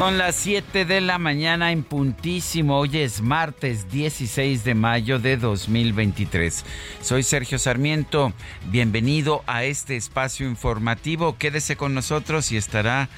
[0.00, 2.78] Son las 7 de la mañana en puntísimo.
[2.78, 6.64] Hoy es martes 16 de mayo de 2023.
[7.02, 8.32] Soy Sergio Sarmiento.
[8.70, 11.36] Bienvenido a este espacio informativo.
[11.36, 13.10] Quédese con nosotros y estará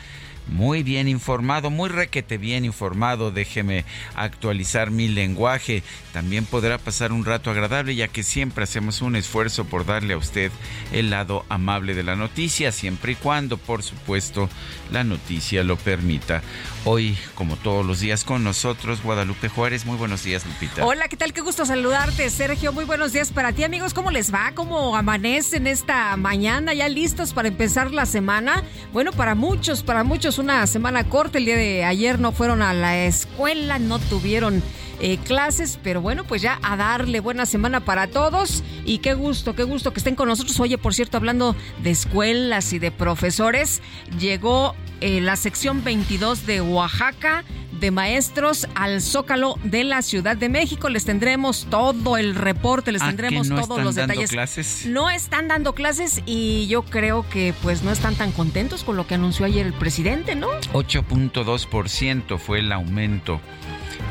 [0.49, 3.31] muy bien informado, muy requete bien informado.
[3.31, 5.83] Déjeme actualizar mi lenguaje.
[6.13, 10.19] También podrá pasar un rato agradable ya que siempre hacemos un esfuerzo por darle a
[10.19, 10.51] usted
[10.93, 14.49] el lado amable de la noticia, siempre y cuando, por supuesto,
[14.91, 16.43] la noticia lo permita.
[16.85, 19.87] Hoy, como todos los días con nosotros, Guadalupe Juárez.
[19.87, 20.85] Muy buenos días, Lupita.
[20.85, 21.33] Hola, ¿qué tal?
[21.33, 22.73] Qué gusto saludarte, Sergio.
[22.73, 23.95] Muy buenos días para ti, amigos.
[23.95, 24.51] ¿Cómo les va?
[24.53, 26.75] ¿Cómo amanecen esta mañana?
[26.75, 28.65] ¿Ya listos para empezar la semana?
[28.93, 31.39] Bueno, para muchos, para muchos una semana corta.
[31.39, 34.61] El día de ayer no fueron a la escuela, no tuvieron
[34.99, 39.55] eh, clases, pero bueno, pues ya a darle buena semana para todos y qué gusto,
[39.55, 40.59] qué gusto que estén con nosotros.
[40.59, 43.83] Oye, por cierto, hablando de escuelas y de profesores,
[44.19, 47.45] llegó eh, la sección 22 de Oaxaca
[47.81, 50.89] de maestros al Zócalo de la Ciudad de México.
[50.89, 54.31] Les tendremos todo el reporte, les Ah, tendremos ¿que no todos están los dando detalles.
[54.31, 54.87] clases?
[54.87, 59.07] No están dando clases y yo creo que pues no están tan contentos con lo
[59.09, 60.49] que anunció ayer el presidente, ¿no?
[60.73, 63.41] 8.2% fue el aumento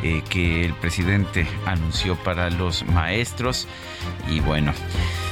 [0.03, 3.67] eh, que el presidente anunció para los maestros.
[4.29, 4.73] Y bueno,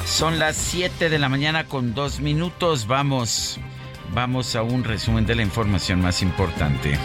[0.05, 2.87] son las 7 de la mañana con dos minutos.
[2.87, 3.59] Vamos,
[4.13, 6.97] vamos a un resumen de la información más importante.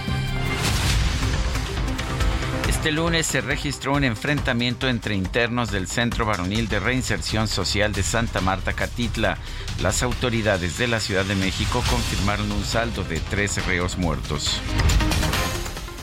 [2.68, 8.02] Este lunes se registró un enfrentamiento entre internos del Centro Varonil de Reinserción Social de
[8.02, 9.38] Santa Marta Catitla.
[9.80, 14.60] Las autoridades de la Ciudad de México confirmaron un saldo de tres reos muertos.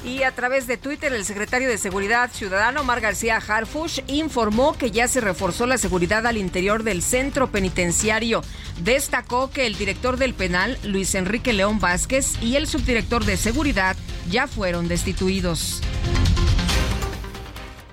[0.03, 4.89] Y a través de Twitter, el secretario de Seguridad Ciudadano, Omar García Harfush, informó que
[4.89, 8.43] ya se reforzó la seguridad al interior del centro penitenciario.
[8.83, 13.95] Destacó que el director del penal, Luis Enrique León Vázquez, y el subdirector de seguridad
[14.29, 15.81] ya fueron destituidos.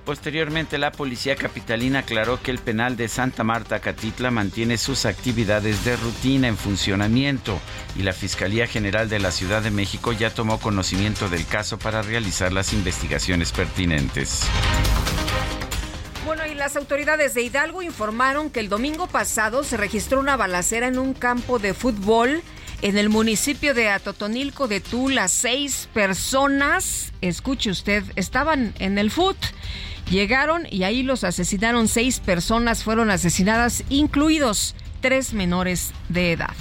[0.08, 5.84] Posteriormente, la policía capitalina aclaró que el penal de Santa Marta Catitla mantiene sus actividades
[5.84, 7.60] de rutina en funcionamiento
[7.94, 12.00] y la Fiscalía General de la Ciudad de México ya tomó conocimiento del caso para
[12.00, 14.44] realizar las investigaciones pertinentes.
[16.24, 20.88] Bueno, y las autoridades de Hidalgo informaron que el domingo pasado se registró una balacera
[20.88, 22.42] en un campo de fútbol
[22.80, 25.28] en el municipio de Atotonilco de Tula.
[25.28, 29.36] Seis personas, escuche usted, estaban en el FUT.
[30.10, 31.86] Llegaron y ahí los asesinaron.
[31.86, 36.54] Seis personas fueron asesinadas, incluidos tres menores de edad.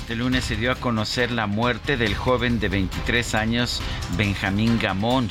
[0.00, 3.80] Este lunes se dio a conocer la muerte del joven de 23 años,
[4.18, 5.30] Benjamín Gamond,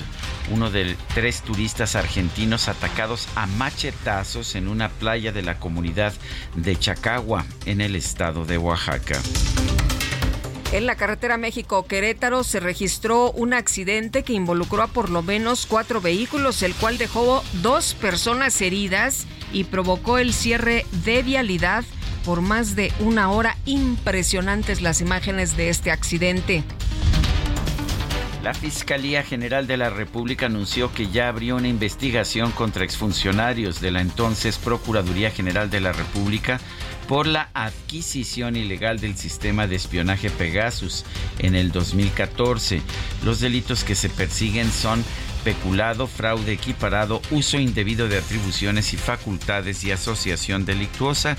[0.50, 6.14] uno de tres turistas argentinos atacados a machetazos en una playa de la comunidad
[6.56, 9.22] de Chacagua, en el estado de Oaxaca.
[10.74, 16.02] En la carretera México-Querétaro se registró un accidente que involucró a por lo menos cuatro
[16.02, 21.84] vehículos, el cual dejó dos personas heridas y provocó el cierre de vialidad
[22.26, 23.56] por más de una hora.
[23.66, 26.64] Impresionantes las imágenes de este accidente.
[28.42, 33.92] La Fiscalía General de la República anunció que ya abrió una investigación contra exfuncionarios de
[33.92, 36.60] la entonces Procuraduría General de la República
[37.08, 41.06] por la adquisición ilegal del sistema de espionaje Pegasus
[41.40, 42.82] en el 2014.
[43.24, 45.04] Los delitos que se persiguen son
[45.44, 51.38] peculado, fraude equiparado, uso indebido de atribuciones y facultades y asociación delictuosa.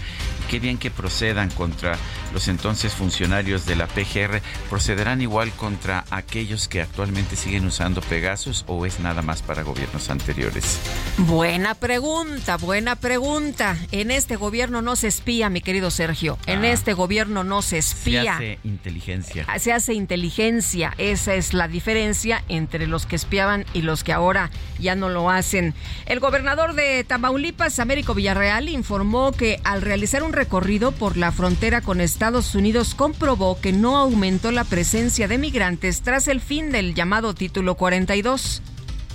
[0.50, 1.98] Qué bien que procedan contra
[2.34, 4.42] los entonces funcionarios de la PGR.
[4.68, 10.10] ¿Procederán igual contra aquellos que actualmente siguen usando Pegasus o es nada más para gobiernos
[10.10, 10.80] anteriores?
[11.16, 13.76] Buena pregunta, buena pregunta.
[13.92, 16.36] En este gobierno no se espía, mi querido Sergio.
[16.46, 16.70] En ah.
[16.72, 18.22] este gobierno no se espía.
[18.22, 19.46] Se hace inteligencia.
[19.58, 20.92] Se hace inteligencia.
[20.98, 25.30] Esa es la diferencia entre los que espiaban y los que ahora ya no lo
[25.30, 25.72] hacen.
[26.06, 31.80] El gobernador de Tamaulipas, Américo Villarreal, informó que al realizar un recorrido por la frontera
[31.80, 32.23] con Estados
[32.54, 37.74] Unidos comprobó que no aumentó la presencia de migrantes tras el fin del llamado Título
[37.74, 38.62] 42.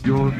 [0.03, 0.31] Yo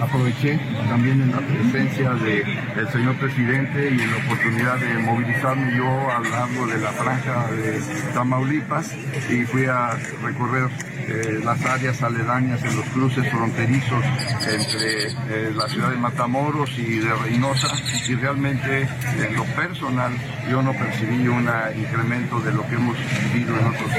[0.00, 6.10] aproveché también en la presencia del señor presidente y en la oportunidad de movilizarme yo
[6.10, 7.80] a lo largo de la franja de
[8.14, 8.94] Tamaulipas
[9.28, 9.90] y fui a
[10.22, 10.68] recorrer
[11.08, 14.04] eh, las áreas aledañas en los cruces fronterizos
[14.48, 17.68] entre eh, la ciudad de Matamoros y de Reynosa
[18.08, 18.88] y realmente
[19.18, 20.12] en lo personal
[20.50, 22.96] yo no percibí un incremento de lo que hemos
[23.32, 23.90] vivido en otros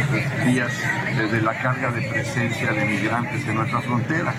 [0.46, 0.72] días
[1.18, 4.34] desde la carga de presencia de migrantes en nuestra frontera.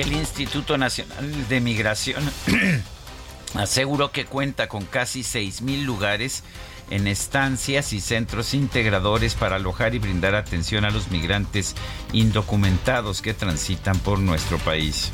[0.00, 2.24] El Instituto Nacional de Migración
[3.54, 6.42] aseguró que cuenta con casi 6.000 lugares
[6.88, 11.74] en estancias y centros integradores para alojar y brindar atención a los migrantes
[12.14, 15.12] indocumentados que transitan por nuestro país.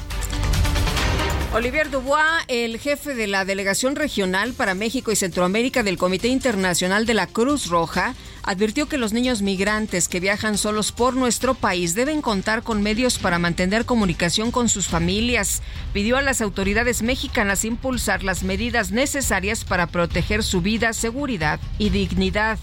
[1.53, 7.07] Olivier Dubois, el jefe de la Delegación Regional para México y Centroamérica del Comité Internacional
[7.07, 8.15] de la Cruz Roja,
[8.47, 13.19] advirtió que los niños migrantes que viajan solos por nuestro país deben contar con medios
[13.19, 15.63] para mantener comunicación con sus familias.
[15.93, 21.91] Pidió a las autoridades mexicanas impulsar las medidas necesarias para proteger su vida, seguridad y
[21.91, 22.59] dignidad.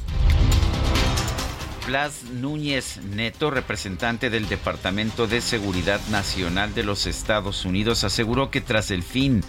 [1.85, 8.61] Blas Núñez Neto, representante del Departamento de Seguridad Nacional de los Estados Unidos, aseguró que
[8.61, 9.43] tras el fin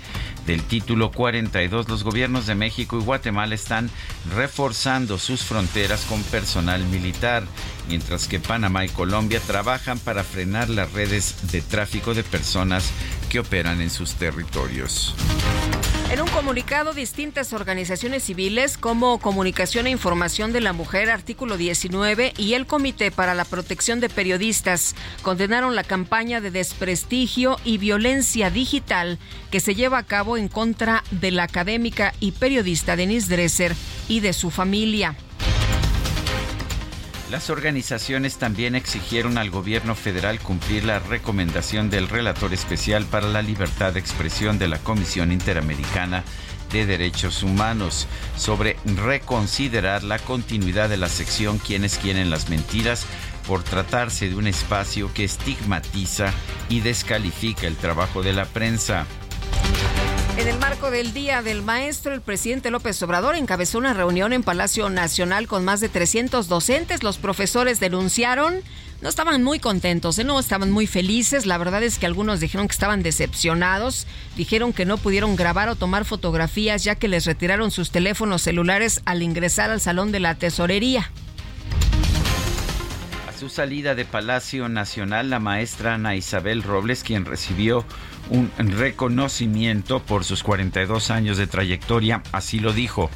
[0.47, 3.89] del título 42, los gobiernos de México y Guatemala están
[4.35, 7.45] reforzando sus fronteras con personal militar,
[7.89, 12.91] mientras que Panamá y Colombia trabajan para frenar las redes de tráfico de personas
[13.29, 15.15] que operan en sus territorios.
[16.11, 22.35] En un comunicado, distintas organizaciones civiles como Comunicación e Información de la Mujer, artículo 19,
[22.37, 28.51] y el Comité para la Protección de Periodistas condenaron la campaña de desprestigio y violencia
[28.51, 29.19] digital
[29.51, 33.75] que se lleva a cabo en contra de la académica y periodista Denise Dresser
[34.09, 35.17] y de su familia.
[37.35, 43.43] Las organizaciones también exigieron al gobierno federal cumplir la recomendación del relator especial para la
[43.43, 46.23] libertad de expresión de la Comisión Interamericana
[46.71, 53.05] de Derechos Humanos sobre reconsiderar la continuidad de la sección Quienes quieren las mentiras
[53.49, 56.33] por tratarse de un espacio que estigmatiza
[56.69, 59.07] y descalifica el trabajo de la prensa.
[60.37, 64.43] En el marco del Día del Maestro, el presidente López Obrador encabezó una reunión en
[64.43, 67.05] Palacio Nacional con más de 300 docentes.
[67.05, 68.57] Los profesores denunciaron,
[69.01, 70.25] no estaban muy contentos, ¿eh?
[70.25, 71.47] no estaban muy felices.
[71.47, 74.09] La verdad es que algunos dijeron que estaban decepcionados.
[74.37, 79.03] Dijeron que no pudieron grabar o tomar fotografías ya que les retiraron sus teléfonos celulares
[79.05, 81.13] al ingresar al salón de la tesorería
[83.29, 87.87] A su salida de Palacio Nacional, la maestra Ana Isabel Robles, quien recibió
[88.31, 93.11] un reconocimiento por sus 42 años de trayectoria, así lo dijo.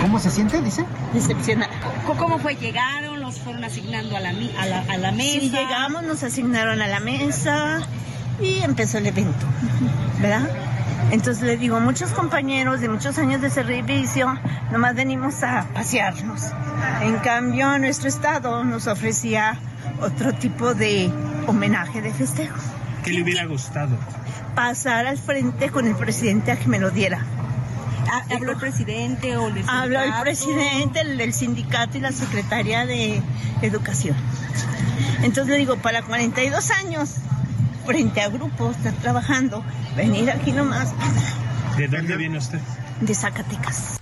[0.00, 0.86] ¿Cómo se siente, dice?
[1.12, 1.72] Decepcionada.
[2.06, 2.56] ¿Cómo fue?
[2.56, 3.20] ¿Llegaron?
[3.20, 5.40] ¿Los fueron asignando a la, a la, mesa?
[5.40, 7.80] Sí, llegamos, nos asignaron a la mesa
[8.40, 9.46] y empezó el evento,
[10.20, 10.48] ¿verdad?
[11.10, 14.38] Entonces le digo, muchos compañeros de muchos años de servicio,
[14.72, 16.46] nomás venimos a pasearnos.
[17.02, 19.58] En cambio, nuestro estado nos ofrecía
[20.00, 21.12] otro tipo de
[21.46, 22.58] homenaje de festejo.
[23.04, 23.96] ¿Qué le hubiera gustado?
[24.54, 27.24] Pasar al frente con el presidente a que me lo diera.
[28.12, 32.84] Ah, ¿Habló el presidente o el Habló el presidente, el del sindicato y la secretaria
[32.84, 33.22] de
[33.62, 34.16] Educación.
[35.22, 37.16] Entonces le digo, para 42 años,
[37.86, 39.64] frente a grupos, estar trabajando,
[39.96, 40.92] venir aquí nomás.
[41.76, 42.58] ¿De dónde viene usted?
[43.00, 44.00] De Zacatecas.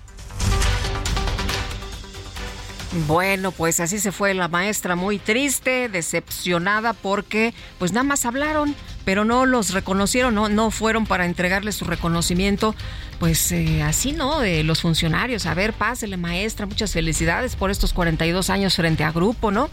[3.05, 8.75] Bueno, pues así se fue la maestra muy triste, decepcionada porque pues nada más hablaron,
[9.05, 12.73] pero no los reconocieron, no, no fueron para entregarle su reconocimiento
[13.19, 14.39] pues eh, así, ¿no?
[14.63, 15.45] Los funcionarios.
[15.45, 19.69] A ver, pásele, maestra, muchas felicidades por estos 42 años frente a grupo, ¿no?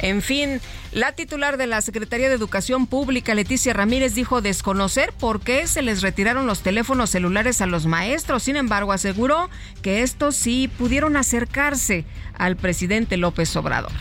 [0.00, 0.60] En fin,
[0.92, 5.82] la titular de la Secretaría de Educación Pública, Leticia Ramírez, dijo desconocer por qué se
[5.82, 8.42] les retiraron los teléfonos celulares a los maestros.
[8.42, 9.48] Sin embargo, aseguró
[9.82, 12.04] que estos sí pudieron acercarse
[12.36, 13.92] al presidente López Obrador.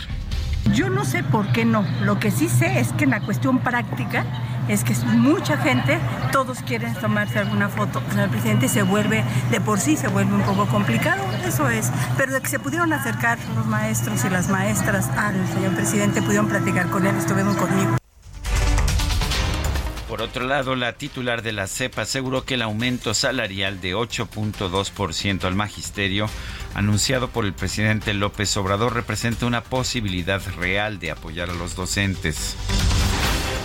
[0.73, 1.85] Yo no sé por qué no.
[2.01, 4.25] Lo que sí sé es que en la cuestión práctica
[4.67, 5.99] es que mucha gente,
[6.31, 10.33] todos quieren tomarse alguna foto con el presidente se vuelve, de por sí se vuelve
[10.33, 11.91] un poco complicado, eso es.
[12.17, 16.47] Pero de que se pudieron acercar los maestros y las maestras al señor presidente, pudieron
[16.47, 17.97] platicar con él, estuvieron conmigo.
[20.07, 25.43] Por otro lado, la titular de la CEPA aseguró que el aumento salarial de 8.2%
[25.43, 26.29] al magisterio,
[26.73, 32.55] anunciado por el presidente López Obrador, representa una posibilidad real de apoyar a los docentes.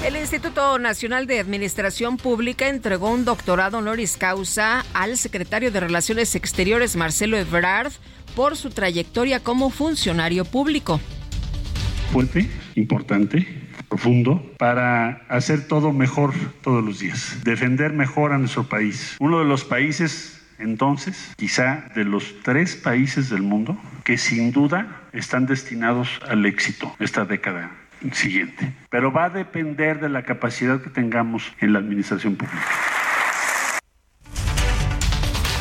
[0.04, 6.35] El Instituto Nacional de Administración Pública entregó un doctorado honoris causa al secretario de Relaciones
[6.35, 7.92] Exteriores, Marcelo Ebrard,
[8.35, 11.00] por su trayectoria como funcionario público.
[12.11, 13.47] Fuerte, importante,
[13.88, 19.14] profundo, para hacer todo mejor todos los días, defender mejor a nuestro país.
[19.21, 25.02] Uno de los países entonces, quizá de los tres países del mundo que sin duda
[25.12, 27.81] están destinados al éxito esta década
[28.12, 28.73] siguiente.
[28.90, 32.66] Pero va a depender de la capacidad que tengamos en la administración pública.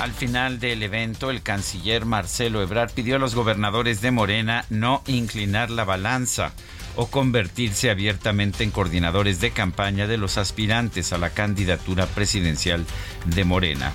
[0.01, 5.03] Al final del evento, el canciller Marcelo Ebrard pidió a los gobernadores de Morena no
[5.05, 6.53] inclinar la balanza
[6.95, 12.85] o convertirse abiertamente en coordinadores de campaña de los aspirantes a la candidatura presidencial
[13.25, 13.93] de Morena.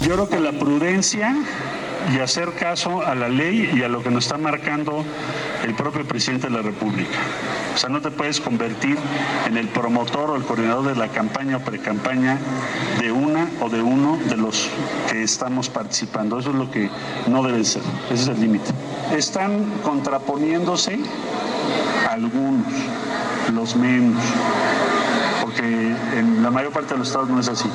[0.00, 1.34] Yo creo que la prudencia
[2.14, 5.04] y hacer caso a la ley y a lo que nos está marcando
[5.64, 7.18] el propio presidente de la República.
[7.74, 8.96] O sea, no te puedes convertir
[9.46, 12.38] en el promotor o el coordinador de la campaña o pre-campaña
[13.00, 14.70] de una o de uno de los
[15.10, 16.38] que estamos participando.
[16.38, 16.88] Eso es lo que
[17.26, 17.82] no debe ser.
[18.10, 18.70] Ese es el límite.
[19.14, 20.98] Están contraponiéndose
[22.08, 22.72] algunos,
[23.52, 24.22] los menos,
[25.58, 27.68] porque en la mayor parte de los estados no es así.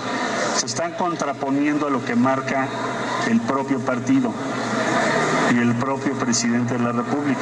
[0.58, 2.68] Se están contraponiendo a lo que marca
[3.30, 4.34] el propio partido
[5.54, 7.42] y el propio presidente de la República.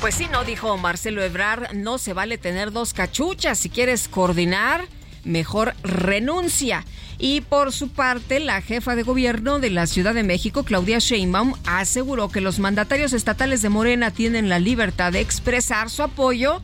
[0.00, 3.58] Pues sí, no, dijo Marcelo Ebrard, no se vale tener dos cachuchas.
[3.58, 4.86] Si quieres coordinar,
[5.24, 6.84] mejor renuncia.
[7.18, 11.54] Y por su parte, la jefa de gobierno de la Ciudad de México, Claudia Sheinbaum,
[11.66, 16.62] aseguró que los mandatarios estatales de Morena tienen la libertad de expresar su apoyo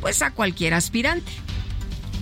[0.00, 1.47] pues a cualquier aspirante.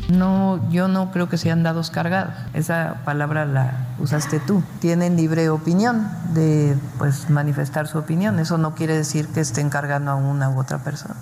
[0.09, 2.35] No, yo no creo que sean dados cargados.
[2.55, 4.63] Esa palabra la usaste tú.
[4.81, 8.39] Tienen libre opinión de pues manifestar su opinión.
[8.39, 11.17] Eso no quiere decir que estén cargando a una u otra persona.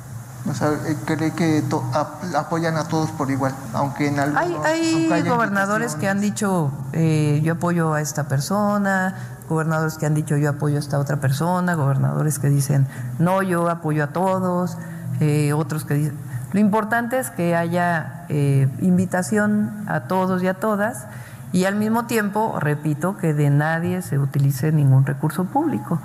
[0.47, 1.65] O sea, eh, cree que
[2.37, 4.67] apoyan a todos por igual, aunque en algunos...
[4.67, 9.15] Hay, hay gobernadores que han dicho eh, yo apoyo a esta persona,
[9.49, 12.87] gobernadores que han dicho yo apoyo a esta otra persona, gobernadores que dicen
[13.19, 14.77] no, yo apoyo a todos,
[15.21, 16.19] eh, otros que dicen
[16.55, 21.09] lo importante es que haya eh, invitación a todos y a todas
[21.53, 26.01] y al mismo tiempo, repito, que de nadie se utilice ningún recurso público.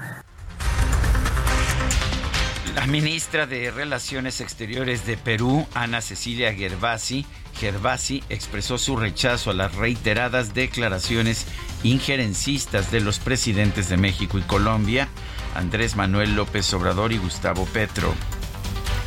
[2.73, 9.53] La ministra de Relaciones Exteriores de Perú, Ana Cecilia Gervasi, Gervasi expresó su rechazo a
[9.53, 11.45] las reiteradas declaraciones
[11.83, 15.09] injerencistas de los presidentes de México y Colombia,
[15.53, 18.15] Andrés Manuel López Obrador y Gustavo Petro.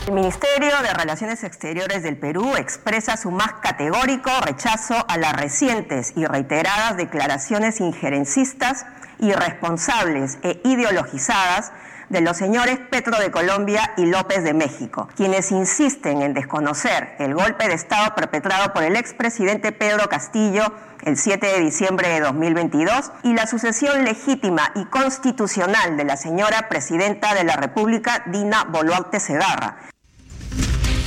[0.06, 6.12] El Ministerio de Relaciones Exteriores del Perú expresa su más categórico rechazo a las recientes
[6.16, 8.84] y reiteradas declaraciones injerencistas,
[9.20, 11.70] irresponsables e ideologizadas
[12.12, 17.34] de los señores Petro de Colombia y López de México, quienes insisten en desconocer el
[17.34, 23.12] golpe de Estado perpetrado por el expresidente Pedro Castillo el 7 de diciembre de 2022
[23.22, 29.18] y la sucesión legítima y constitucional de la señora presidenta de la República, Dina Boluarte
[29.18, 29.78] Segarra,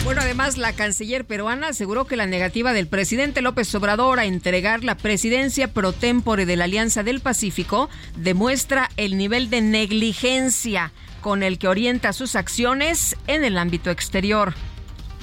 [0.05, 4.83] bueno, además la canciller peruana aseguró que la negativa del presidente López Obrador a entregar
[4.83, 11.41] la presidencia pro tempore de la Alianza del Pacífico demuestra el nivel de negligencia con
[11.41, 14.53] el que orienta sus acciones en el ámbito exterior.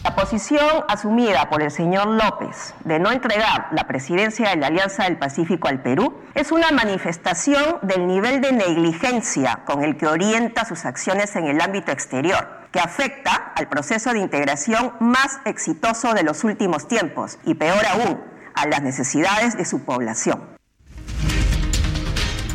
[0.04, 5.04] La posición asumida por el señor López de no entregar la presidencia de la Alianza
[5.04, 10.64] del Pacífico al Perú es una manifestación del nivel de negligencia con el que orienta
[10.64, 16.24] sus acciones en el ámbito exterior, que afecta al proceso de integración más exitoso de
[16.24, 18.20] los últimos tiempos y peor aún,
[18.54, 20.42] a las necesidades de su población.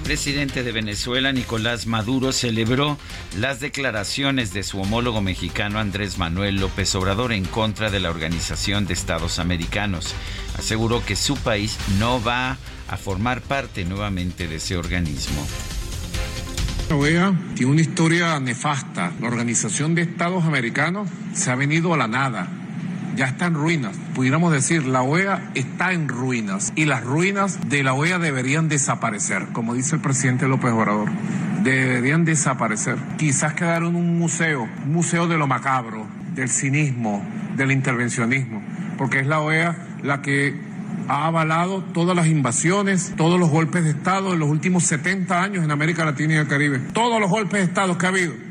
[0.08, 2.98] Presidente de Venezuela, Nicolás Maduro, celebró
[3.38, 8.88] las declaraciones de su homólogo mexicano Andrés Manuel López Obrador en contra de la Organización
[8.88, 10.16] de Estados Americanos.
[10.58, 15.46] Aseguró que su país no va a formar parte nuevamente de ese organismo.
[16.90, 19.12] OEA tiene una historia nefasta.
[19.20, 22.67] La Organización de Estados Americanos se ha venido a la nada
[23.18, 23.98] ya está en ruinas.
[24.14, 29.48] Pudiéramos decir, la OEA está en ruinas y las ruinas de la OEA deberían desaparecer,
[29.52, 31.10] como dice el presidente López Obrador.
[31.64, 32.98] Deberían desaparecer.
[33.18, 36.06] Quizás quedar en un museo, un museo de lo macabro,
[36.36, 37.26] del cinismo,
[37.58, 38.62] del intervencionismo,
[38.98, 40.56] porque es la OEA la que
[41.10, 45.64] ha avalado todas las invasiones, todos los golpes de Estado en los últimos 70 años
[45.64, 46.80] en América Latina y el Caribe.
[46.94, 48.47] Todos los golpes de Estado que ha habido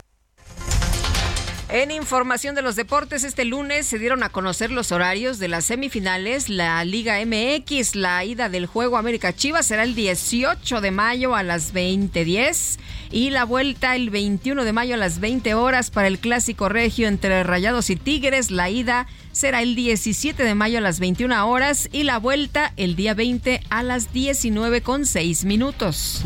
[1.68, 5.64] en información de los deportes, este lunes se dieron a conocer los horarios de las
[5.64, 6.48] semifinales.
[6.48, 11.42] La Liga MX, la ida del juego América Chivas será el 18 de mayo a
[11.42, 12.78] las 20:10
[13.10, 17.08] y la vuelta el 21 de mayo a las 20 horas para el clásico regio
[17.08, 18.50] entre Rayados y Tigres.
[18.50, 22.94] La ida será el 17 de mayo a las 21 horas y la vuelta el
[22.96, 26.22] día 20 a las 19 con 6 minutos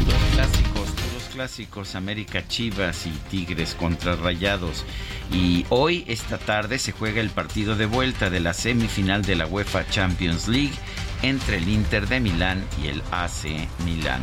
[1.94, 4.84] América Chivas y Tigres contra Rayados.
[5.32, 9.46] Y hoy, esta tarde, se juega el partido de vuelta de la semifinal de la
[9.46, 10.74] UEFA Champions League
[11.22, 14.20] entre el Inter de Milán y el AC Milán.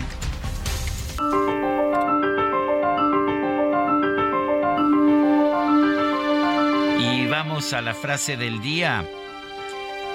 [7.00, 9.07] Y vamos a la frase del día.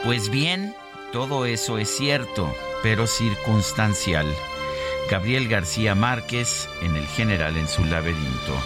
[0.05, 0.73] Pues bien,
[1.13, 2.55] todo eso es cierto,
[2.85, 4.27] pero circunstancial.
[5.13, 8.63] Gabriel García Márquez en El General en su laberinto.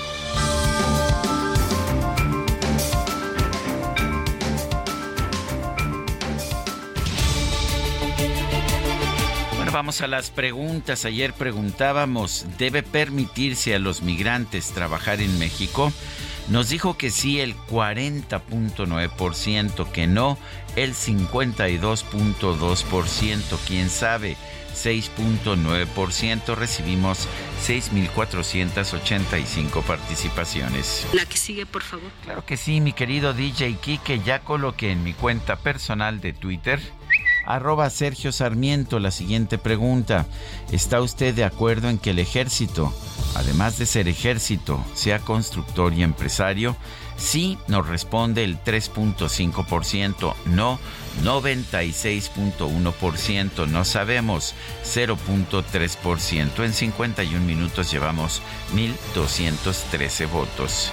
[9.57, 11.05] Bueno, vamos a las preguntas.
[11.05, 15.93] Ayer preguntábamos, ¿debe permitirse a los migrantes trabajar en México?
[16.49, 20.39] Nos dijo que sí el 40.9%, que no
[20.77, 24.37] el 52.2%, quién sabe.
[24.85, 26.55] 6.9%.
[26.55, 27.27] Recibimos
[27.67, 31.05] 6.485 participaciones.
[31.13, 32.13] La que sigue, por favor.
[32.23, 34.21] Claro que sí, mi querido DJ Kike.
[34.25, 36.79] Ya coloqué en mi cuenta personal de Twitter
[37.47, 40.27] arroba Sergio Sarmiento la siguiente pregunta.
[40.73, 42.93] ¿Está usted de acuerdo en que el ejército,
[43.35, 46.77] además de ser ejército, sea constructor y empresario?
[47.17, 50.79] Sí, nos responde el 3.5%, no
[51.23, 54.55] 96.1%, no sabemos
[54.85, 56.65] 0.3%.
[56.65, 58.41] En 51 minutos llevamos
[58.75, 60.93] 1.213 votos.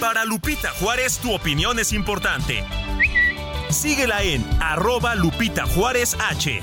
[0.00, 2.64] Para Lupita Juárez, tu opinión es importante.
[3.70, 6.60] Síguela en arroba Lupita Juárez H.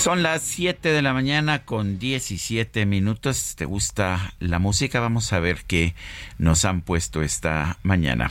[0.00, 3.54] Son las 7 de la mañana con 17 minutos.
[3.54, 4.98] ¿Te gusta la música?
[4.98, 5.94] Vamos a ver qué
[6.38, 8.30] nos han puesto esta mañana.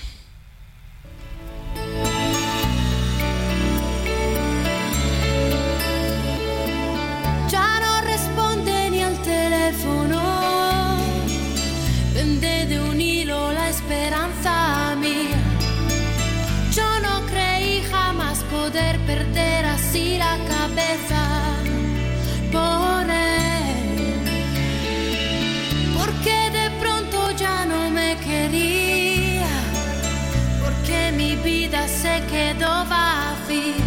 [32.39, 33.85] Se quedó vacía.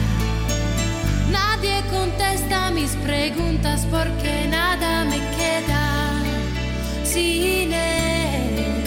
[1.31, 6.23] Nadie contesta mis preguntas porque nada me queda
[7.05, 8.85] sin él.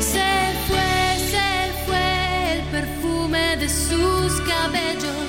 [0.00, 0.32] Se
[0.66, 1.50] fue, se
[1.86, 5.26] fue el perfume de sus cabellos.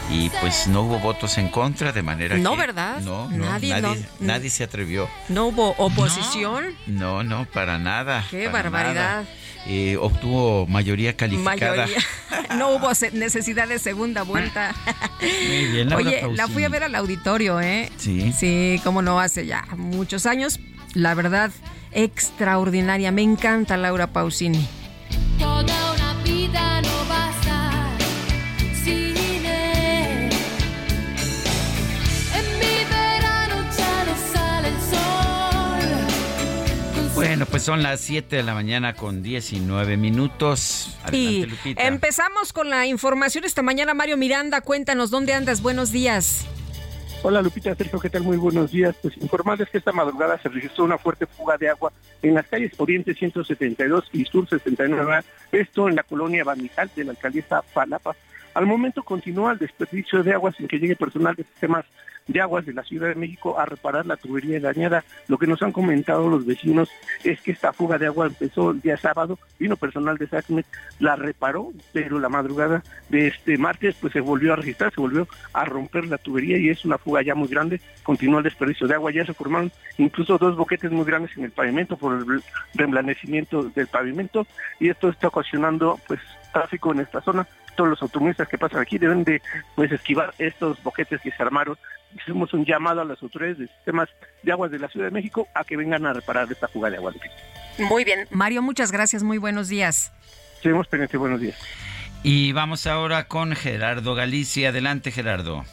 [0.10, 2.58] Y pues no hubo votos en contra, de manera no, que...
[2.58, 3.02] ¿verdad?
[3.02, 4.28] No, no nadie, nadie, no.
[4.28, 5.10] nadie se atrevió.
[5.28, 6.74] ¿No hubo oposición?
[6.88, 8.26] No, no, para nada.
[8.32, 9.24] Qué para barbaridad.
[9.24, 9.26] nada.
[9.72, 11.86] Eh, obtuvo mayoría calificada.
[11.86, 12.04] Mayoría.
[12.58, 14.74] No hubo necesidad de segunda vuelta.
[15.22, 17.92] Muy bien, Laura Oye, la fui a ver al auditorio, ¿eh?
[17.98, 18.34] Sí.
[18.34, 20.60] Sí, como no, hace ya muchos años.
[20.96, 21.52] La verdad,
[21.92, 23.12] extraordinaria.
[23.12, 24.68] Me encanta Laura Pausini.
[37.40, 41.00] Bueno, pues son las 7 de la mañana con 19 minutos.
[41.06, 41.88] Adelante, Lupita.
[41.88, 43.94] empezamos con la información esta mañana.
[43.94, 45.62] Mario Miranda, cuéntanos dónde andas.
[45.62, 46.46] Buenos días.
[47.24, 48.24] Hola Lupita, Sergio, ¿qué tal?
[48.24, 48.94] Muy buenos días.
[49.02, 52.74] Pues informarles que esta madrugada se registró una fuerte fuga de agua en las calles
[52.76, 55.22] Oriente 172 y Sur 69,
[55.54, 58.18] esto en la colonia Banical de la alcaldesa Palapa.
[58.54, 61.86] Al momento continúa el desperdicio de agua sin que llegue personal de sistemas
[62.30, 65.04] de aguas de la Ciudad de México a reparar la tubería dañada.
[65.28, 66.90] Lo que nos han comentado los vecinos
[67.24, 70.66] es que esta fuga de agua empezó el día sábado, vino personal de SACMET,
[71.00, 75.28] la reparó, pero la madrugada de este martes pues se volvió a registrar, se volvió
[75.54, 78.94] a romper la tubería y es una fuga ya muy grande, continúa el desperdicio de
[78.94, 82.44] agua, ya se formaron incluso dos boquetes muy grandes en el pavimento por el
[82.76, 84.46] reblanecimiento del pavimento
[84.80, 86.20] y esto está ocasionando pues
[86.54, 87.48] tráfico en esta zona
[87.80, 89.42] todos los automovilistas que pasan aquí deben de
[89.74, 91.78] pues esquivar estos boquetes que se armaron.
[92.16, 94.10] Hicimos un llamado a las autoridades de sistemas
[94.44, 96.98] de aguas de la Ciudad de México a que vengan a reparar esta fuga de
[96.98, 97.14] agua.
[97.78, 98.28] Muy bien.
[98.32, 99.24] Mario, muchas gracias.
[99.24, 100.12] Muy buenos días.
[100.62, 101.20] Seguimos pendientes.
[101.20, 101.58] Buenos días.
[102.24, 104.70] Y vamos ahora con Gerardo Galicia.
[104.70, 105.64] Adelante, Gerardo.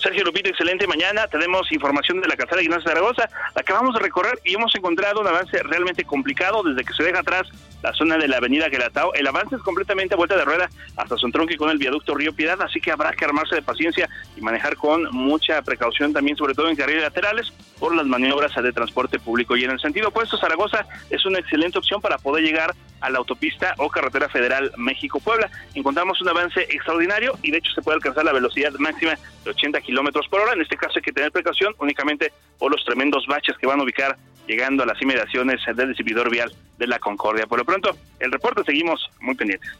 [0.00, 1.26] Sergio Lupito, excelente mañana.
[1.26, 3.28] Tenemos información de la de Ignacio Zaragoza.
[3.54, 7.20] La acabamos de recorrer y hemos encontrado un avance realmente complicado desde que se deja
[7.20, 7.48] atrás
[7.82, 9.12] la zona de la avenida Gelatao.
[9.14, 12.60] El avance es completamente a vuelta de rueda hasta su con el viaducto Río Piedad,
[12.62, 16.68] así que habrá que armarse de paciencia y manejar con mucha precaución también, sobre todo
[16.68, 19.56] en carriles laterales, por las maniobras de transporte público.
[19.56, 23.18] Y en el sentido opuesto, Zaragoza es una excelente opción para poder llegar a la
[23.18, 25.50] autopista o carretera federal México-Puebla.
[25.74, 29.14] Encontramos un avance extraordinario y de hecho se puede alcanzar la velocidad máxima
[29.44, 30.52] de 80 kilómetros por hora.
[30.52, 33.84] En este caso hay que tener precaución únicamente por los tremendos baches que van a
[33.84, 37.46] ubicar llegando a las inmediaciones del exhibidor vial de la Concordia.
[37.46, 39.70] Por lo pronto, el reporte seguimos muy pendientes.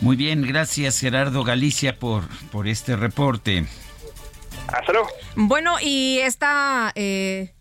[0.00, 3.66] Muy bien, gracias Gerardo Galicia por, por este reporte.
[4.72, 5.08] Hasta luego.
[5.36, 6.92] Bueno, y esta...
[6.94, 7.52] Eh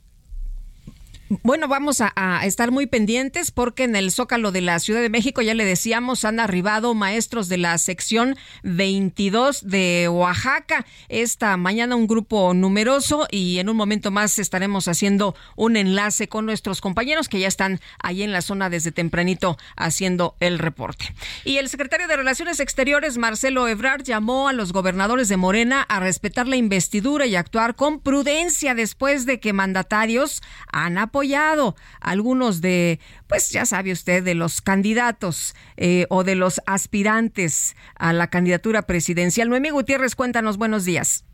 [1.30, 5.44] bueno, vamos a, estar muy pendientes porque en el Zócalo de la Ciudad de México,
[5.44, 10.88] ya le decíamos, han arribado maestros de la sección 22 de Oaxaca.
[11.08, 16.48] Esta mañana un grupo numeroso y en un momento más estaremos haciendo un enlace con
[16.48, 21.14] nuestros compañeros que ya están ahí en la zona desde tempranito haciendo el reporte.
[21.46, 26.00] Y el secretario de Relaciones Exteriores, Marcelo Ebrard, llamó a los gobernadores de Morena a
[26.00, 32.62] respetar la investidura y actuar con prudencia después de que mandatarios han apoyado apoyado algunos
[32.62, 38.30] de, pues ya sabe usted, de los candidatos eh, o de los aspirantes a la
[38.30, 39.50] candidatura presidencial.
[39.50, 41.26] Noemí Gutiérrez, cuéntanos, buenos días.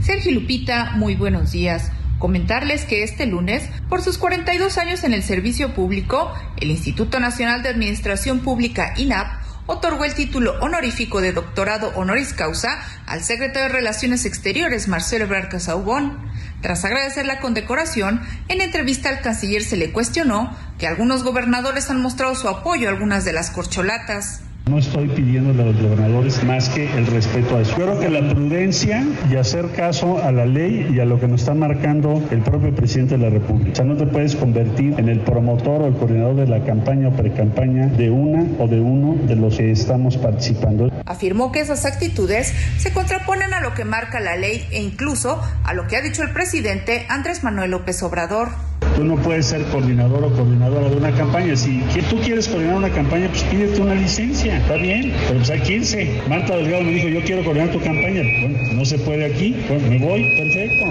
[0.00, 1.90] Sergio Lupita, muy buenos días.
[2.20, 7.64] Comentarles que este lunes, por sus 42 años en el servicio público, el Instituto Nacional
[7.64, 9.26] de Administración Pública, INAP,
[9.66, 15.48] otorgó el título honorífico de doctorado honoris causa al secretario de Relaciones Exteriores, Marcelo Ebrard
[15.48, 16.30] Casaubon.
[16.60, 22.02] Tras agradecer la condecoración, en entrevista al canciller se le cuestionó que algunos gobernadores han
[22.02, 24.42] mostrado su apoyo a algunas de las corcholatas.
[24.70, 27.76] No estoy pidiéndole a los gobernadores más que el respeto a eso.
[27.76, 31.26] Yo creo que la prudencia y hacer caso a la ley y a lo que
[31.26, 33.72] nos está marcando el propio presidente de la República.
[33.72, 37.08] O sea, no te puedes convertir en el promotor o el coordinador de la campaña
[37.08, 40.88] o precampaña de una o de uno de los que estamos participando.
[41.04, 45.74] Afirmó que esas actitudes se contraponen a lo que marca la ley e incluso a
[45.74, 48.69] lo que ha dicho el presidente Andrés Manuel López Obrador.
[49.00, 51.56] Tú no puedes ser coordinador o coordinadora de una campaña.
[51.56, 54.58] Si tú quieres coordinar una campaña, pues pídete una licencia.
[54.58, 56.24] Está bien, pero pues hay 15.
[56.28, 58.20] Marta Delgado me dijo, yo quiero coordinar tu campaña.
[58.42, 59.58] Bueno, no se puede aquí.
[59.68, 60.84] Bueno, me voy, perfecto.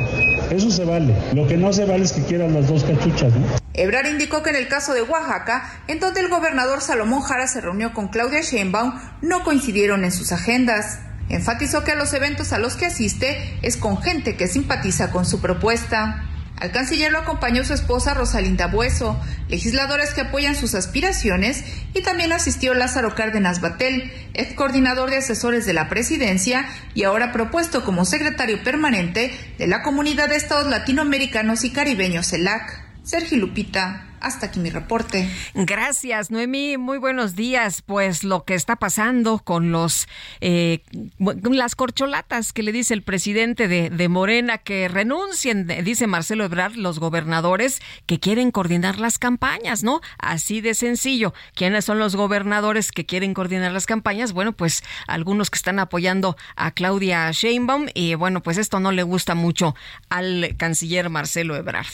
[0.50, 1.13] Eso se vale.
[1.36, 3.45] Lo que no se vale es que quieran las dos cachuchas, ¿no?
[3.76, 7.62] Ebrar indicó que en el caso de Oaxaca, en donde el gobernador Salomón Jara se
[7.62, 8.91] reunió con Claudia Sheinbaum,
[9.22, 10.98] no coincidieron en sus agendas.
[11.30, 15.41] Enfatizó que los eventos a los que asiste es con gente que simpatiza con su
[15.41, 16.26] propuesta.
[16.60, 22.34] Al canciller lo acompañó su esposa Rosalinda Bueso, legisladores que apoyan sus aspiraciones, y también
[22.34, 28.04] asistió Lázaro Cárdenas Batel, ex coordinador de asesores de la presidencia y ahora propuesto como
[28.04, 32.89] secretario permanente de la Comunidad de Estados Latinoamericanos y Caribeños CELAC.
[33.04, 35.30] Sergio Lupita, hasta aquí mi reporte.
[35.54, 36.78] Gracias, Noemí.
[36.78, 37.82] Muy buenos días.
[37.82, 40.08] Pues lo que está pasando con los
[40.42, 40.84] eh,
[41.20, 47.00] las corcholatas que le dice el presidente de, Morena que renuncien, dice Marcelo Ebrard, los
[47.00, 50.02] gobernadores que quieren coordinar las campañas, ¿no?
[50.18, 51.34] Así de sencillo.
[51.54, 54.34] ¿Quiénes son los gobernadores que quieren coordinar las campañas?
[54.34, 59.04] Bueno, pues algunos que están apoyando a Claudia Sheinbaum y bueno, pues esto no le
[59.04, 59.76] gusta mucho
[60.10, 61.88] al canciller Marcelo Ebrard.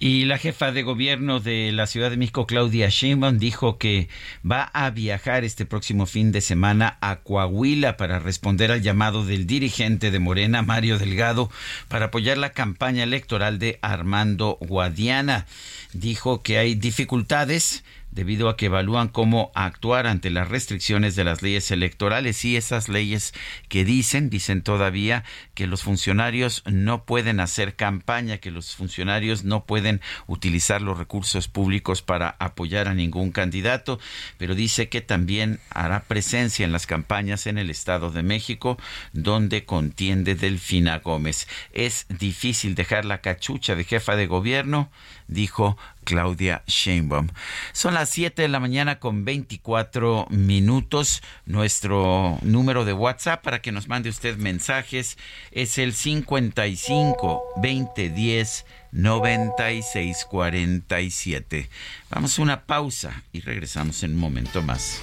[0.00, 4.08] Y la jefa de gobierno de la Ciudad de México, Claudia Sheinbaum, dijo que
[4.48, 9.46] va a viajar este próximo fin de semana a Coahuila para responder al llamado del
[9.48, 11.50] dirigente de Morena, Mario Delgado,
[11.88, 15.46] para apoyar la campaña electoral de Armando Guadiana.
[15.92, 17.82] Dijo que hay dificultades
[18.18, 22.88] debido a que evalúan cómo actuar ante las restricciones de las leyes electorales y esas
[22.88, 23.32] leyes
[23.68, 25.22] que dicen, dicen todavía
[25.54, 31.46] que los funcionarios no pueden hacer campaña, que los funcionarios no pueden utilizar los recursos
[31.46, 34.00] públicos para apoyar a ningún candidato,
[34.36, 38.78] pero dice que también hará presencia en las campañas en el Estado de México,
[39.12, 41.46] donde contiende Delfina Gómez.
[41.72, 44.90] Es difícil dejar la cachucha de jefa de gobierno,
[45.28, 45.78] dijo
[46.08, 47.28] Claudia Sheinbaum.
[47.72, 51.22] Son las 7 de la mañana con 24 minutos.
[51.44, 55.18] Nuestro número de WhatsApp para que nos mande usted mensajes
[55.50, 61.68] es el 55 20 10 96 47.
[62.08, 65.02] Vamos a una pausa y regresamos en un momento más.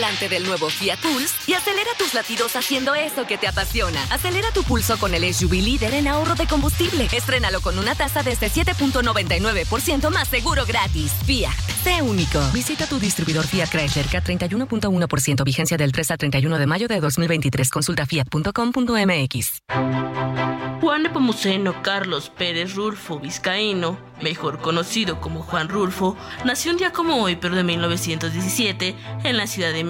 [0.00, 4.02] Volante del nuevo Fiat Pulse y acelera tus latidos haciendo eso que te apasiona.
[4.04, 7.06] Acelera tu pulso con el SUV líder en ahorro de combustible.
[7.12, 11.12] Estrénalo con una tasa desde 7.99% más seguro gratis.
[11.26, 11.52] Fiat,
[11.84, 12.40] sé único.
[12.54, 17.68] Visita tu distribuidor Fiat Chrysler K31.1% vigencia del 3 al 31 de mayo de 2023.
[17.68, 19.60] Consulta fiat.com.mx.
[20.80, 27.22] Juan Nepomuceno Carlos Pérez Rulfo Vizcaíno, mejor conocido como Juan Rulfo, nació un día como
[27.22, 29.89] hoy, pero de 1917, en la Ciudad de México.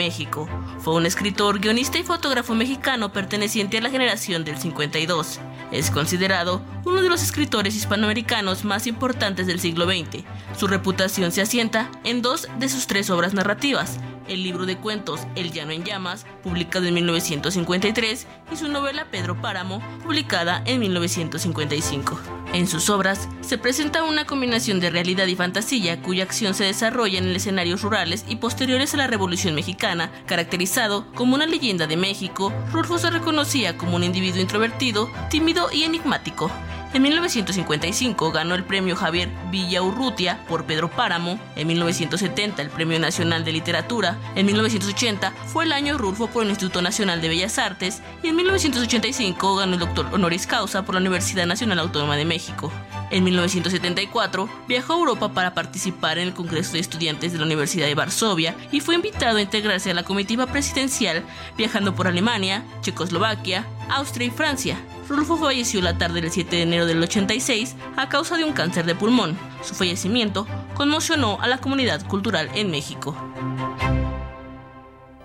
[0.78, 5.40] Fue un escritor, guionista y fotógrafo mexicano perteneciente a la generación del 52.
[5.72, 10.24] Es considerado uno de los escritores hispanoamericanos más importantes del siglo XX.
[10.58, 13.98] Su reputación se asienta en dos de sus tres obras narrativas,
[14.30, 19.40] el libro de cuentos El Llano en Llamas, publicado en 1953, y su novela Pedro
[19.40, 22.18] Páramo, publicada en 1955.
[22.52, 27.18] En sus obras se presenta una combinación de realidad y fantasía cuya acción se desarrolla
[27.18, 32.52] en escenarios rurales y posteriores a la Revolución Mexicana, caracterizado como una leyenda de México,
[32.72, 36.50] Rulfo se reconocía como un individuo introvertido, tímido y enigmático.
[36.92, 43.44] En 1955 ganó el premio Javier Villaurrutia por Pedro Páramo, en 1970 el Premio Nacional
[43.44, 48.02] de Literatura, en 1980 fue el año Rulfo por el Instituto Nacional de Bellas Artes
[48.24, 52.72] y en 1985 ganó el doctor honoris causa por la Universidad Nacional Autónoma de México.
[53.12, 57.86] En 1974 viajó a Europa para participar en el Congreso de Estudiantes de la Universidad
[57.86, 61.22] de Varsovia y fue invitado a integrarse a la comitiva presidencial
[61.56, 64.76] viajando por Alemania, Checoslovaquia, Austria y Francia.
[65.10, 68.86] Rulfo falleció la tarde del 7 de enero del 86 a causa de un cáncer
[68.86, 69.36] de pulmón.
[69.60, 73.16] Su fallecimiento conmocionó a la comunidad cultural en México.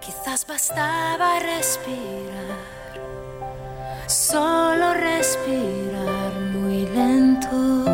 [0.02, 2.58] Quizás bastaba respirar,
[4.08, 7.86] solo respirar muy lento.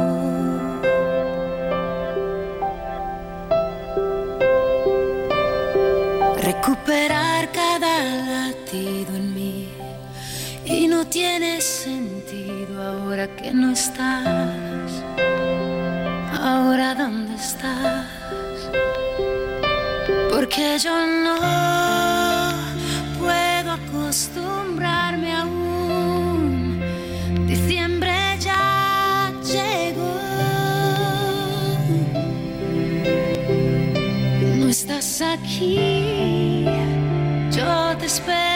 [6.42, 9.91] Recuperar cada latido en mí
[10.72, 15.04] y no tiene sentido ahora que no estás.
[16.40, 18.08] Ahora dónde estás?
[20.32, 21.36] Porque yo no
[23.20, 26.82] puedo acostumbrarme aún.
[27.48, 30.20] Diciembre ya llegó.
[34.58, 36.66] No estás aquí.
[37.52, 38.51] Yo te esperaré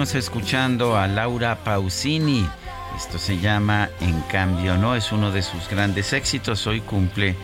[0.00, 2.48] Estamos escuchando a Laura Pausini.
[2.96, 4.96] Esto se llama En cambio, ¿no?
[4.96, 6.66] Es uno de sus grandes éxitos.
[6.66, 7.36] Hoy cumple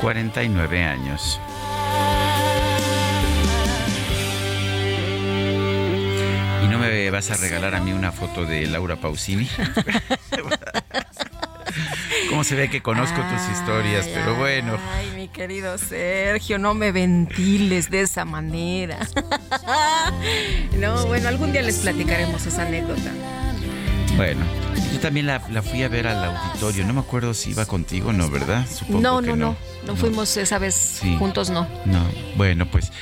[0.00, 1.40] 49 años.
[6.64, 9.48] ¿Y no me vas a regalar a mí una foto de Laura Pausini?
[12.40, 14.08] ¿Cómo se ve que conozco tus historias?
[14.08, 14.78] Pero bueno.
[14.96, 19.06] Ay, mi querido Sergio, no me ventiles de esa manera.
[20.78, 23.12] No, bueno, algún día les platicaremos esa anécdota.
[24.16, 24.40] Bueno,
[25.00, 26.86] también la, fui a ver al auditorio.
[26.86, 28.30] No me acuerdo si iba contigo, ¿no?
[28.30, 28.66] ¿Verdad?
[28.68, 29.96] Supongo no, no, no, no.
[29.96, 31.66] fuimos esa vez juntos, no.
[31.86, 32.04] No,
[32.36, 32.92] bueno, pues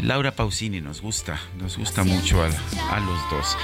[0.00, 3.56] Laura Pausini nos gusta, nos gusta mucho a, a, los dos.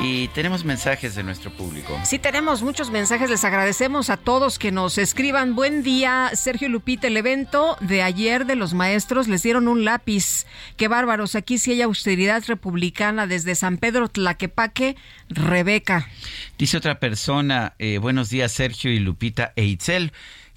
[0.00, 1.98] Y tenemos mensajes de nuestro público.
[2.04, 3.28] Sí, tenemos muchos mensajes.
[3.28, 5.54] Les agradecemos a todos que nos escriban.
[5.54, 7.08] Buen día, Sergio Lupita.
[7.08, 10.46] El evento de ayer de los maestros les dieron un lápiz.
[10.76, 11.34] Qué bárbaros.
[11.34, 14.96] Aquí sí hay austeridad republicana desde San Pedro Tlaquepaque,
[15.28, 16.08] Rebeca.
[16.56, 20.12] Dice otra persona, eh, buenos días, Sergio y Lupita e Itzel.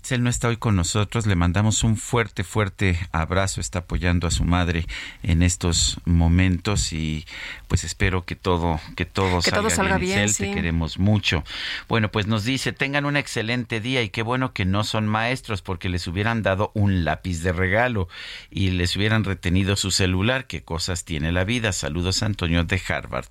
[0.10, 4.32] Él no está hoy con nosotros, le mandamos un fuerte, fuerte abrazo, está apoyando a
[4.32, 4.86] su madre
[5.24, 7.26] en estos momentos y
[7.70, 10.32] pues espero que todo, que todo salga, bien.
[10.34, 11.46] te queremos mucho.
[11.88, 15.62] Bueno, pues nos dice, tengan un excelente día y qué bueno que no son maestros
[15.62, 18.10] porque les hubieran dado un lápiz de regalo
[18.52, 20.48] y les hubieran retenido su celular.
[20.48, 21.72] Qué cosas tiene la vida.
[21.72, 23.30] Saludos Antonio de Harvard.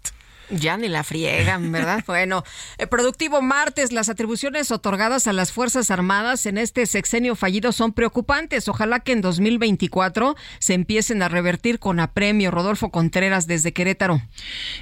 [0.50, 2.02] Ya ni la friegan, ¿verdad?
[2.06, 2.44] bueno,
[2.78, 7.92] el productivo martes, las atribuciones otorgadas a las Fuerzas Armadas en este sexenio fallido son
[7.92, 8.68] preocupantes.
[8.68, 12.50] Ojalá que en 2024 se empiecen a revertir con apremio.
[12.50, 14.20] Rodolfo Contreras desde Querétaro.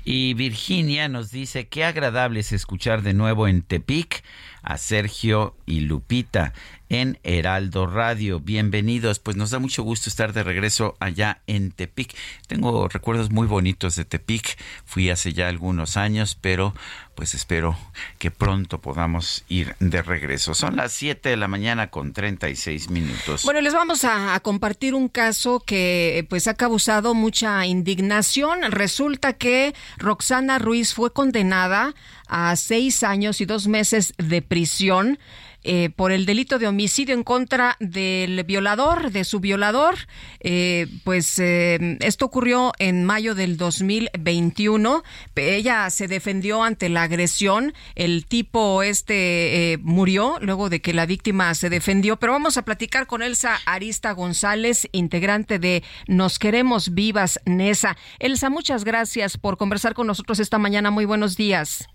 [0.05, 4.23] Y Virginia nos dice, qué agradable es escuchar de nuevo en Tepic
[4.63, 6.53] a Sergio y Lupita
[6.89, 8.41] en Heraldo Radio.
[8.41, 12.17] Bienvenidos, pues nos da mucho gusto estar de regreso allá en Tepic.
[12.49, 16.75] Tengo recuerdos muy bonitos de Tepic, fui hace ya algunos años, pero
[17.21, 17.77] pues espero
[18.19, 20.55] que pronto podamos ir de regreso.
[20.55, 23.43] Son las 7 de la mañana con 36 minutos.
[23.45, 28.63] Bueno, les vamos a, a compartir un caso que pues ha causado mucha indignación.
[28.73, 31.95] Resulta que Roxana Ruiz fue condenada
[32.27, 35.19] a seis años y dos meses de prisión
[35.63, 39.95] eh, por el delito de homicidio en contra del violador, de su violador.
[40.41, 45.03] Eh, pues eh, esto ocurrió en mayo del 2021.
[45.37, 47.75] Ella se defendió ante la agresión.
[47.95, 52.17] El tipo este murió luego de que la víctima se defendió.
[52.17, 57.97] Pero vamos a platicar con Elsa Arista González, integrante de Nos Queremos Vivas, NESA.
[58.19, 60.91] Elsa, muchas gracias por conversar con nosotros esta mañana.
[60.91, 61.89] Muy buenos días.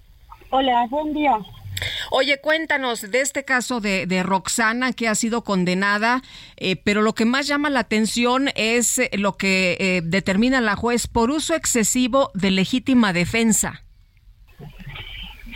[0.51, 1.37] Hola, buen día.
[2.11, 6.21] Oye, cuéntanos de este caso de, Roxana que ha sido condenada,
[6.57, 10.75] eh, pero lo que más llama la atención es eh, lo que eh, determina la
[10.75, 13.83] juez por uso excesivo de legítima defensa.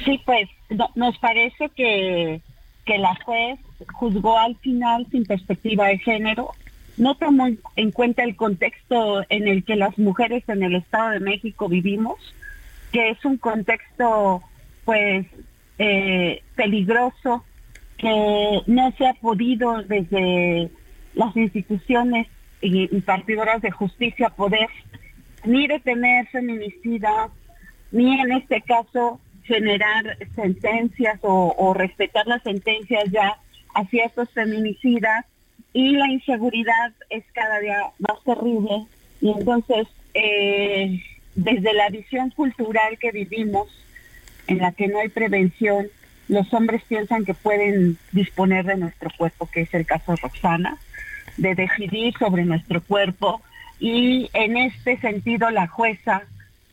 [0.06, 0.50] Sí, pues
[0.96, 2.42] nos parece que,
[2.86, 3.60] que la juez
[3.94, 6.52] juzgó al final sin perspectiva de género,
[6.98, 11.20] no tomó en cuenta el contexto en el que las mujeres en el Estado de
[11.22, 12.18] México vivimos,
[12.92, 14.42] que es un contexto
[14.84, 15.26] pues
[15.80, 17.44] eh, peligroso
[17.98, 20.70] que no se ha podido desde
[21.14, 22.28] las instituciones
[22.62, 24.68] y, partidoras de justicia poder
[25.46, 27.32] ni detener feminicidas,
[27.92, 33.38] ni en este caso generar sentencias o, respetar las sentencias ya
[33.74, 35.26] hacia estos feminicidas
[35.74, 38.86] y la inseguridad es cada día más terrible.
[39.22, 41.02] Y entonces eh,
[41.36, 43.70] desde la visión cultural que vivimos
[44.50, 45.88] en la que no hay prevención,
[46.28, 50.78] los hombres piensan que pueden disponer de nuestro cuerpo, que es el caso de Roxana,
[51.38, 53.42] de decidir sobre nuestro cuerpo.
[53.80, 56.24] Y en este sentido la jueza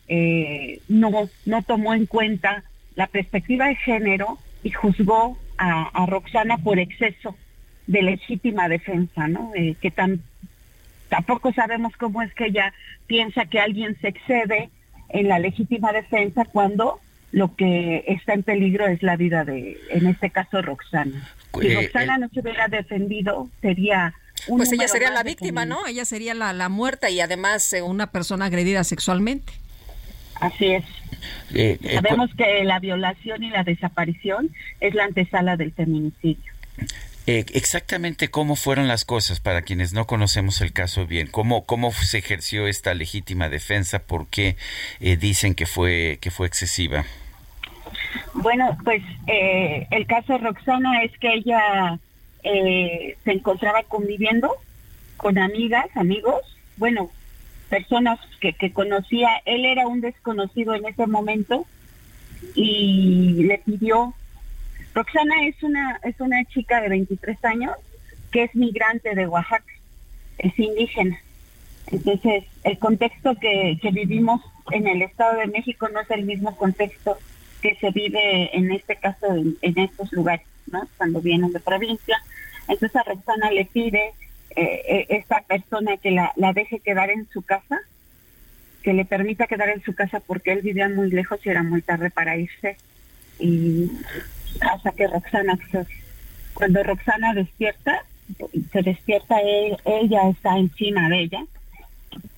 [0.07, 2.63] eh, no, no tomó en cuenta
[2.95, 7.35] la perspectiva de género y juzgó a, Roxana por exceso
[7.85, 9.51] de legítima defensa, ¿no?
[9.55, 10.21] Eh, que tan,
[11.09, 12.73] tampoco sabemos cómo es que ella
[13.05, 14.69] piensa que alguien se excede
[15.09, 16.99] en la legítima defensa cuando
[17.31, 21.29] lo que está en peligro es la vida de, en este caso, Roxana.
[21.59, 24.13] Si eh, Roxana eh, no se hubiera defendido, sería...
[24.47, 25.85] Pues ella sería la víctima, ¿no?
[25.87, 29.51] Ella sería la, la muerta y además eh, una persona agredida sexualmente.
[30.39, 30.83] Así es.
[31.93, 36.53] Sabemos que la violación y la desaparición es la antesala del feminicidio.
[37.27, 42.19] Exactamente cómo fueron las cosas para quienes no conocemos el caso bien, cómo cómo se
[42.19, 44.55] ejerció esta legítima defensa, por qué
[44.99, 47.05] dicen que fue que fue excesiva.
[48.33, 51.99] Bueno, pues eh, el caso de Roxana es que ella
[52.43, 54.55] eh, se encontraba conviviendo
[55.17, 56.41] con amigas, amigos.
[56.77, 57.09] Bueno,
[57.69, 61.65] personas que, que conocía, él era un desconocido en ese momento
[62.55, 64.13] y le pidió,
[64.97, 67.75] Roxana es una, es una chica de 23 años
[68.31, 69.71] que es migrante de Oaxaca,
[70.39, 71.19] es indígena.
[71.85, 74.41] Entonces, el contexto que, que vivimos
[74.71, 77.15] en el Estado de México no es el mismo contexto
[77.61, 80.87] que se vive en este caso en, estos lugares, ¿no?
[80.97, 82.17] Cuando vienen de provincia.
[82.67, 84.13] Entonces a Roxana le pide
[84.55, 87.81] eh, eh, esta persona que la, la deje quedar en su casa,
[88.81, 91.83] que le permita quedar en su casa porque él vivía muy lejos y era muy
[91.83, 92.77] tarde para irse.
[93.39, 93.91] Y
[94.61, 95.87] hasta que Roxana, pues,
[96.53, 98.03] cuando Roxana despierta,
[98.71, 99.37] se despierta,
[99.85, 101.45] ella está encima de ella.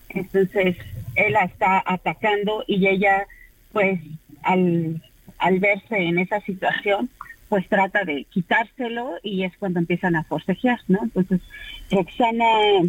[0.09, 0.77] Entonces
[1.15, 3.25] él la está atacando y ella,
[3.71, 3.99] pues,
[4.43, 5.01] al,
[5.37, 7.09] al verse en esa situación,
[7.49, 10.99] pues trata de quitárselo y es cuando empiezan a forcejear, ¿no?
[11.01, 11.41] Entonces,
[11.89, 12.45] Roxana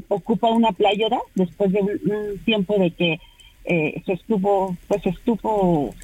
[0.09, 3.19] ocupa una playera después de un, un tiempo de que
[3.65, 5.95] eh, se estuvo, pues estuvo,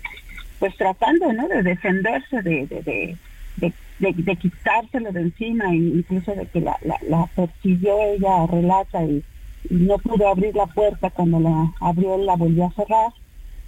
[0.58, 1.48] pues tratando, ¿no?
[1.48, 3.16] De defenderse, de, de,
[3.56, 3.72] de,
[4.12, 9.22] de, quitárselo de encima, e incluso de que la, la, la persiguió ella, relata, y,
[9.70, 13.12] y no pudo abrir la puerta cuando la abrió, la volvió a cerrar.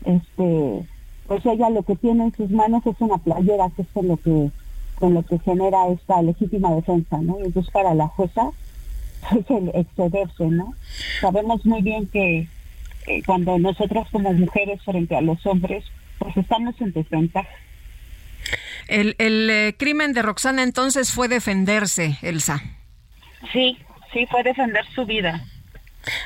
[0.04, 0.86] Este,
[1.26, 4.16] pues ella lo que tiene en sus manos es una playera, que es con lo
[4.16, 4.50] que
[4.98, 7.38] con lo que genera esta legítima defensa, ¿no?
[7.38, 8.50] Entonces para la jueza
[9.38, 10.74] es el excederse, ¿no?
[11.20, 12.48] Sabemos muy bien que
[13.06, 15.84] eh, cuando nosotras como mujeres frente a los hombres,
[16.18, 17.48] pues estamos en desventaja.
[18.88, 22.62] El, el eh, crimen de Roxana entonces fue defenderse, Elsa.
[23.52, 23.78] Sí,
[24.12, 25.44] sí, fue defender su vida.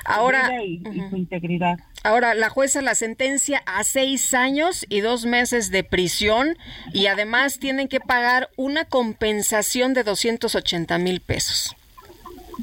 [0.05, 1.78] Ahora, Su vida y, y su integridad.
[2.05, 6.57] Ahora, la jueza la sentencia a seis años y dos meses de prisión
[6.93, 11.74] y además tienen que pagar una compensación de 280 mil pesos.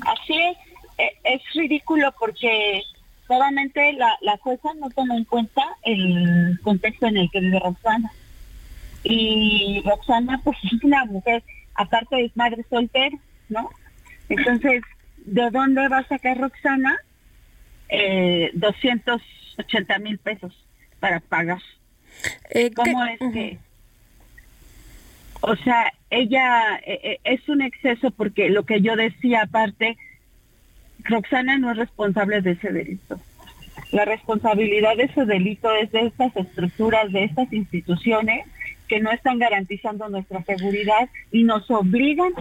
[0.05, 0.57] Así es,
[0.97, 2.83] e- es ridículo porque
[3.29, 8.11] solamente la, la jueza no toma en cuenta el contexto en el que vive Roxana.
[9.03, 11.43] Y Roxana, pues es una mujer,
[11.75, 13.15] aparte es madre soltera,
[13.47, 13.69] ¿no?
[14.27, 14.81] Entonces,
[15.17, 16.97] ¿de dónde va a sacar Roxana
[17.87, 20.53] eh, 280 mil pesos
[20.99, 21.61] para pagar?
[22.75, 23.59] ¿Cómo es que...?
[25.41, 29.97] O sea, ella eh, eh, es un exceso porque lo que yo decía aparte,
[31.03, 33.19] Roxana no es responsable de ese delito.
[33.91, 38.45] La responsabilidad de ese delito es de estas estructuras, de estas instituciones
[38.87, 42.31] que no están garantizando nuestra seguridad y nos obligan,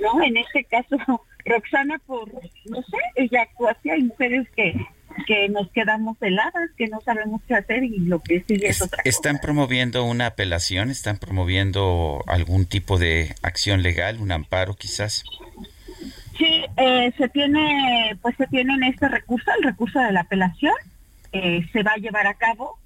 [0.00, 0.22] ¿no?
[0.22, 0.96] En este caso,
[1.44, 3.90] Roxana, por, no sé, ella actúa así.
[3.90, 4.74] Hay mujeres que,
[5.26, 9.02] que nos quedamos heladas, que no sabemos qué hacer y lo que sigue es otra
[9.04, 10.90] ¿Están promoviendo una apelación?
[10.90, 15.24] ¿Están promoviendo algún tipo de acción legal, un amparo quizás?
[16.40, 20.72] Sí, eh, se tiene, pues se tiene en este recurso, el recurso de la apelación,
[21.32, 22.78] eh, se va a llevar a cabo.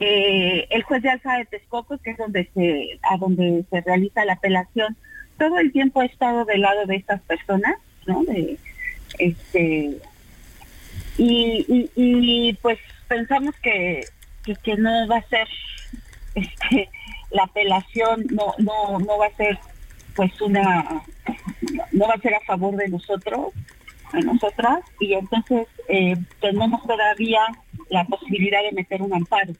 [0.00, 4.24] Eh, el juez de Alza de Texcoco, que es donde se, a donde se realiza
[4.24, 4.96] la apelación,
[5.36, 7.76] todo el tiempo ha estado del lado de estas personas,
[8.06, 8.24] ¿no?
[9.18, 9.98] Este,
[11.18, 14.00] y, y, y, pues pensamos que,
[14.44, 15.46] que, que no va a ser,
[16.34, 16.88] este,
[17.32, 19.58] la apelación no, no, no va a ser
[20.16, 21.02] pues una
[21.92, 23.52] no va a ser a favor de nosotros,
[24.12, 27.40] de nosotras, y entonces eh, tenemos todavía
[27.90, 29.52] la posibilidad de meter un amparo.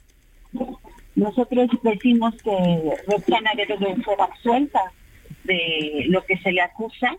[1.15, 4.81] Nosotros decimos que Roxana debe de ser absuelta
[5.45, 7.17] de lo que se le acusa,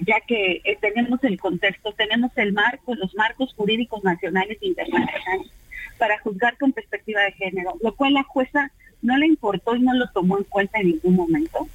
[0.00, 5.52] ya que eh, tenemos el contexto, tenemos el marco, los marcos jurídicos nacionales e internacionales
[5.98, 9.94] para juzgar con perspectiva de género, lo cual la jueza no le importó y no
[9.94, 11.68] lo tomó en cuenta en ningún momento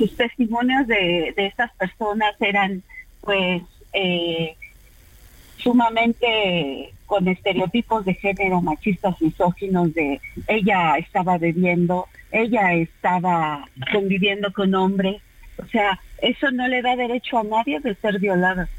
[0.00, 2.82] sus testimonios de, de estas personas eran
[3.20, 4.56] pues eh,
[5.58, 14.74] sumamente con estereotipos de género machistas, misóginos, de ella estaba bebiendo, ella estaba conviviendo con
[14.74, 15.20] hombres,
[15.58, 18.70] o sea, eso no le da derecho a nadie de ser violada,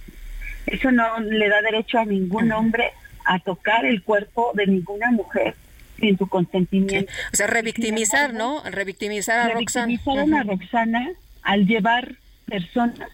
[0.66, 2.90] eso no le da derecho a ningún hombre
[3.26, 5.54] a tocar el cuerpo de ninguna mujer
[6.02, 7.12] sin su consentimiento.
[7.32, 8.62] O sea, revictimizar, ¿no?
[8.64, 9.86] Revictimizar a Roxana.
[9.86, 11.10] Revictimizaron a Roxana
[11.44, 13.10] al llevar personas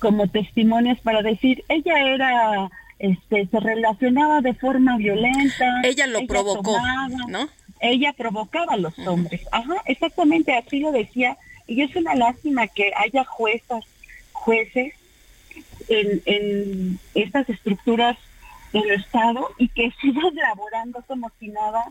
[0.00, 5.80] como testimonios para decir, ella era, este, se relacionaba de forma violenta.
[5.84, 7.48] Ella lo provocó, tomaba, ¿no?
[7.80, 9.42] Ella provocaba a los hombres.
[9.52, 11.36] Ajá, exactamente así lo decía.
[11.66, 13.84] Y es una lástima que haya juezas,
[14.32, 14.92] jueces
[15.88, 18.18] en, en estas estructuras
[18.74, 21.84] del Estado y que sigan laborando como si nada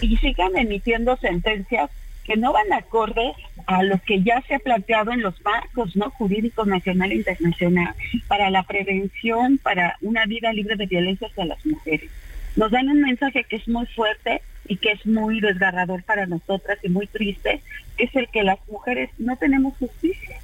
[0.00, 1.90] y sigan emitiendo sentencias
[2.24, 3.36] que no van acordes
[3.66, 7.94] a lo que ya se ha planteado en los marcos no jurídicos nacional e internacional
[8.26, 12.10] para la prevención, para una vida libre de violencia hacia las mujeres.
[12.56, 16.78] Nos dan un mensaje que es muy fuerte y que es muy desgarrador para nosotras
[16.82, 17.62] y muy triste,
[17.96, 20.36] que es el que las mujeres no tenemos justicia.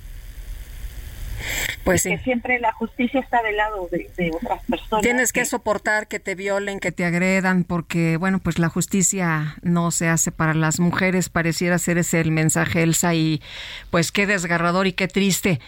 [1.84, 5.02] Pues Que siempre la justicia está del lado de, de otras personas.
[5.02, 9.90] Tienes que soportar que te violen, que te agredan, porque, bueno, pues la justicia no
[9.90, 13.42] se hace para las mujeres, pareciera ser ese el mensaje, Elsa, y
[13.90, 15.60] pues qué desgarrador y qué triste.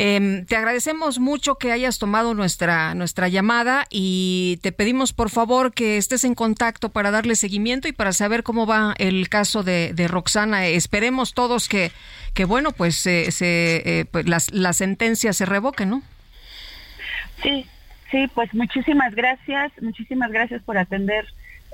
[0.00, 5.74] Em, te agradecemos mucho que hayas tomado nuestra, nuestra llamada y te pedimos por favor
[5.74, 9.92] que estés en contacto para darle seguimiento y para saber cómo va el caso de,
[10.08, 10.66] Roxana.
[10.68, 11.90] Esperemos todos que,
[12.32, 16.02] que bueno, pues, se se, eh, pues las, la sentencia se revoque, ¿no?
[17.42, 17.66] Sí,
[18.12, 21.26] sí, pues muchísimas gracias, muchísimas gracias por atender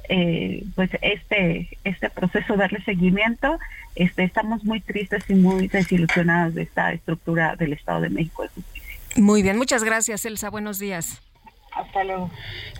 [0.08, 3.58] eh, pues este este proceso, darle seguimiento.
[3.94, 8.48] Este, estamos muy tristes y muy desilusionados de esta estructura del Estado de México de
[8.48, 8.98] justicia.
[9.16, 10.50] Muy bien, muchas gracias, Elsa.
[10.50, 11.22] Buenos días.
[11.72, 12.30] Hasta luego.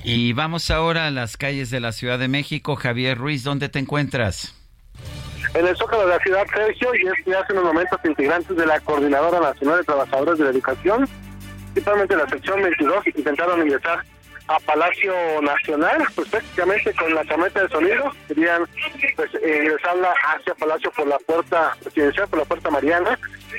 [0.03, 2.77] Y vamos ahora a las calles de la Ciudad de México.
[2.77, 4.55] Javier Ruiz, ¿dónde te encuentras?
[5.55, 8.66] En el Zócalo de la ciudad, Sergio, y es que hace unos momentos integrantes de
[8.66, 11.09] la Coordinadora Nacional de Trabajadores de la Educación,
[11.72, 14.05] principalmente la sección 22, intentaron ingresar
[14.47, 18.66] a Palacio Nacional, pues prácticamente con la camioneta de sonido, querían
[19.16, 23.18] pues ingresarla hacia Palacio por la puerta presidencial, por la puerta Mariana,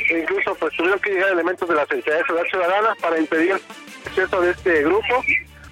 [0.09, 3.51] e incluso pues tuvieron que llegar elementos de la Secretaría de Seguridad Ciudadana para impedir
[3.51, 3.61] el
[4.05, 5.23] acceso de este grupo,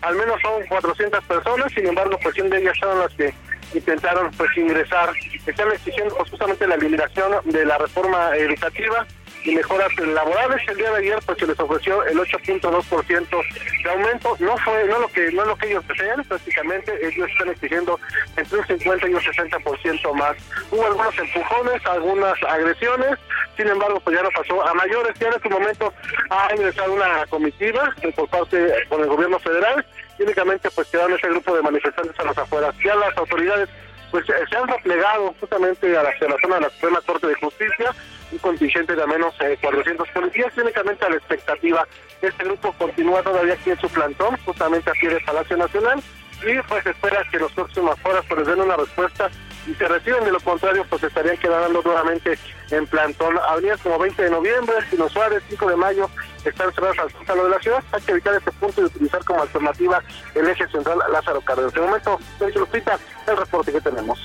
[0.02, 3.34] al menos son 400 personas, sin embargo pues 100 de ellas fueron las que
[3.74, 5.10] intentaron pues ingresar,
[5.46, 9.06] están exigiendo pues, justamente la eliminación de la reforma educativa
[9.44, 10.62] y mejoras laborales.
[10.68, 13.44] El día de ayer pues se les ofreció el 8.2%
[13.84, 14.36] de aumento.
[14.40, 18.00] No fue no lo que no lo que ellos desean, prácticamente ellos están exigiendo
[18.36, 20.36] entre un 50 y un 60% más.
[20.72, 23.20] Hubo algunos empujones, algunas agresiones,
[23.58, 25.14] sin embargo pues ya no pasó a mayores.
[25.20, 25.94] Ya en este momento
[26.30, 29.86] ha ingresado una comitiva por parte por el gobierno federal
[30.18, 32.76] y únicamente pues quedaron ese grupo de manifestantes a las afueras.
[32.84, 33.70] Ya las autoridades
[34.14, 37.96] pues eh, se han replegado justamente hacia la zona de la Suprema Corte de Justicia,
[38.32, 41.88] un contingente de al menos eh, 400 policías, únicamente a la expectativa.
[42.22, 46.00] Este grupo continúa todavía aquí en su plantón, justamente aquí en el Palacio Nacional,
[46.46, 49.32] y pues espera que los próximas horas pues les den una respuesta
[49.66, 52.38] y se reciben, de lo contrario pues estarían quedando nuevamente
[52.70, 53.36] en plantón.
[53.50, 56.08] Avenidas como 20 de noviembre, Pino Suárez, 5 de mayo,
[56.50, 57.84] están cerradas al zócalo de la ciudad.
[57.92, 60.02] Hay que evitar este punto y utilizar como alternativa
[60.36, 61.74] el eje central Lázaro Cárdenas.
[61.74, 64.20] De momento, Sergio Lupita, el reporte que tenemos.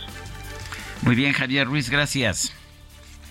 [1.02, 2.52] Muy bien, Javier Ruiz, gracias.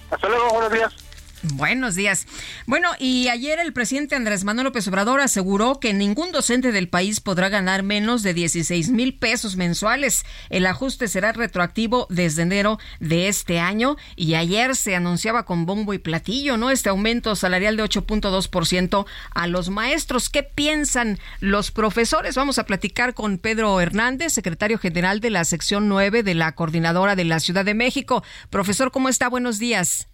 [0.10, 1.07] Hasta luego, buenos días.
[1.54, 2.26] Buenos días.
[2.66, 7.20] Bueno, y ayer el presidente Andrés Manuel López Obrador aseguró que ningún docente del país
[7.20, 10.26] podrá ganar menos de 16 mil pesos mensuales.
[10.50, 15.94] El ajuste será retroactivo desde enero de este año y ayer se anunciaba con bombo
[15.94, 16.72] y platillo, ¿no?
[16.72, 20.30] Este aumento salarial de 8.2% a los maestros.
[20.30, 22.36] ¿Qué piensan los profesores?
[22.36, 27.16] Vamos a platicar con Pedro Hernández, secretario general de la sección 9 de la Coordinadora
[27.16, 28.24] de la Ciudad de México.
[28.50, 29.30] Profesor, ¿cómo está?
[29.30, 30.08] Buenos días.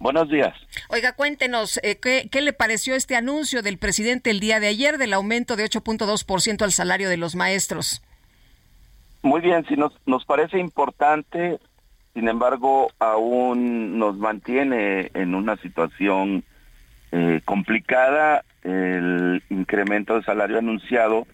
[0.00, 0.54] Buenos días.
[0.90, 4.96] Oiga, cuéntenos, eh, ¿qué, ¿qué, le pareció este anuncio del presidente el día de ayer
[4.96, 8.00] del aumento de 8.2% al salario de los maestros?
[9.22, 11.58] Muy bien, sí, nos, nos parece importante,
[12.14, 16.44] sin embargo, aún nos mantiene en una situación
[17.10, 21.26] eh, complicada el incremento de salario anunciado,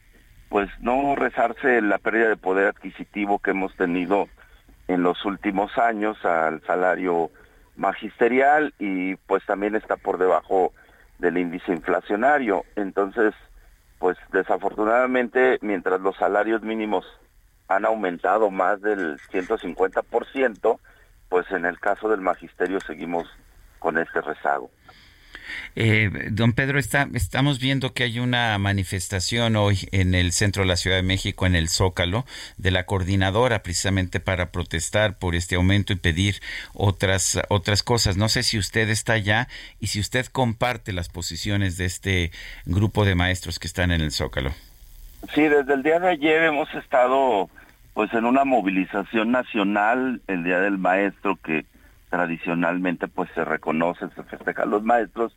[0.49, 4.29] pues no rezarse la pérdida de poder adquisitivo que hemos tenido
[4.89, 7.31] en los últimos años al salario
[7.77, 10.73] magisterial y pues también está por debajo
[11.19, 12.65] del índice inflacionario.
[12.77, 13.35] Entonces,
[13.99, 17.05] pues desafortunadamente, mientras los salarios mínimos
[17.69, 20.79] han aumentado más del 150%,
[21.29, 23.27] pues en el caso del magisterio seguimos
[23.79, 24.71] con este rezago.
[25.77, 30.69] Eh, don Pedro, está, estamos viendo que hay una manifestación hoy en el centro de
[30.69, 32.25] la Ciudad de México, en el Zócalo,
[32.57, 36.41] de la coordinadora precisamente para protestar por este aumento y pedir
[36.73, 38.17] otras, otras cosas.
[38.17, 39.49] No sé si usted está allá
[39.81, 42.31] y si usted comparte las posiciones de este
[42.67, 44.53] grupo de maestros que están en el Zócalo.
[45.35, 47.49] Sí, desde el día de ayer hemos estado
[47.95, 51.65] pues en una movilización nacional, el Día del Maestro, que
[52.15, 55.35] tradicionalmente pues se reconoce, se festeja a los maestros.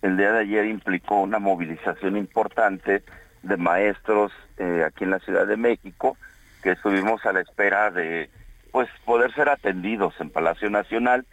[0.00, 3.02] El día de ayer implicó una movilización importante
[3.42, 6.16] de maestros eh, aquí en la Ciudad de México,
[6.62, 8.30] que estuvimos a la espera de
[8.70, 11.26] pues poder ser atendidos en Palacio Nacional.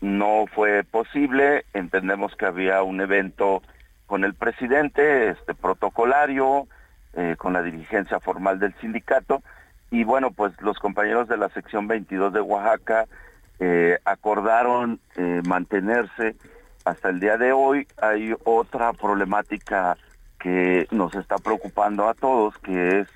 [0.00, 3.62] No fue posible, entendemos que había un evento
[4.06, 6.66] con el presidente, este protocolario,
[7.12, 9.44] eh, con la dirigencia formal del sindicato,
[9.92, 13.06] y bueno, pues los compañeros de la sección 22 de Oaxaca,
[13.60, 16.34] eh, acordaron eh, mantenerse
[16.84, 17.86] hasta el día de hoy.
[18.00, 19.96] Hay otra problemática
[20.38, 23.08] que nos está preocupando a todos, que es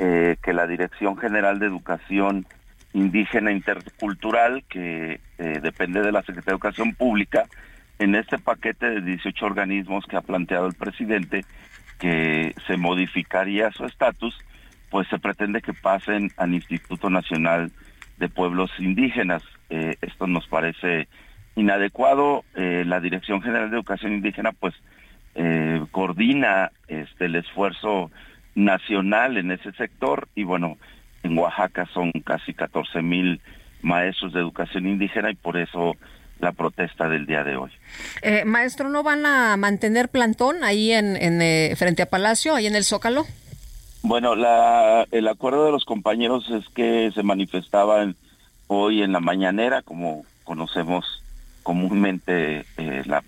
[0.00, 2.46] eh, que la Dirección General de Educación
[2.92, 7.44] Indígena Intercultural, que depende de la Secretaría de Educación Pública,
[7.98, 11.44] en este paquete de 18 organismos que ha planteado el presidente,
[11.98, 14.36] que se modificaría su estatus,
[14.90, 17.70] pues se pretende que pasen al Instituto Nacional
[18.18, 19.42] de Pueblos Indígenas.
[19.70, 21.08] Eh, esto nos parece
[21.54, 22.44] inadecuado.
[22.54, 24.74] Eh, la Dirección General de Educación Indígena, pues,
[25.34, 28.10] eh, coordina este el esfuerzo
[28.54, 30.78] nacional en ese sector y bueno,
[31.22, 33.40] en Oaxaca son casi 14 mil
[33.82, 35.96] maestros de educación indígena y por eso
[36.40, 37.70] la protesta del día de hoy.
[38.46, 42.84] maestro, ¿no van a mantener plantón ahí en, en frente a Palacio, ahí en el
[42.84, 43.26] Zócalo?
[44.02, 48.16] Bueno, la, el acuerdo de los compañeros es que se manifestaban
[48.68, 51.22] hoy en la mañanera, como conocemos
[51.62, 53.22] comúnmente eh, la,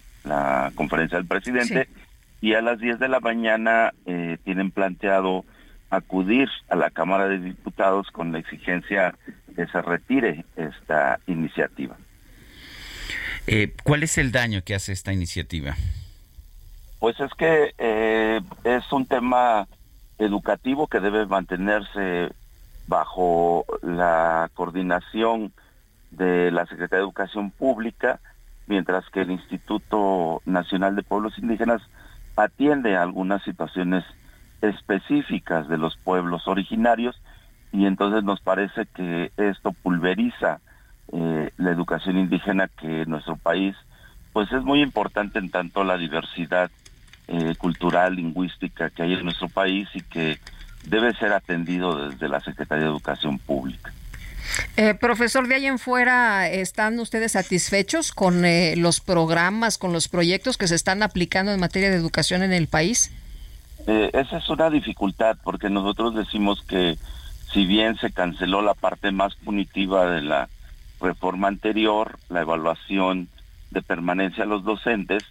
[0.74, 1.88] conferencia del presidente,
[2.40, 5.44] y a las 10 de la mañana eh, tienen planteado
[5.90, 9.14] acudir a la Cámara de Diputados con la exigencia
[9.56, 11.96] que se retire esta iniciativa.
[13.46, 15.76] Eh, ¿Cuál es el daño que hace esta iniciativa?
[17.00, 17.72] Pues es que
[18.64, 19.66] es un tema
[20.18, 22.32] educativo que debe mantenerse
[22.88, 25.52] bajo la coordinación
[26.10, 28.18] de la Secretaría de Educación Pública,
[28.66, 31.82] mientras que el Instituto Nacional de Pueblos Indígenas
[32.36, 34.04] atiende a algunas situaciones
[34.62, 37.20] específicas de los pueblos originarios
[37.72, 40.60] y entonces nos parece que esto pulveriza
[41.12, 43.76] eh, la educación indígena que en nuestro país
[44.32, 46.70] pues es muy importante en tanto la diversidad
[47.28, 50.38] eh, cultural, lingüística que hay en nuestro país y que
[50.84, 53.92] debe ser atendido desde la Secretaría de Educación Pública.
[54.76, 60.08] Eh, profesor, de ahí en fuera, ¿están ustedes satisfechos con eh, los programas, con los
[60.08, 63.12] proyectos que se están aplicando en materia de educación en el país?
[64.12, 66.98] esa es una dificultad porque nosotros decimos que
[67.52, 70.48] si bien se canceló la parte más punitiva de la
[71.00, 73.28] reforma anterior, la evaluación
[73.70, 75.24] de permanencia a los docentes,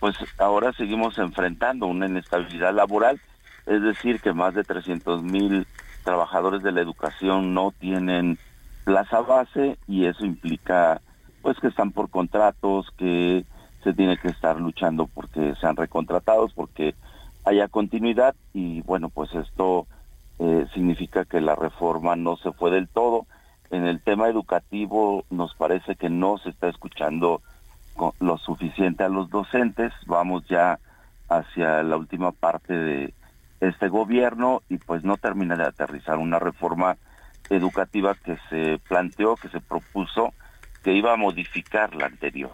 [0.00, 3.20] pues ahora seguimos enfrentando una inestabilidad laboral,
[3.66, 5.66] es decir, que más de 300 mil
[6.04, 8.38] trabajadores de la educación no tienen
[8.84, 11.00] plaza base y eso implica
[11.42, 13.44] pues que están por contratos, que
[13.82, 16.94] se tiene que estar luchando porque sean recontratados, porque
[17.44, 19.86] haya continuidad y bueno, pues esto
[20.38, 23.26] eh, significa que la reforma no se fue del todo.
[23.70, 27.42] En el tema educativo nos parece que no se está escuchando
[28.20, 29.92] lo suficiente a los docentes.
[30.06, 30.78] Vamos ya
[31.28, 33.14] hacia la última parte de
[33.68, 36.96] este gobierno y pues no termina de aterrizar una reforma
[37.50, 40.32] educativa que se planteó, que se propuso,
[40.82, 42.52] que iba a modificar la anterior.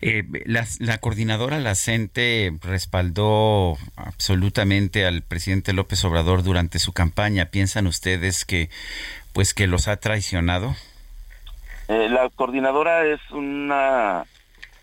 [0.00, 7.46] Eh, la, la, coordinadora La CENTE respaldó absolutamente al presidente López Obrador durante su campaña.
[7.46, 8.70] ¿Piensan ustedes que
[9.32, 10.74] pues que los ha traicionado?
[11.88, 14.24] Eh, la coordinadora es una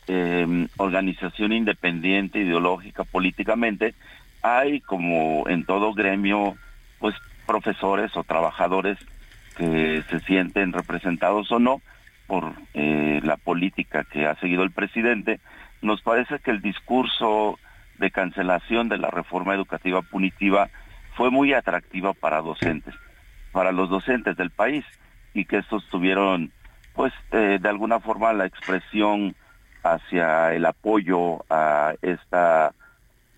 [0.08, 3.96] eh, organización independiente, ideológica, políticamente,
[4.42, 6.56] hay como en todo gremio,
[7.00, 7.16] pues
[7.46, 8.98] profesores o trabajadores
[9.58, 11.82] que se sienten representados o no
[12.28, 15.40] por eh, la política que ha seguido el presidente.
[15.82, 17.60] Nos parece que el discurso
[17.98, 20.70] de cancelación de la reforma educativa punitiva
[21.16, 22.96] fue muy atractiva para docentes,
[23.52, 24.86] para los docentes del país,
[25.34, 26.52] y que estos tuvieron,
[26.94, 29.36] pues, eh, de alguna forma la expresión
[29.84, 32.74] hacia el apoyo a esta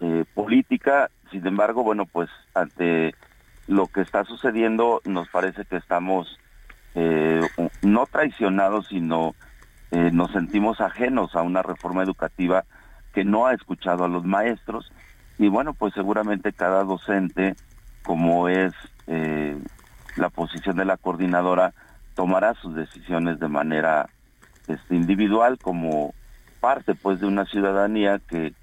[0.01, 1.11] eh, política.
[1.29, 3.13] Sin embargo, bueno, pues ante
[3.67, 6.39] lo que está sucediendo, nos parece que estamos
[6.95, 7.39] eh,
[7.83, 9.35] no traicionados, sino
[9.91, 12.65] eh, nos sentimos ajenos a una reforma educativa
[13.13, 14.91] que no ha escuchado a los maestros.
[15.37, 17.55] Y bueno, pues seguramente cada docente,
[18.03, 18.73] como es
[20.15, 21.73] la posición de la coordinadora,
[22.15, 24.09] tomará sus decisiones de manera
[24.67, 26.13] este, individual, como
[26.59, 28.53] parte pues de una ciudadanía que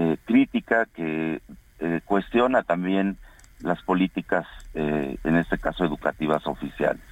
[0.00, 1.42] eh, crítica, que
[1.78, 3.18] eh, cuestiona también
[3.60, 7.02] las políticas, eh, en este caso educativas oficiales.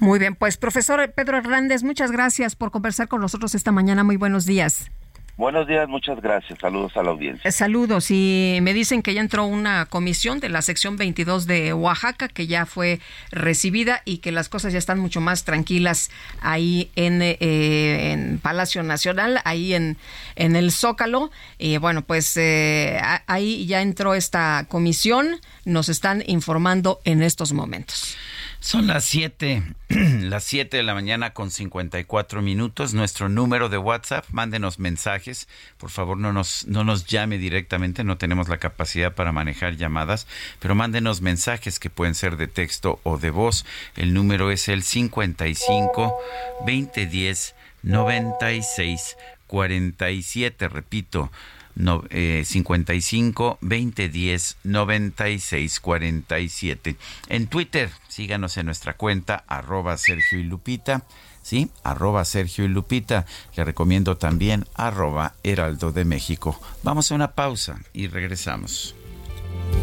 [0.00, 4.02] Muy bien, pues profesor Pedro Hernández, muchas gracias por conversar con nosotros esta mañana.
[4.02, 4.90] Muy buenos días.
[5.38, 6.58] Buenos días, muchas gracias.
[6.58, 7.48] Saludos a la audiencia.
[7.48, 8.10] Eh, saludos.
[8.10, 12.48] Y me dicen que ya entró una comisión de la sección 22 de Oaxaca que
[12.48, 12.98] ya fue
[13.30, 16.10] recibida y que las cosas ya están mucho más tranquilas
[16.40, 19.96] ahí en, eh, Palacio Nacional, ahí en,
[20.34, 21.30] en el Zócalo.
[21.56, 25.36] Y bueno, pues eh, ahí ya entró esta comisión.
[25.64, 28.16] Nos están informando en estos momentos.
[28.60, 32.92] Son las 7, las 7 de la mañana con 54 minutos.
[32.92, 35.48] Nuestro número de WhatsApp, mándenos mensajes.
[35.78, 40.26] Por favor, no nos, no nos llame directamente, no tenemos la capacidad para manejar llamadas,
[40.58, 43.64] pero mándenos mensajes que pueden ser de texto o de voz.
[43.94, 46.18] El número es el 55
[46.66, 47.54] 2010
[47.84, 50.68] 96 47.
[50.68, 51.30] Repito,
[51.78, 56.96] no, eh, 55 20 10 96 47.
[57.28, 61.04] En Twitter, síganos en nuestra cuenta arroba Sergio y Lupita.
[61.42, 61.70] ¿sí?
[61.84, 63.26] Arroba Sergio y Lupita.
[63.56, 66.60] Le recomiendo también arroba Heraldo de México.
[66.82, 68.96] Vamos a una pausa y regresamos.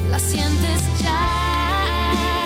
[0.10, 2.46] La sientes ya,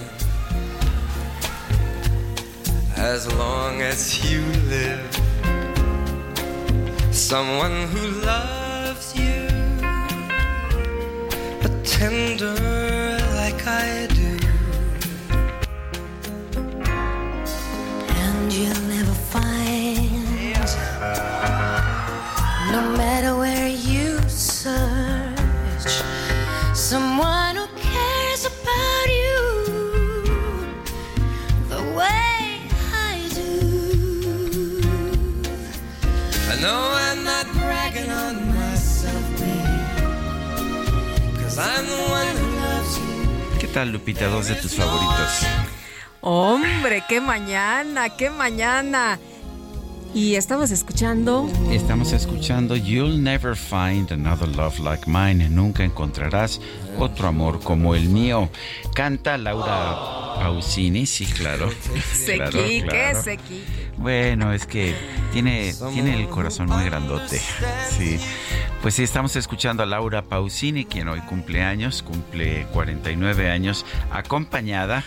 [3.01, 5.11] as long as you live.
[7.11, 9.47] Someone who loves you,
[11.65, 12.80] a tender
[43.59, 44.27] ¿Qué tal, Lupita?
[44.27, 45.45] Dos de tus favoritos.
[46.21, 49.19] Hombre, qué mañana, qué mañana.
[50.13, 51.49] Y estamos escuchando.
[51.71, 55.49] Estamos escuchando You'll Never Find Another Love Like Mine.
[55.49, 56.59] Nunca encontrarás
[56.99, 58.49] otro amor como el mío.
[58.93, 61.69] Canta Laura Pausini, sí, claro.
[62.25, 63.21] Claro, Sequique, claro.
[63.97, 64.95] Bueno, es que
[65.31, 67.39] tiene, tiene el corazón muy grandote.
[67.89, 68.19] Sí.
[68.81, 75.05] Pues sí, estamos escuchando a Laura Pausini, quien hoy cumple años, cumple 49 años, acompañada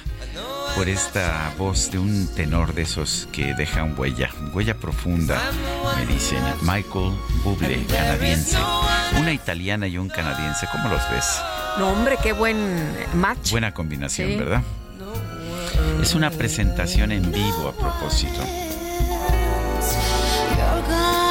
[0.75, 5.41] por esta voz de un tenor de esos que dejan huella, huella profunda,
[5.97, 7.13] me dicen Michael
[7.45, 8.57] Bublé, canadiense.
[9.21, 11.41] Una italiana y un canadiense, ¿cómo los ves?
[11.79, 12.57] No, hombre, qué buen
[13.15, 13.51] match.
[13.51, 14.37] Buena combinación, Sí.
[14.37, 14.63] ¿verdad?
[16.03, 18.41] Es una presentación en vivo a propósito.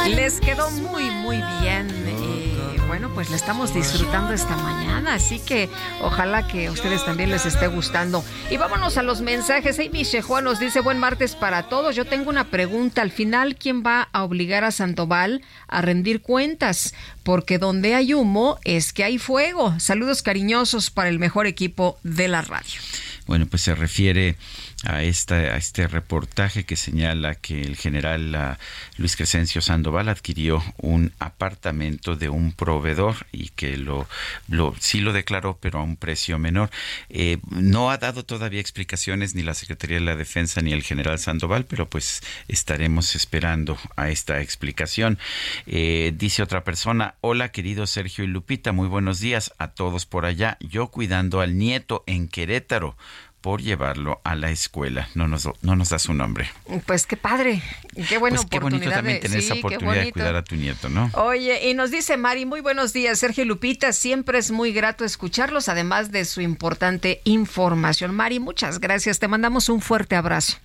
[0.08, 1.88] Les quedó muy, muy bien.
[1.90, 2.53] Y
[2.94, 5.14] bueno, pues le estamos disfrutando esta mañana.
[5.14, 5.68] Así que
[6.00, 8.24] ojalá que a ustedes también les esté gustando.
[8.52, 9.80] Y vámonos a los mensajes.
[9.80, 11.96] Amy Shehua nos dice: Buen martes para todos.
[11.96, 13.02] Yo tengo una pregunta.
[13.02, 16.94] Al final, ¿quién va a obligar a Sandoval a rendir cuentas?
[17.24, 19.74] Porque donde hay humo es que hay fuego.
[19.80, 22.80] Saludos cariñosos para el mejor equipo de la radio.
[23.26, 24.36] Bueno, pues se refiere
[24.84, 30.62] a, esta, a este reportaje que señala que el general uh, Luis Crescencio Sandoval adquirió
[30.76, 34.06] un apartamento de un proveedor y que lo,
[34.48, 36.70] lo sí lo declaró, pero a un precio menor.
[37.08, 41.18] Eh, no ha dado todavía explicaciones ni la Secretaría de la Defensa ni el general
[41.18, 45.18] Sandoval, pero pues estaremos esperando a esta explicación.
[45.66, 50.26] Eh, dice otra persona, hola querido Sergio y Lupita, muy buenos días a todos por
[50.26, 50.58] allá.
[50.60, 52.96] Yo cuidando al nieto en Querétaro
[53.44, 55.10] por llevarlo a la escuela.
[55.14, 56.48] No nos, no nos da su nombre.
[56.86, 57.60] Pues qué padre,
[58.08, 60.88] qué buena pues qué bonito también tener sí, esa oportunidad de cuidar a tu nieto,
[60.88, 61.10] ¿no?
[61.12, 65.68] Oye, y nos dice Mari, muy buenos días, Sergio Lupita, siempre es muy grato escucharlos,
[65.68, 68.14] además de su importante información.
[68.14, 70.56] Mari, muchas gracias, te mandamos un fuerte abrazo.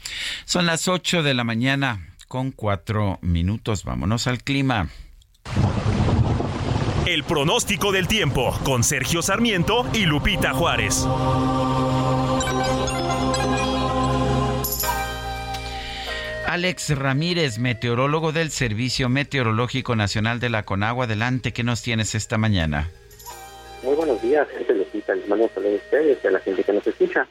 [0.46, 4.88] Son las 8 de la mañana con cuatro minutos, vámonos al clima.
[7.06, 11.06] El pronóstico del tiempo con Sergio Sarmiento y Lupita Juárez.
[16.50, 21.06] Alex Ramírez, meteorólogo del Servicio Meteorológico Nacional de la Conagua.
[21.06, 22.90] Adelante, ¿qué nos tienes esta mañana?
[23.84, 25.14] Muy buenos días, gente Lupita.
[25.14, 27.28] Les mando saludos a ustedes y a la gente que nos escucha.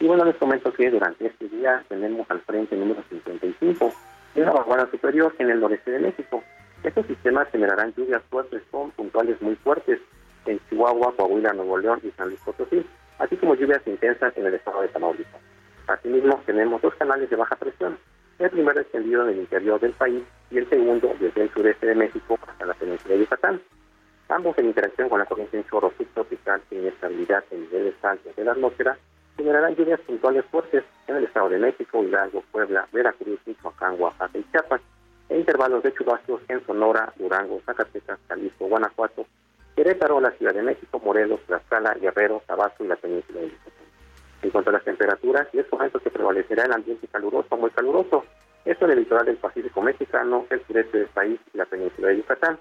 [0.00, 3.92] Y bueno, les comento que durante este día tenemos al frente número 55
[4.34, 6.42] y una vaguada superior en el noreste de México.
[6.82, 10.00] Estos sistemas generarán lluvias fuertes con puntuales muy fuertes
[10.44, 12.84] en Chihuahua, Coahuila, Nuevo León y San Luis Potosí,
[13.20, 15.40] así como lluvias intensas en el estado de Tamaulipas.
[15.86, 17.96] Asimismo, tenemos dos canales de baja presión,
[18.38, 21.94] el primero extendido en el interior del país y el segundo desde el sureste de
[21.94, 23.60] México hasta la península de Yucatán.
[24.28, 28.44] Ambos en interacción con la corriente en chorro subtropical e inestabilidad en niveles altos de
[28.44, 28.98] la atmósfera
[29.36, 34.44] generarán lluvias puntuales fuertes en el estado de México, Hidalgo, Puebla, Veracruz, Michoacán, Oaxaca y
[34.50, 34.80] Chiapas,
[35.28, 39.26] e intervalos de chubascos en Sonora, Durango, Zacatecas, Jalisco, Guanajuato,
[39.74, 43.85] Querétaro, la Ciudad de México, Morelos, Tlaxcala, Guerrero, Tabasco y la península de Yucatán.
[44.46, 48.24] En cuanto a las temperaturas, y es momento que prevalecerá el ambiente caluroso, muy caluroso,
[48.64, 52.18] esto en el litoral del Pacífico mexicano, el sureste del país y la península de
[52.18, 52.56] Yucatán,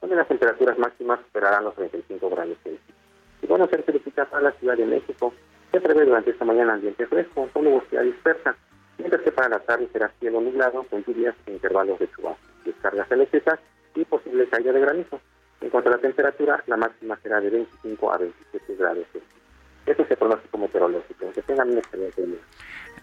[0.00, 2.96] donde las temperaturas máximas superarán los 35 grados Celsius.
[3.42, 5.34] Y bueno, ser certificada para la Ciudad de México,
[5.70, 8.56] se prevé durante esta mañana ambiente fresco, con nubosidad dispersa,
[8.96, 13.10] mientras que para la tarde será cielo nublado con lluvias e intervalos de chubascos, descargas
[13.10, 13.60] eléctricas
[13.94, 15.20] y posible caída de granizo.
[15.60, 19.45] En cuanto a la temperatura, la máxima será de 25 a 27 grados Celsius.
[19.86, 21.32] Ese es el pronóstico meteorológico.
[21.32, 22.38] Que tengan un excelente día.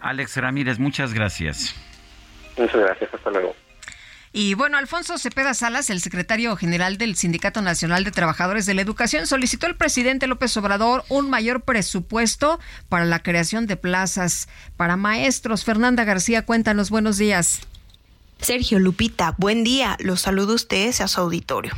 [0.00, 1.74] Alex Ramírez, muchas gracias.
[2.56, 3.12] Muchas gracias.
[3.12, 3.54] Hasta luego.
[4.36, 8.82] Y bueno, Alfonso Cepeda Salas, el secretario general del Sindicato Nacional de Trabajadores de la
[8.82, 12.58] Educación, solicitó al presidente López Obrador un mayor presupuesto
[12.88, 15.64] para la creación de plazas para maestros.
[15.64, 17.60] Fernanda García, cuéntanos, buenos días.
[18.40, 19.96] Sergio Lupita, buen día.
[20.00, 21.72] Los saludo a ustedes a su auditorio.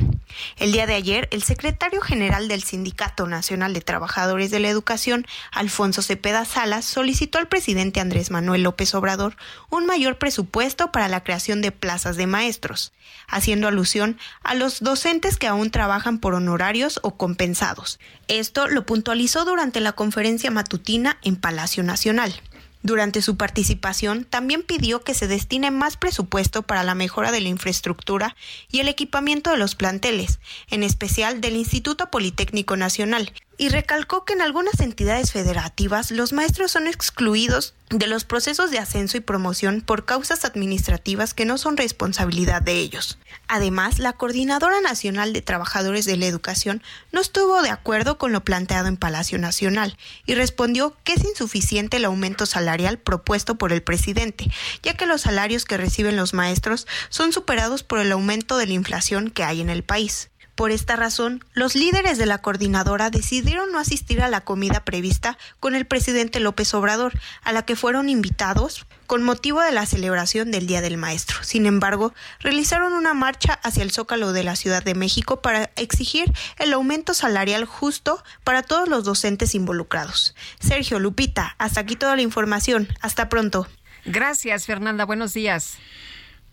[0.57, 5.25] El día de ayer, el secretario general del Sindicato Nacional de Trabajadores de la Educación,
[5.51, 9.37] Alfonso Cepeda Salas, solicitó al presidente Andrés Manuel López Obrador
[9.69, 12.91] un mayor presupuesto para la creación de plazas de maestros,
[13.27, 17.99] haciendo alusión a los docentes que aún trabajan por honorarios o compensados.
[18.27, 22.41] Esto lo puntualizó durante la conferencia matutina en Palacio Nacional.
[22.83, 27.49] Durante su participación, también pidió que se destine más presupuesto para la mejora de la
[27.49, 28.35] infraestructura
[28.71, 34.33] y el equipamiento de los planteles, en especial del Instituto Politécnico Nacional, y recalcó que
[34.33, 39.81] en algunas entidades federativas los maestros son excluidos de los procesos de ascenso y promoción
[39.81, 43.17] por causas administrativas que no son responsabilidad de ellos.
[43.47, 48.43] Además, la Coordinadora Nacional de Trabajadores de la Educación no estuvo de acuerdo con lo
[48.43, 53.81] planteado en Palacio Nacional y respondió que es insuficiente el aumento salarial propuesto por el
[53.81, 54.51] presidente,
[54.83, 58.73] ya que los salarios que reciben los maestros son superados por el aumento de la
[58.73, 60.29] inflación que hay en el país.
[60.57, 65.37] Por esta razón, los líderes de la coordinadora decidieron no asistir a la comida prevista
[65.59, 70.49] con el presidente López Obrador, a la que fueron invitados con motivo de la celebración
[70.49, 71.43] del Día del Maestro.
[71.43, 76.33] Sin embargo, realizaron una marcha hacia el Zócalo de la Ciudad de México para exigir
[76.57, 80.33] el aumento salarial justo para todos los docentes involucrados.
[80.59, 82.87] Sergio Lupita, hasta aquí toda la información.
[82.99, 83.67] Hasta pronto.
[84.05, 85.05] Gracias, Fernanda.
[85.05, 85.77] Buenos días.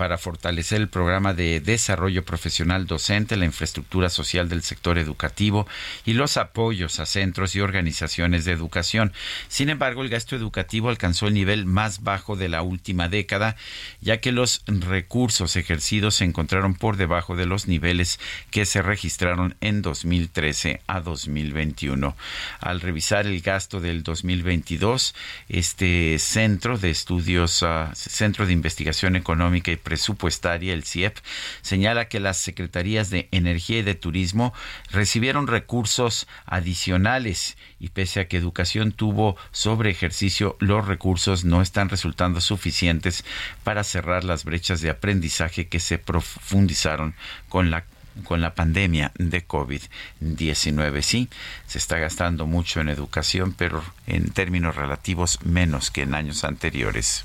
[0.00, 5.68] para fortalecer el programa de desarrollo profesional docente, la infraestructura social del sector educativo
[6.06, 9.12] y los apoyos a centros y organizaciones de educación.
[9.48, 13.56] Sin embargo, el gasto educativo alcanzó el nivel más bajo de la última década,
[14.00, 18.18] ya que los recursos ejercidos se encontraron por debajo de los niveles
[18.50, 22.16] que se registraron en 2013 a 2021.
[22.60, 25.14] Al revisar el gasto del 2022,
[25.50, 31.18] este centro de estudios, uh, centro de investigación económica y presupuestaria, el CIEP,
[31.62, 34.54] señala que las secretarías de Energía y de Turismo
[34.92, 41.88] recibieron recursos adicionales y pese a que Educación tuvo sobre ejercicio, los recursos no están
[41.88, 43.24] resultando suficientes
[43.64, 47.16] para cerrar las brechas de aprendizaje que se profundizaron
[47.48, 47.84] con la
[48.20, 51.02] con la pandemia de COVID-19.
[51.02, 51.28] Sí,
[51.66, 57.24] se está gastando mucho en educación, pero en términos relativos menos que en años anteriores.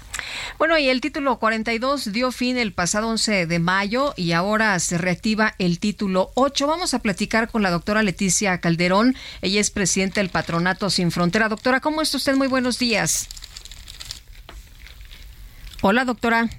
[0.57, 4.97] Bueno, y el título 42 dio fin el pasado 11 de mayo y ahora se
[4.97, 6.67] reactiva el título 8.
[6.67, 9.15] Vamos a platicar con la doctora Leticia Calderón.
[9.41, 11.49] Ella es presidenta del Patronato Sin Frontera.
[11.49, 12.35] Doctora, ¿cómo está usted?
[12.35, 13.27] Muy buenos días.
[15.81, 16.49] Hola, doctora.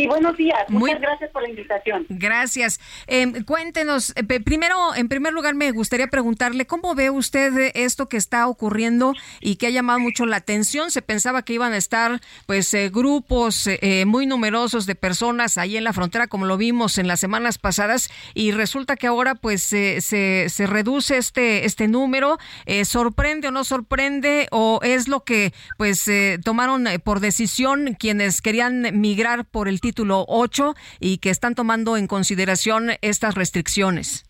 [0.00, 0.58] Sí, buenos días.
[0.68, 2.06] Muchas gracias por la invitación.
[2.08, 2.80] Gracias.
[3.06, 8.16] Eh, cuéntenos, eh, primero, en primer lugar, me gustaría preguntarle cómo ve usted esto que
[8.16, 10.90] está ocurriendo y que ha llamado mucho la atención.
[10.90, 15.76] Se pensaba que iban a estar, pues, eh, grupos eh, muy numerosos de personas ahí
[15.76, 19.62] en la frontera, como lo vimos en las semanas pasadas, y resulta que ahora, pues,
[19.62, 22.38] se, se reduce este este número.
[22.84, 26.10] ¿Sorprende o no sorprende o es lo que, pues,
[26.42, 32.06] tomaron por decisión quienes querían migrar por el título 8 y que están tomando en
[32.06, 34.24] consideración estas restricciones.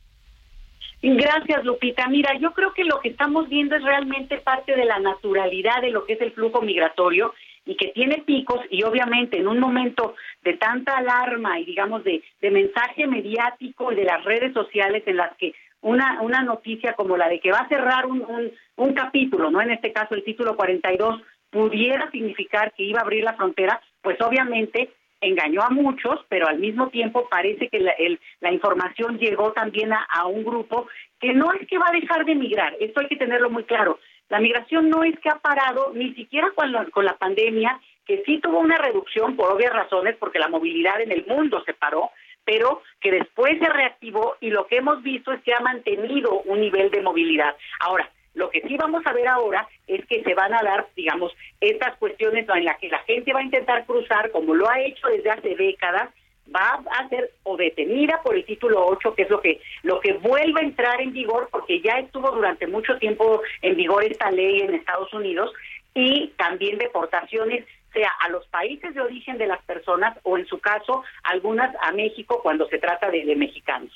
[1.03, 2.09] Gracias, Lupita.
[2.09, 5.91] Mira, yo creo que lo que estamos viendo es realmente parte de la naturalidad de
[5.91, 7.35] lo que es el flujo migratorio
[7.67, 12.23] y que tiene picos y obviamente en un momento de tanta alarma y digamos de,
[12.41, 17.17] de mensaje mediático y de las redes sociales en las que una, una noticia como
[17.17, 19.61] la de que va a cerrar un, un, un capítulo, ¿no?
[19.61, 24.21] En este caso el título 42 pudiera significar que iba a abrir la frontera, pues
[24.21, 24.91] obviamente
[25.21, 29.93] engañó a muchos, pero al mismo tiempo parece que la, el, la información llegó también
[29.93, 30.89] a, un grupo
[31.21, 33.99] que no es que va a dejar de migrar, esto hay que tenerlo muy claro.
[34.29, 38.23] La migración no es que ha parado, ni siquiera con la, con la pandemia, que
[38.25, 42.11] sí tuvo una reducción por obvias razones, porque la movilidad en el mundo se paró,
[42.45, 46.61] pero que después se reactivó y lo que hemos visto es que ha mantenido un
[46.61, 47.57] nivel de movilidad.
[47.81, 51.33] Ahora, lo que sí vamos a ver ahora es que se van a dar, digamos,
[51.61, 55.09] estas cuestiones en las que la gente va a intentar cruzar, como lo ha hecho
[55.09, 56.11] desde hace décadas,
[56.55, 60.15] va a ser o detenida por el título 8, que es lo que lo que
[60.15, 64.61] vuelve a entrar en vigor porque ya estuvo durante mucho tiempo en vigor esta ley
[64.61, 65.53] en Estados Unidos
[65.95, 70.61] y también deportaciones sea a los países de origen de las personas o en su
[70.61, 73.93] caso algunas a México cuando se trata de, de mexicanos.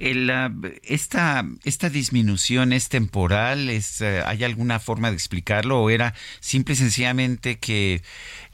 [0.00, 0.32] El,
[0.82, 6.72] esta, esta disminución es temporal, es, uh, ¿hay alguna forma de explicarlo o era simple
[6.72, 8.00] y sencillamente que,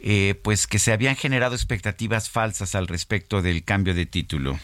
[0.00, 4.58] eh, pues que se habían generado expectativas falsas al respecto del cambio de título?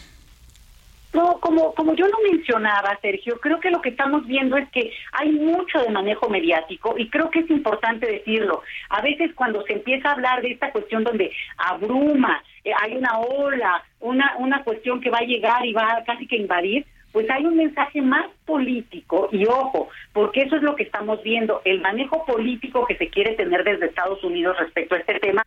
[1.13, 4.91] No, como, como yo lo mencionaba, Sergio, creo que lo que estamos viendo es que
[5.11, 8.63] hay mucho de manejo mediático y creo que es importante decirlo.
[8.89, 13.19] A veces cuando se empieza a hablar de esta cuestión donde abruma, eh, hay una
[13.19, 17.45] ola, una, una cuestión que va a llegar y va casi que invadir, pues hay
[17.45, 22.25] un mensaje más político y ojo, porque eso es lo que estamos viendo, el manejo
[22.25, 25.43] político que se quiere tener desde Estados Unidos respecto a este tema.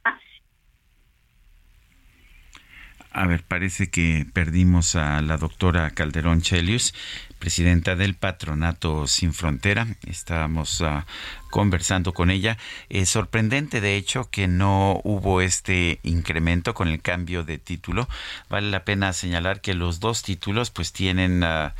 [3.10, 6.92] A ver, parece que perdimos a la doctora Calderón Chelius,
[7.38, 9.86] presidenta del Patronato Sin Frontera.
[10.06, 11.02] Estábamos uh,
[11.50, 12.58] conversando con ella.
[12.88, 18.08] Es sorprendente, de hecho, que no hubo este incremento con el cambio de título.
[18.48, 21.42] Vale la pena señalar que los dos títulos pues tienen...
[21.42, 21.70] Uh,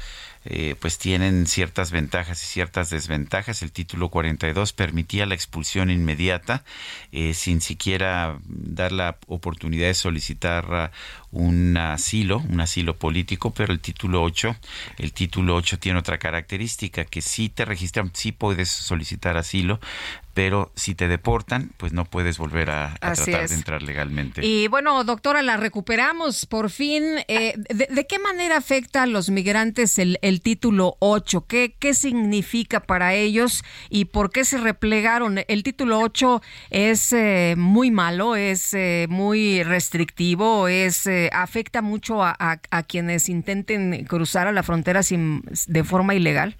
[0.49, 3.63] eh, pues tienen ciertas ventajas y ciertas desventajas.
[3.63, 6.65] El título 42 permitía la expulsión inmediata
[7.13, 10.93] eh, sin siquiera dar la oportunidad de solicitar
[11.33, 14.57] uh, un asilo, un asilo político, pero el título 8,
[14.99, 19.81] el título 8 tiene otra característica que si te registran, sí puedes solicitar asilo,
[20.37, 23.49] pero si te deportan, pues no puedes volver a, tratar es.
[23.51, 24.45] de entrar legalmente.
[24.45, 27.03] Y bueno, doctora, la recuperamos por fin.
[27.27, 31.47] Eh, de, de qué manera afecta a los migrantes el, el título 8?
[31.49, 35.39] ¿Qué, ¿Qué significa para ellos y por qué se replegaron?
[35.49, 42.23] El título 8 es eh, muy malo, es eh, muy restrictivo, es eh, afecta mucho
[42.23, 46.57] a, a- a quienes intenten cruzar a la frontera sin, de forma ilegal.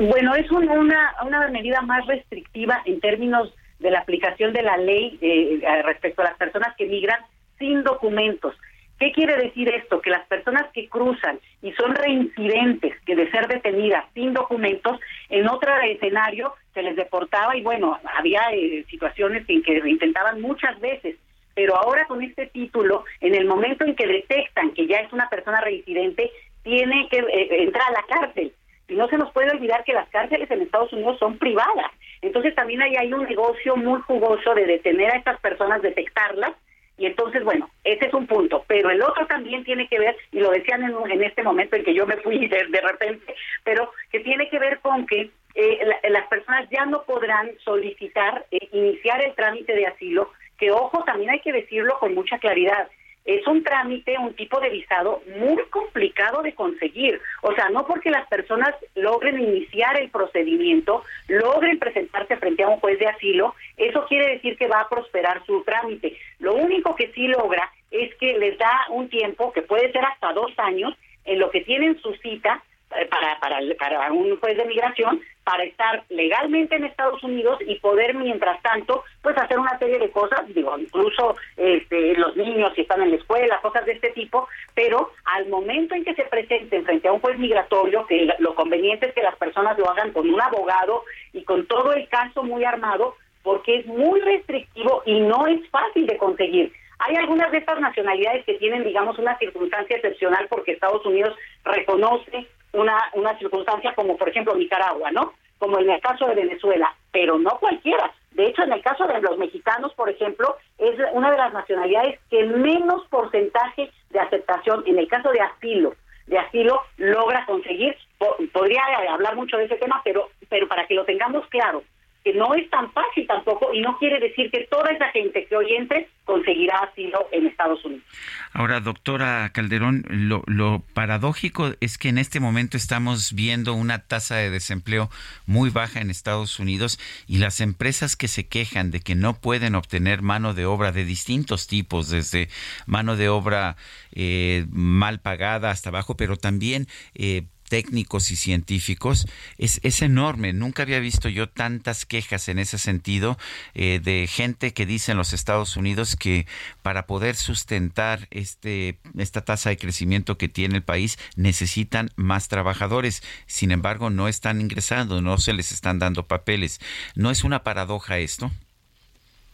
[0.00, 4.78] Bueno, es un- una, una medida más restrictiva en términos de la aplicación de la
[4.78, 7.20] ley eh, respecto a las personas que migran
[7.58, 8.56] sin documentos.
[8.98, 10.00] ¿Qué quiere decir esto?
[10.00, 14.98] Que las personas que cruzan y son reincidentes, que de ser detenidas sin documentos,
[15.28, 20.80] en otro escenario se les deportaba y bueno, había eh, situaciones en que intentaban muchas
[20.80, 21.16] veces,
[21.54, 25.28] pero ahora con este título, en el momento en que detectan que ya es una
[25.28, 26.30] persona reincidente,
[26.62, 28.52] tiene que eh, entrar a la cárcel.
[28.90, 31.90] Y no se nos puede olvidar que las cárceles en Estados Unidos son privadas.
[32.22, 36.52] Entonces también ahí hay un negocio muy jugoso de detener a estas personas, detectarlas.
[36.98, 38.64] Y entonces, bueno, ese es un punto.
[38.66, 41.84] Pero el otro también tiene que ver, y lo decían en, en este momento en
[41.84, 43.34] que yo me fui de, de repente,
[43.64, 48.44] pero que tiene que ver con que eh, la- las personas ya no podrán solicitar,
[48.50, 52.88] eh, iniciar el trámite de asilo, que ojo, también hay que decirlo con mucha claridad.
[53.24, 57.20] Es un trámite, un tipo de visado muy complicado de conseguir.
[57.42, 62.80] O sea, no porque las personas logren iniciar el procedimiento, logren presentarse frente a un
[62.80, 66.16] juez de asilo, eso quiere decir que va a prosperar su trámite.
[66.38, 70.32] Lo único que sí logra es que les da un tiempo, que puede ser hasta
[70.32, 70.94] dos años,
[71.24, 72.62] en lo que tienen su cita
[73.08, 78.14] para, para, para un juez de migración para estar legalmente en Estados Unidos y poder
[78.14, 83.02] mientras tanto pues hacer una serie de cosas digo incluso este, los niños si están
[83.02, 87.08] en la escuela cosas de este tipo pero al momento en que se presenten frente
[87.08, 90.40] a un juez migratorio que lo conveniente es que las personas lo hagan con un
[90.40, 95.66] abogado y con todo el caso muy armado porque es muy restrictivo y no es
[95.70, 100.72] fácil de conseguir hay algunas de estas nacionalidades que tienen, digamos, una circunstancia excepcional porque
[100.72, 101.34] Estados Unidos
[101.64, 105.32] reconoce una, una circunstancia como, por ejemplo, Nicaragua, ¿no?
[105.58, 108.12] Como en el caso de Venezuela, pero no cualquiera.
[108.32, 112.20] De hecho, en el caso de los mexicanos, por ejemplo, es una de las nacionalidades
[112.30, 115.94] que menos porcentaje de aceptación, en el caso de asilo,
[116.26, 117.96] de asilo logra conseguir.
[118.18, 121.82] Po- podría hablar mucho de ese tema, pero, pero para que lo tengamos claro,
[122.24, 125.56] que no es tan fácil tampoco y no quiere decir que toda esa gente que
[125.56, 128.04] hoy entre conseguirá asilo en Estados Unidos.
[128.52, 134.50] Ahora, doctora Calderón, lo, paradójico es que en este momento estamos viendo una tasa de
[134.50, 135.08] desempleo
[135.46, 139.74] muy baja en Estados Unidos y las empresas que se quejan de que no pueden
[139.74, 142.48] obtener mano de obra de distintos tipos, desde
[142.86, 143.76] mano de obra
[144.12, 150.52] eh, mal pagada hasta abajo, pero también eh, técnicos y científicos es, es enorme.
[150.52, 153.38] Nunca había visto yo tantas quejas en ese sentido
[153.74, 156.46] eh, de gente que dice en los Estados Unidos que
[156.82, 163.22] para poder sustentar este esta tasa de crecimiento que tiene el país necesitan más trabajadores.
[163.46, 166.80] Sin embargo, no están ingresando, no se les están dando papeles.
[167.14, 168.50] ¿No es una paradoja esto?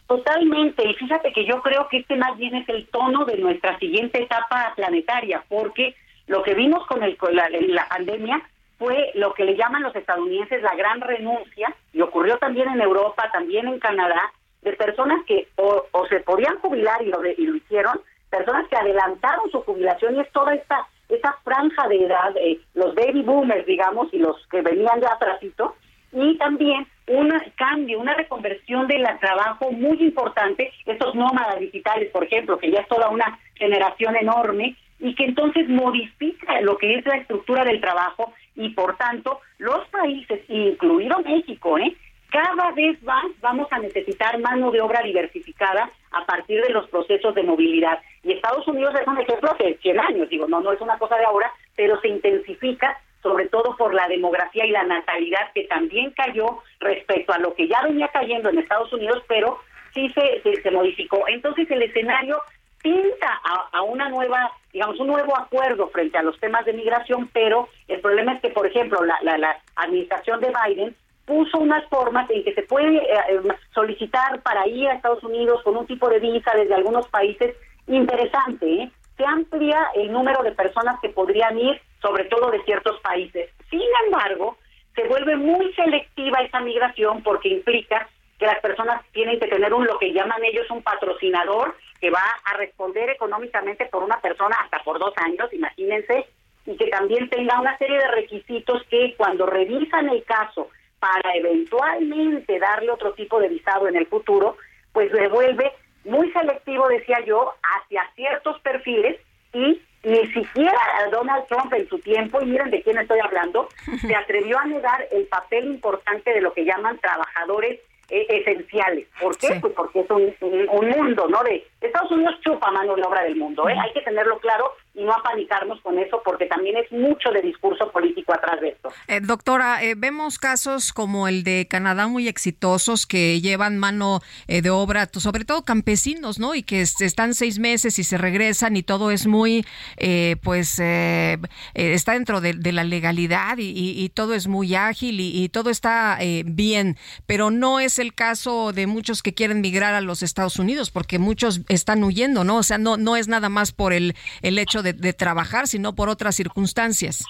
[0.07, 3.77] Totalmente, y fíjate que yo creo que este más bien es el tono de nuestra
[3.77, 5.95] siguiente etapa planetaria, porque
[6.27, 7.49] lo que vimos con, el, con la,
[7.89, 8.41] pandemia
[8.77, 13.29] fue lo que le llaman los estadounidenses la gran renuncia, y ocurrió también en Europa,
[13.31, 17.99] también en Canadá, de personas que o, se podían jubilar y lo, y lo hicieron,
[18.29, 22.93] personas que adelantaron su jubilación y es toda esta esta franja de edad, eh, los
[22.95, 25.75] baby boomers, digamos, y los que venían de atrásito,
[26.11, 32.57] y también un cambio, una reconversión del trabajo muy importante, estos nómadas digitales, por ejemplo,
[32.57, 37.17] que ya es toda una generación enorme, y que entonces modifica lo que es la
[37.17, 41.95] estructura del trabajo, y por tanto, los países, incluido México, ¿eh?
[42.29, 47.33] cada vez más vamos a necesitar mano de obra diversificada a partir de los procesos
[47.35, 47.99] de movilidad.
[48.23, 51.15] Y Estados Unidos es un ejemplo hace 100 años, digo, no, no es una cosa
[51.17, 56.11] de ahora, pero se intensifica sobre todo por la demografía y la natalidad que también
[56.11, 59.59] cayó respecto a lo que ya venía cayendo en Estados Unidos, pero
[59.93, 61.27] sí se, se, se modificó.
[61.27, 62.39] Entonces el escenario
[62.81, 67.29] pinta a, a, una nueva, digamos, un nuevo acuerdo frente a los temas de migración,
[67.33, 70.95] pero el problema es que, por ejemplo, la, la, la administración de Biden
[71.27, 73.41] puso unas formas en que se puede eh,
[73.73, 77.53] solicitar para ir a Estados Unidos con un tipo de visa desde algunos países
[77.85, 78.65] interesante.
[78.65, 78.91] ¿eh?
[79.17, 83.49] Se amplía el número de personas que podrían ir, sobre todo de ciertos países.
[83.69, 84.57] Sin embargo,
[84.95, 88.07] se vuelve muy selectiva esa migración porque implica
[88.39, 92.23] que las personas tienen que tener un lo que llaman ellos un patrocinador que va
[92.43, 96.25] a responder económicamente por una persona hasta por dos años, imagínense,
[96.65, 100.69] y que también tenga una serie de requisitos que cuando revisan el caso
[100.99, 104.57] para eventualmente darle otro tipo de visado en el futuro,
[104.91, 105.71] pues le vuelve
[106.03, 109.19] muy selectivo, decía yo, hacia ciertos perfiles
[109.53, 110.79] y ni siquiera
[111.11, 113.67] Donald Trump en su tiempo, y miren de quién estoy hablando,
[114.01, 117.79] se atrevió a negar el papel importante de lo que llaman trabajadores
[118.09, 119.07] esenciales.
[119.21, 119.57] ¿Por qué?
[119.61, 121.43] Pues porque es un, un- un mundo, ¿no?
[121.43, 123.75] De Estados Unidos chupa mano de obra del mundo, ¿eh?
[123.81, 127.91] Hay que tenerlo claro y no apanicarnos con eso porque también es mucho de discurso
[127.91, 128.89] político atrás de esto.
[129.07, 134.63] Eh, doctora, eh, vemos casos como el de Canadá muy exitosos que llevan mano eh,
[134.63, 136.55] de obra, sobre todo campesinos, ¿no?
[136.55, 139.65] Y que est- están seis meses y se regresan y todo es muy,
[139.97, 141.37] eh, pues, eh,
[141.75, 146.17] eh, está dentro de, la legalidad y, y- todo es muy ágil y, todo está
[146.45, 146.97] bien,
[147.27, 151.19] pero no es el caso de muchos que quieren migrar a los Estados Unidos porque
[151.19, 152.57] muchos están huyendo, ¿no?
[152.57, 155.93] O sea, no, no es nada más por el, el hecho de, de trabajar, sino
[155.95, 157.23] por otras circunstancias.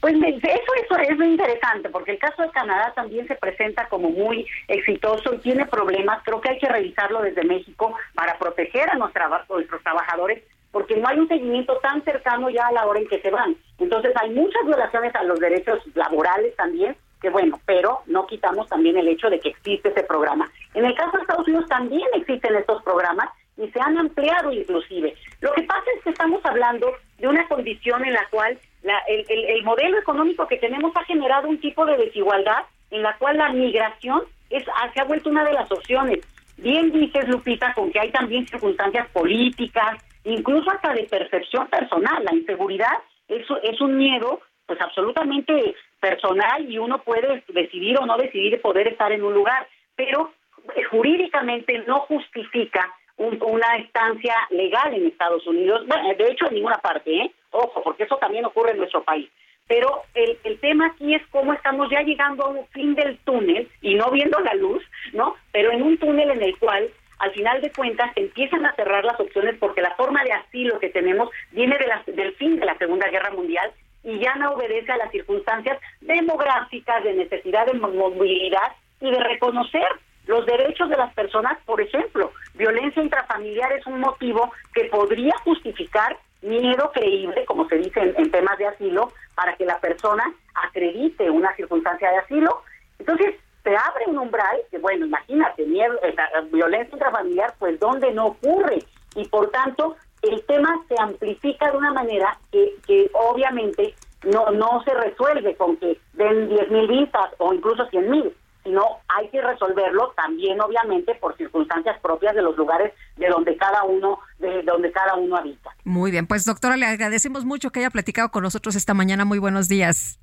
[0.00, 4.10] Pues eso, eso es muy interesante, porque el caso de Canadá también se presenta como
[4.10, 6.22] muy exitoso y tiene problemas.
[6.24, 11.08] Creo que hay que revisarlo desde México para proteger a nuestra- nuestros trabajadores, porque no
[11.08, 13.56] hay un seguimiento tan cercano ya a la hora en que se van.
[13.78, 18.96] Entonces hay muchas violaciones a los derechos laborales también, que bueno, pero no quitamos también
[18.98, 20.48] el hecho de que existe ese programa.
[20.74, 25.14] En el caso de Estados Unidos también existen estos programas y se han ampliado inclusive.
[25.40, 29.24] Lo que pasa es que estamos hablando de una condición en la cual la- el,
[29.28, 33.36] el- el modelo económico que tenemos ha generado un tipo de desigualdad en la cual
[33.36, 34.64] la migración es,
[34.94, 36.20] se ha vuelto una de las opciones.
[36.56, 42.24] Bien dices, Lupita, con que hay también circunstancias políticas, incluso hasta de percepción personal.
[42.24, 42.92] La inseguridad
[43.28, 48.88] es, es un miedo pues absolutamente personal y uno puede decidir o no decidir poder
[48.88, 49.66] estar en un lugar,
[49.96, 50.32] pero
[50.76, 56.54] eh, jurídicamente no justifica un- una estancia legal en Estados Unidos, bueno, de hecho en
[56.54, 57.30] ninguna parte, ¿eh?
[57.50, 59.28] Ojo, porque eso también ocurre en nuestro país.
[59.66, 63.68] Pero el, el tema aquí es cómo estamos ya llegando a un fin del túnel
[63.82, 64.82] y no viendo la luz,
[65.12, 65.36] ¿no?
[65.52, 66.88] Pero en un túnel en el cual,
[67.18, 70.88] al final de cuentas, empiezan a cerrar las opciones porque la forma de asilo que
[70.88, 73.70] tenemos viene de la- del fin de la Segunda Guerra Mundial
[74.04, 79.18] y ya no obedece a las circunstancias demográficas, de necesidad de mo- movilidad y de
[79.22, 79.86] reconocer
[80.28, 86.18] los derechos de las personas, por ejemplo, violencia intrafamiliar es un motivo que podría justificar
[86.42, 90.22] miedo creíble, como se dice en, temas de asilo, para que la persona
[90.54, 92.62] acredite una circunstancia de asilo.
[92.98, 96.14] Entonces, se abre un umbral que, bueno, imagínate, miedo, eh,
[96.52, 98.80] violencia intrafamiliar, pues donde no ocurre.
[99.16, 103.94] Y por tanto, el tema se amplifica de una manera que, que obviamente
[104.24, 108.36] no, no se resuelve con que den 10 mil visas o incluso 100 mil,
[108.68, 113.82] sino hay que resolverlo también obviamente por circunstancias propias de los lugares de donde cada
[113.84, 115.70] uno de donde cada uno habita.
[115.84, 119.24] Muy bien, pues doctora, le agradecemos mucho que haya platicado con nosotros esta mañana.
[119.24, 120.20] Muy buenos días.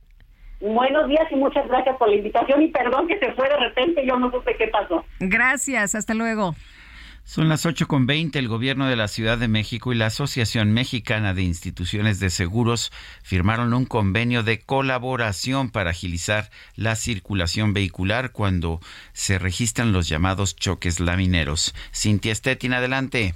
[0.62, 4.06] Buenos días y muchas gracias por la invitación y perdón que se fue de repente,
[4.06, 5.04] yo no supe qué pasó.
[5.20, 6.56] Gracias, hasta luego.
[7.26, 8.36] Son las 8.20.
[8.36, 12.92] El gobierno de la Ciudad de México y la Asociación Mexicana de Instituciones de Seguros
[13.24, 18.80] firmaron un convenio de colaboración para agilizar la circulación vehicular cuando
[19.12, 21.74] se registran los llamados choques lamineros.
[21.92, 23.34] Cintia Stettin, adelante.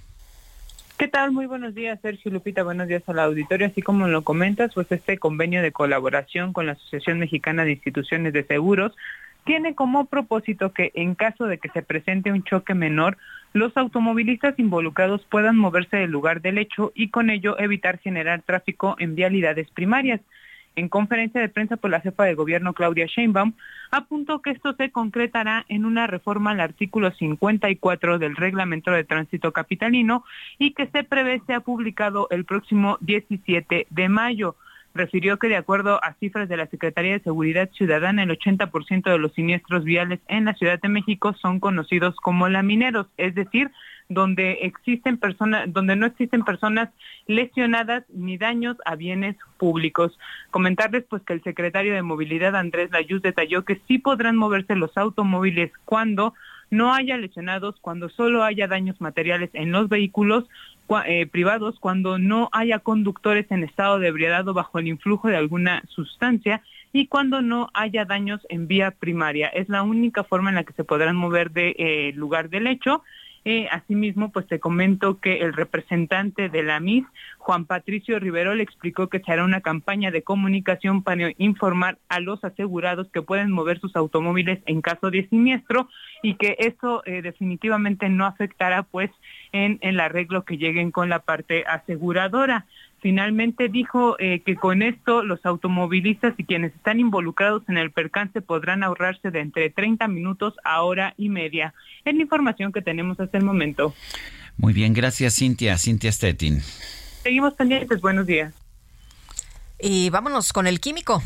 [1.00, 1.32] ¿Qué tal?
[1.32, 2.62] Muy buenos días, Sergio Lupita.
[2.62, 3.66] Buenos días al auditorio.
[3.66, 8.34] Así como lo comentas, pues este convenio de colaboración con la Asociación Mexicana de Instituciones
[8.34, 8.92] de Seguros
[9.46, 13.18] tiene como propósito que en caso de que se presente un choque menor,
[13.54, 18.96] los automovilistas involucrados puedan moverse del lugar del hecho y con ello evitar generar tráfico
[19.00, 20.22] en vialidades primarias.
[20.76, 23.54] En conferencia de prensa por la jefa de gobierno Claudia Sheinbaum,
[23.92, 29.52] apuntó que esto se concretará en una reforma al artículo 54 del Reglamento de Tránsito
[29.52, 30.24] Capitalino
[30.58, 34.56] y que se prevé sea publicado el próximo 17 de mayo.
[34.94, 39.18] Refirió que de acuerdo a cifras de la Secretaría de Seguridad Ciudadana, el 80% de
[39.20, 43.72] los siniestros viales en la Ciudad de México son conocidos como lamineros, es decir,
[44.10, 46.90] donde existen personas, donde no existen personas
[47.28, 50.18] lesionadas ni daños a bienes públicos.
[50.50, 54.98] Comentarles pues que el secretario de Movilidad Andrés Layuz detalló que sí podrán moverse los
[54.98, 56.34] automóviles cuando
[56.72, 60.46] no haya lesionados, cuando solo haya daños materiales en los vehículos
[61.06, 65.38] eh, privados, cuando no haya conductores en estado de ebriedad o bajo el influjo de
[65.38, 66.62] alguna sustancia
[66.92, 69.48] y cuando no haya daños en vía primaria.
[69.48, 73.04] Es la única forma en la que se podrán mover de eh, lugar del hecho.
[73.46, 77.06] Eh, asimismo, pues te comento que el representante de la MIS,
[77.38, 82.20] Juan Patricio Rivero, le explicó que se hará una campaña de comunicación para informar a
[82.20, 85.88] los asegurados que pueden mover sus automóviles en caso de siniestro
[86.22, 89.10] y que eso eh, definitivamente no afectará pues
[89.52, 92.66] en el arreglo que lleguen con la parte aseguradora.
[93.02, 98.42] Finalmente dijo eh, que con esto los automovilistas y quienes están involucrados en el percance
[98.42, 101.74] podrán ahorrarse de entre 30 minutos a hora y media.
[102.04, 103.94] Es la información que tenemos hasta el momento.
[104.58, 106.60] Muy bien, gracias Cintia, Cintia Stettin.
[106.60, 108.69] Seguimos pendientes, buenos días.
[109.82, 111.24] Y vámonos con el químico.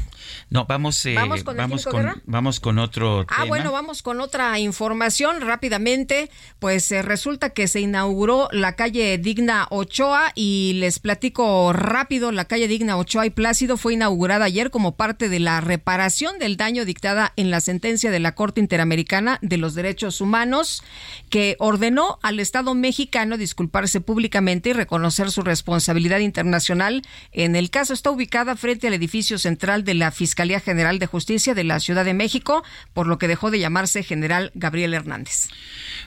[0.49, 2.21] No, vamos, eh, ¿Vamos con vamos, Químico con, Guerra?
[2.25, 3.45] vamos con otro Ah, tema.
[3.47, 6.29] bueno, vamos con otra información rápidamente.
[6.59, 12.45] Pues eh, resulta que se inauguró la calle Digna Ochoa y les platico rápido, la
[12.45, 16.85] calle Digna Ochoa y Plácido fue inaugurada ayer como parte de la reparación del daño
[16.85, 20.83] dictada en la sentencia de la Corte Interamericana de los Derechos Humanos
[21.29, 27.01] que ordenó al Estado mexicano disculparse públicamente y reconocer su responsabilidad internacional.
[27.31, 28.11] En el caso está
[28.55, 32.63] frente al edificio central de la Fiscalía General de Justicia de la Ciudad de México,
[32.93, 35.49] por lo que dejó de llamarse General Gabriel Hernández.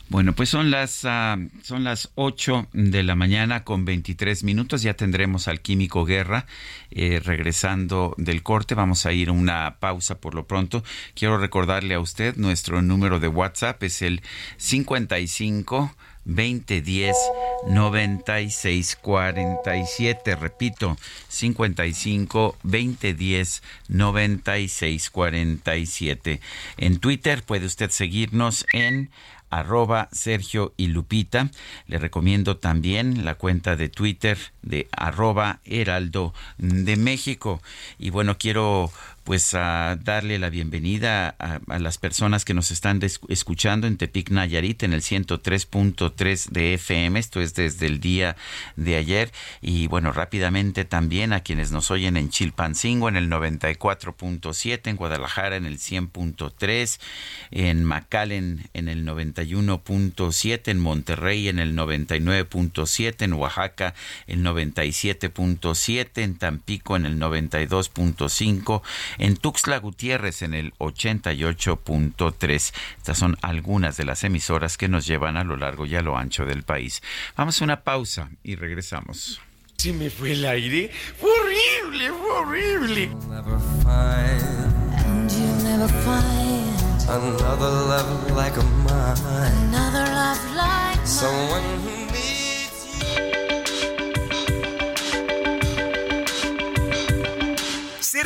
[0.09, 4.83] Bueno, pues son las ah, son las 8 de la mañana con 23 minutos.
[4.83, 6.47] Ya tendremos al Químico Guerra
[6.91, 8.75] eh, regresando del corte.
[8.75, 10.85] Vamos a ir a una pausa por lo pronto.
[11.15, 14.23] Quiero recordarle a usted nuestro número de WhatsApp es el
[14.59, 15.97] 55
[16.27, 17.17] 2010
[17.69, 20.37] 9647.
[20.37, 20.99] Repito,
[21.29, 26.41] 55 2010 9647.
[26.77, 29.11] En Twitter puede usted seguirnos en
[29.51, 31.51] arroba Sergio y Lupita.
[31.87, 37.63] Le recomiendo también la cuenta de Twitter de arroba Heraldo de México.
[37.99, 38.91] Y bueno, quiero
[39.27, 44.85] pues a darle la bienvenida a, las personas que nos están escuchando en Tepic Nayarit
[44.85, 48.37] en el 103.3 de FM, esto es desde el día
[48.77, 49.33] de ayer.
[49.61, 55.57] Y bueno, rápidamente también a quienes nos oyen en Chilpancingo en el 94.7, en Guadalajara
[55.57, 57.01] en el 100.3,
[57.51, 63.93] en McAllen en el 91.7, en Monterrey en el 99.7, en Oaxaca
[64.29, 68.83] el 97.7, en Tampico en el 92.5,
[69.19, 72.73] en Tuxtla Gutiérrez en el 88.3.
[72.97, 76.17] Estas son algunas de las emisoras que nos llevan a lo largo y a lo
[76.17, 77.03] ancho del país.
[77.37, 79.41] Vamos a una pausa y regresamos.
[79.77, 80.91] Se me fue el aire.
[81.21, 83.11] Fue horrible, fue horrible.
[83.29, 86.77] never find and you never find
[87.09, 91.96] another love like mine another love like someone who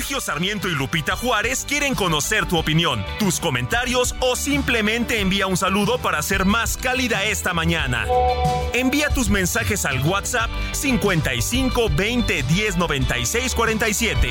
[0.01, 5.59] Sergio Sarmiento y Lupita Juárez quieren conocer tu opinión, tus comentarios o simplemente envía un
[5.59, 8.07] saludo para ser más cálida esta mañana.
[8.73, 14.31] Envía tus mensajes al WhatsApp 55 20 10 96 47.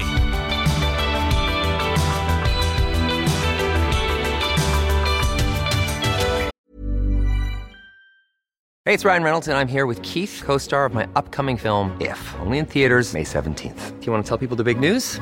[8.86, 11.96] Hey, it's Ryan Reynolds, and I'm here with Keith, co star of my upcoming film,
[12.02, 14.00] If, only in theaters, May 17th.
[14.00, 15.22] Do you want to tell people the big news?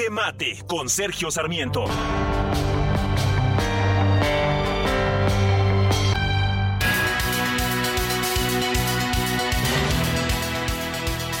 [0.00, 1.84] Jaque Mate con Sergio Sarmiento.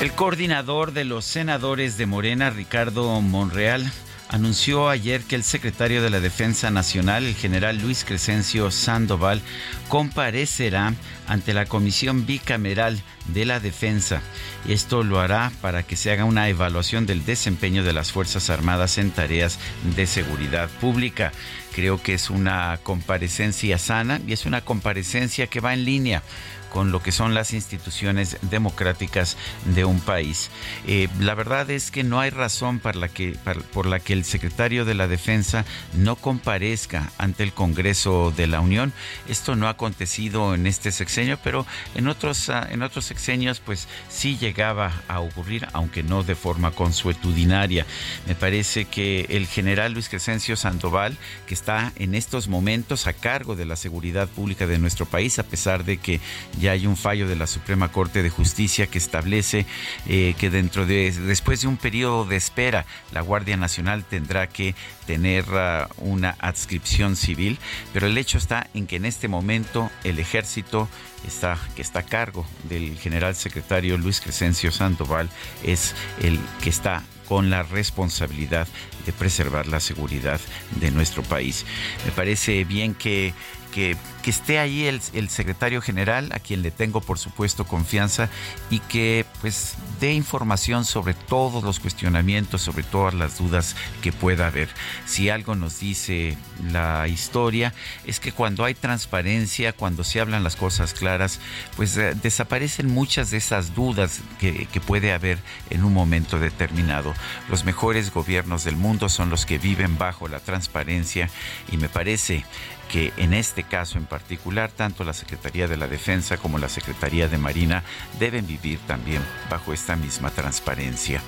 [0.00, 3.90] El coordinador de los senadores de Morena, Ricardo Monreal,
[4.30, 9.42] anunció ayer que el secretario de la Defensa Nacional, el general Luis Crescencio Sandoval,
[9.88, 10.94] comparecerá
[11.26, 14.22] ante la Comisión Bicameral de la Defensa.
[14.68, 18.98] Esto lo hará para que se haga una evaluación del desempeño de las Fuerzas Armadas
[18.98, 19.58] en tareas
[19.96, 21.32] de seguridad pública.
[21.74, 26.22] Creo que es una comparecencia sana y es una comparecencia que va en línea
[26.70, 29.36] con lo que son las instituciones democráticas
[29.74, 30.50] de un país.
[30.86, 33.36] Eh, la verdad es que no hay razón para la que,
[33.72, 35.64] por la que el secretario de la Defensa
[35.94, 38.92] no comparezca ante el Congreso de la Unión.
[39.28, 43.88] Esto no ha acontecido en este sexenio, pero en otros, ah, en otros sexenios pues
[44.08, 47.86] sí llegaba a ocurrir, aunque no de forma consuetudinaria.
[48.26, 51.16] Me parece que el general Luis Crescencio Sandoval,
[51.46, 55.42] que está en estos momentos a cargo de la seguridad pública de nuestro país, a
[55.42, 56.20] pesar de que
[56.60, 59.66] ya hay un fallo de la Suprema Corte de Justicia que establece
[60.06, 64.74] eh, que dentro de después de un periodo de espera la Guardia Nacional tendrá que
[65.06, 67.58] tener uh, una adscripción civil,
[67.92, 70.88] pero el hecho está en que en este momento el ejército
[71.26, 75.28] está, que está a cargo del general secretario Luis Crescencio Sandoval
[75.64, 78.66] es el que está con la responsabilidad
[79.06, 80.40] de preservar la seguridad
[80.80, 81.64] de nuestro país.
[82.04, 83.32] Me parece bien que
[83.70, 88.28] que, esté ahí el, secretario general, a quien le tengo por supuesto confianza,
[88.70, 94.46] y que pues dé información sobre todos los cuestionamientos, sobre todas las dudas que pueda
[94.46, 94.68] haber.
[95.04, 96.36] Si algo nos dice
[96.70, 97.74] la historia,
[98.06, 101.40] es que cuando hay transparencia, cuando se hablan las cosas claras,
[101.76, 105.38] pues eh, desaparecen muchas de esas dudas que, que puede haber
[105.70, 107.14] en un momento determinado.
[107.48, 111.30] Los mejores gobiernos del mundo son los que viven bajo la transparencia
[111.72, 112.44] y me parece
[112.90, 117.28] que en este caso en particular, tanto la Secretaría de la Defensa como la Secretaría
[117.28, 117.84] de Marina
[118.18, 121.22] deben vivir también bajo esta misma transparencia.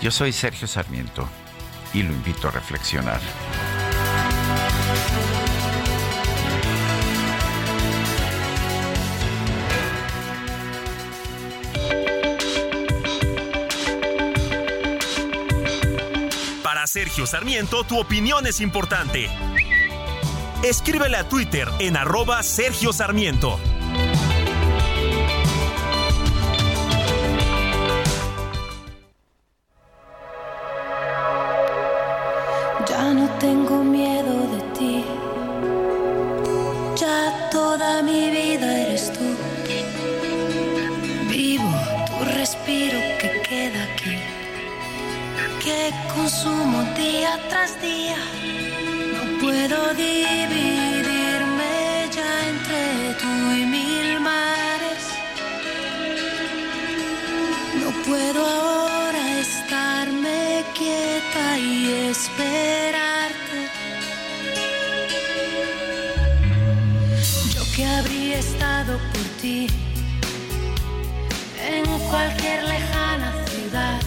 [0.00, 1.28] Yo soy Sergio Sarmiento
[1.92, 3.20] y lo invito a reflexionar.
[16.62, 19.28] Para Sergio Sarmiento, tu opinión es importante
[20.62, 23.58] Escríbele a Twitter en arroba Sergio Sarmiento.
[32.88, 35.04] Ya no tengo miedo de ti.
[36.94, 39.36] Ya toda mi vida eres tú.
[41.28, 41.72] Vivo
[42.06, 44.16] tu respiro que queda aquí.
[45.60, 48.16] Que consumo día tras día
[49.72, 51.72] puedo dividirme
[52.14, 55.04] ya entre tú y mil mares.
[57.80, 63.60] No puedo ahora estarme quieta y esperarte.
[67.54, 69.68] Yo que habría estado por ti
[71.66, 74.00] en cualquier lejana ciudad,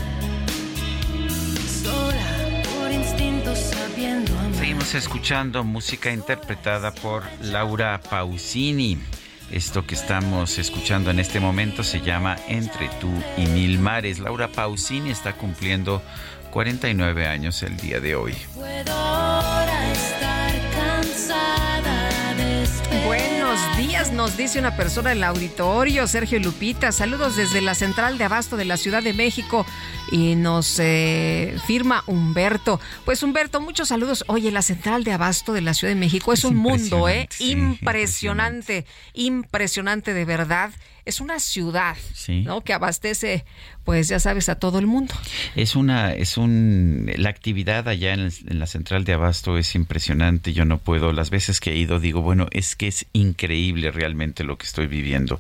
[4.54, 8.98] Seguimos escuchando música interpretada por Laura Pausini.
[9.52, 14.20] Esto que estamos escuchando en este momento se llama Entre tú y mil mares.
[14.20, 16.02] Laura Pausini está cumpliendo
[16.52, 18.36] 49 años el día de hoy.
[23.78, 26.94] Días, nos dice una persona en el auditorio, Sergio Lupita.
[26.94, 29.66] Saludos desde la central de Abasto de la Ciudad de México
[30.12, 32.80] y nos eh, firma Humberto.
[33.04, 34.24] Pues Humberto, muchos saludos.
[34.28, 37.28] Oye, la central de Abasto de la Ciudad de México es, un mundo, ¿eh?
[37.40, 40.72] impresionante, impresionante de verdad
[41.06, 41.96] es una ciudad,
[42.28, 42.62] ¿no?
[42.62, 43.46] Que abastece,
[43.84, 45.14] pues ya sabes, a todo el mundo.
[45.56, 50.52] Es una, es un, la actividad allá en, la central de abasto es impresionante.
[50.54, 54.44] Yo no puedo, las veces que he ido digo, bueno, es que es increíble realmente
[54.44, 55.40] lo que estoy viviendo.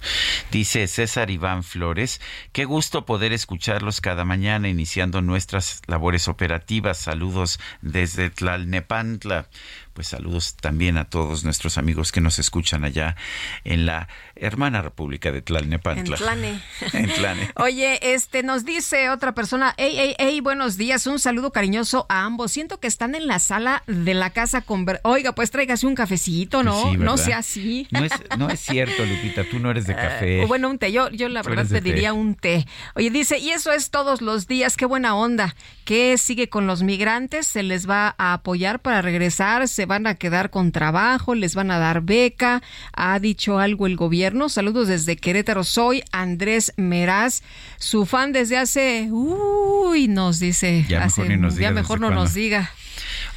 [0.51, 2.21] Dice César Iván Flores,
[2.51, 6.97] qué gusto poder escucharlos cada mañana iniciando nuestras labores operativas.
[6.97, 9.47] Saludos desde Tlalnepantla
[9.95, 13.15] pues saludos también a todos nuestros amigos que nos escuchan allá
[13.63, 16.17] en la hermana República de Tlalnepantla.
[16.17, 16.61] En Tlane.
[16.93, 17.51] en Tlane.
[17.55, 22.26] Oye, este nos dice otra persona, hey, hey, hey, buenos días, un saludo cariñoso a
[22.26, 22.51] ambos.
[22.51, 24.85] Siento que están en la sala de la casa con...
[25.03, 26.84] Oiga, pues tráigase un cafecito, ¿no?
[26.84, 27.88] Pues no sea así.
[27.89, 30.45] No es, no es cierto, Lupita, tú no eres de eh, café.
[30.45, 32.67] bueno, un té, yo, yo la verdad pediría un té.
[32.95, 35.55] Oye, dice, y eso es todos los días, qué buena onda.
[35.85, 37.47] ¿Qué sigue con los migrantes?
[37.47, 39.69] ¿Se les va a apoyar para regresar?
[39.69, 41.36] ¿Se van a quedar con trabajo?
[41.36, 42.62] ¿Les van a dar beca?
[42.94, 44.49] ¿Ha dicho algo el gobierno?
[44.49, 45.64] Saludos desde Querétaro.
[45.64, 47.44] Soy Andrés Meraz,
[47.78, 49.10] su fan desde hace...
[49.12, 50.86] Uy, nos dice...
[50.88, 52.72] Ya mejor, nos ya mejor no nos diga.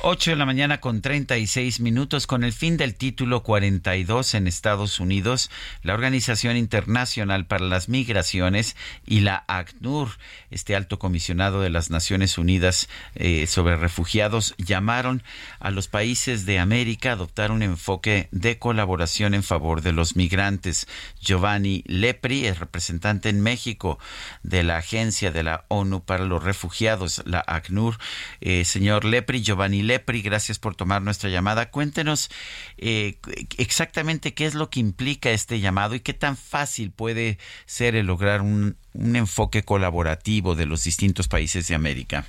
[0.00, 5.00] 8 de la mañana con 36 minutos con el fin del título 42 en Estados
[5.00, 5.50] Unidos,
[5.82, 10.10] la Organización Internacional para las Migraciones y la ACNUR,
[10.52, 15.24] este alto comisionado de las Naciones Unidas eh, sobre refugiados, llamaron
[15.58, 20.14] a los países de América a adoptar un enfoque de colaboración en favor de los
[20.14, 20.86] migrantes.
[21.20, 23.98] Giovanni Lepri es representante en México
[24.44, 27.98] de la Agencia de la ONU para los Refugiados, la ACNUR.
[28.40, 31.70] Eh, señor Lepri, Giovanni Lepri, gracias por tomar nuestra llamada.
[31.70, 32.30] Cuéntenos
[32.76, 33.16] eh,
[33.56, 38.06] exactamente qué es lo que implica este llamado y qué tan fácil puede ser el
[38.06, 42.24] lograr un, enfoque colaborativo de los distintos países de América.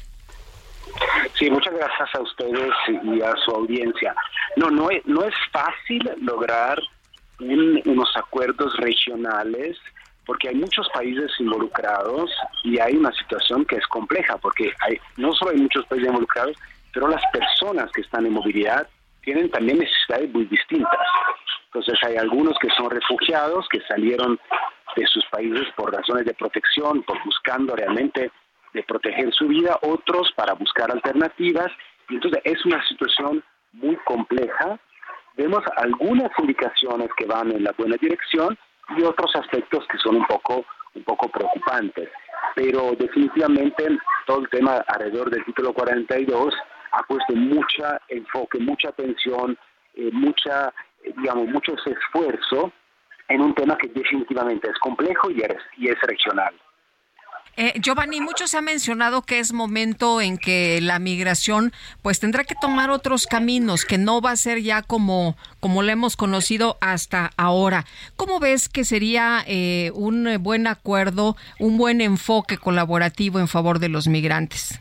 [1.38, 2.72] Sí, muchas gracias a ustedes
[3.04, 4.16] y a su audiencia.
[4.56, 6.80] No, no es, fácil lograr
[7.40, 9.78] unos acuerdos regionales
[10.26, 12.30] porque hay muchos países involucrados
[12.64, 16.56] y hay una situación que es compleja, porque hay, no solo hay muchos países involucrados,
[16.94, 18.88] pero las personas que están en movilidad
[19.22, 21.08] tienen también necesidades muy distintas.
[21.66, 24.40] Entonces hay algunos que son refugiados, que salieron
[24.96, 28.32] de sus países por razones de protección, por buscando realmente
[28.74, 31.72] de proteger su vida, otros para buscar alternativas.
[32.10, 33.44] Y entonces es una situación
[33.74, 34.80] muy compleja.
[35.38, 38.58] Vemos algunas indicaciones que van en la buena dirección,
[38.98, 42.10] y otros aspectos que son un poco, un poco preocupantes.
[42.56, 46.54] Pero definitivamente todo el tema alrededor del título 42
[46.92, 49.58] ha puesto mucha enfoque, mucha atención,
[49.96, 52.72] eh, mucha, eh, digamos, mucho esfuerzo
[53.28, 56.54] en un tema que definitivamente es complejo y es, y es regional.
[57.62, 62.46] Eh, Giovanni, mucho se ha mencionado que es momento en que la migración pues tendrá
[62.46, 66.78] que tomar otros caminos, que no va a ser ya como, como lo hemos conocido
[66.80, 67.86] hasta ahora.
[68.16, 73.90] ¿Cómo ves que sería eh, un buen acuerdo, un buen enfoque colaborativo en favor de
[73.90, 74.80] los migrantes?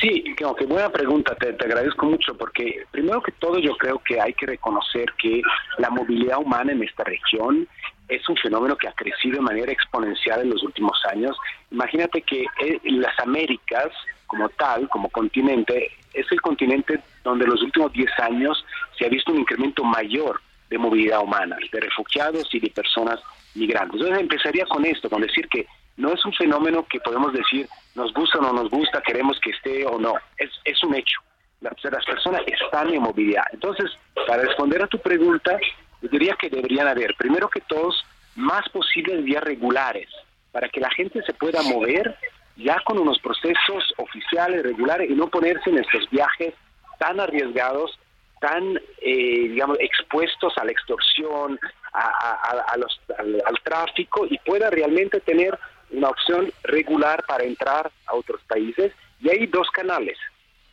[0.00, 4.20] Sí, qué buena pregunta, te, te, agradezco mucho porque primero que todo yo creo que
[4.20, 5.40] hay que reconocer que
[5.78, 7.66] la movilidad humana en esta región
[8.08, 11.36] es un fenómeno que ha crecido de manera exponencial en los últimos años.
[11.70, 13.88] Imagínate que eh, las Américas,
[14.26, 18.64] como tal, como continente, es el continente donde en los últimos 10 años
[18.98, 23.20] se ha visto un incremento mayor de movilidad humana, de refugiados y de personas
[23.54, 24.00] migrantes.
[24.00, 28.12] Entonces empezaría con esto, con decir que no es un fenómeno que podemos decir nos
[28.12, 31.20] gusta o no nos gusta, queremos que esté o no, es, es un hecho.
[31.60, 33.44] Las, personas están en movilidad.
[33.52, 33.90] Entonces,
[34.26, 35.58] para responder a tu pregunta,
[36.02, 38.04] diría que deberían haber, primero que todos,
[38.34, 40.08] más posibles vías regulares
[40.52, 42.16] para que la gente se pueda mover
[42.56, 46.54] ya con unos procesos oficiales, regulares, y no ponerse en estos viajes
[46.98, 47.98] tan arriesgados,
[48.40, 51.58] tan, eh, digamos, expuestos a la extorsión,
[51.92, 55.58] a, los, al, tráfico, y pueda realmente tener
[55.94, 58.92] una opción regular para entrar a otros países.
[59.20, 60.18] Y hay dos canales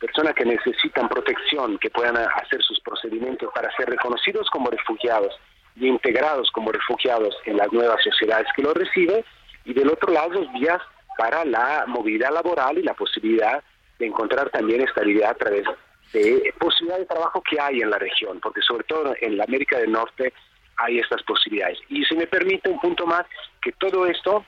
[0.02, 5.32] personas que necesitan protección, que puedan hacer sus procedimientos para ser reconocidos como refugiados
[5.76, 9.24] y integrados como refugiados en las nuevas sociedades que los reciben,
[9.64, 10.80] y del otro lado los vías
[11.16, 13.62] para la movilidad laboral y la posibilidad
[14.00, 15.64] de encontrar también estabilidad a través
[16.12, 19.78] de posibilidades de trabajo que hay en la región, porque sobre todo en la América
[19.78, 20.32] del Norte
[20.78, 21.78] hay estas posibilidades.
[21.88, 23.24] Y si me permite un punto más,
[23.62, 24.44] que todo esto,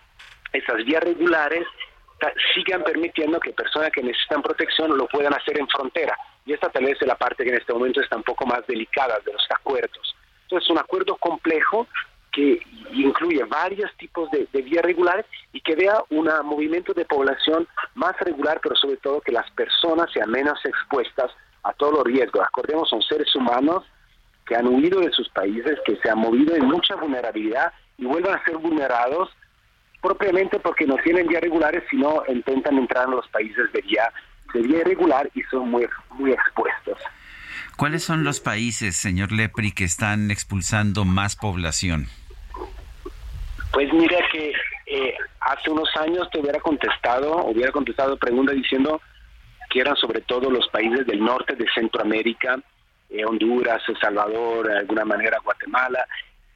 [0.55, 1.66] estas vías regulares,
[2.55, 6.16] sigan permitiendo que personas que necesitan protección lo puedan hacer en frontera.
[6.47, 8.66] Y esta tal vez es la parte que en este momento está un poco más
[8.66, 10.14] delicada de los acuerdos.
[10.43, 11.86] Entonces, es un acuerdo complejo
[12.32, 12.60] que
[12.93, 18.60] incluye varios tipos de, vías regulares y que vea un movimiento de población más regular,
[18.62, 21.31] pero sobre todo que las personas sean menos expuestas
[21.62, 22.43] a todos los riesgos.
[22.43, 23.85] Acordemos, son seres humanos
[24.47, 28.35] que han huido de sus países, que se han movido en mucha vulnerabilidad y vuelvan
[28.35, 29.31] a ser vulnerados
[30.05, 34.12] propiamente porque no tienen vía regulares, sino intentan entrar en los países de vía,
[34.52, 36.98] de vía irregular y son muy, muy expuestos.
[37.78, 42.09] ¿Cuáles son los países, señor Lepri, que están expulsando más población?
[43.72, 44.52] Pues mira que
[44.86, 49.01] eh, hace unos años te hubiera contestado, hubiera contestado pregunta diciendo
[49.70, 52.60] que eran sobre todo los países del norte de Centroamérica,
[53.09, 56.06] eh, Honduras, El Salvador, de alguna manera Guatemala,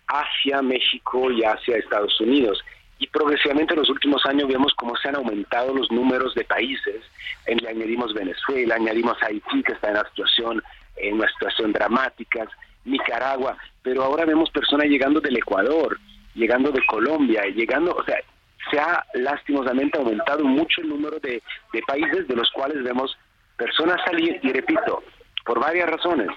[0.07, 2.63] Asia, México y Asia, Estados Unidos
[2.99, 7.03] y progresivamente en los últimos años vemos cómo se han aumentado los números de países.
[7.47, 10.63] En, le añadimos Venezuela, añadimos Haití, que está en una situación,
[10.97, 12.49] en una situación dramática,
[12.85, 15.99] Nicaragua, pero ahora vemos personas llegando del Ecuador,
[16.35, 18.19] llegando de Colombia, llegando, o sea,
[18.71, 21.43] se ha lastimosamente aumentado mucho el número de,
[21.73, 23.17] de países de los cuales vemos
[23.57, 25.03] personas salir, y repito,
[25.45, 26.29] por varias razones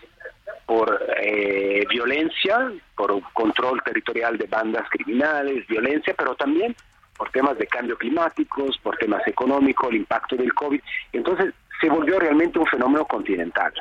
[0.65, 6.75] por eh, violencia, por control territorial de bandas criminales, violencia, pero también
[7.17, 10.81] por temas de cambio climáticos, por temas económicos, el impacto del COVID.
[11.13, 13.73] Entonces se volvió realmente un fenómeno continental.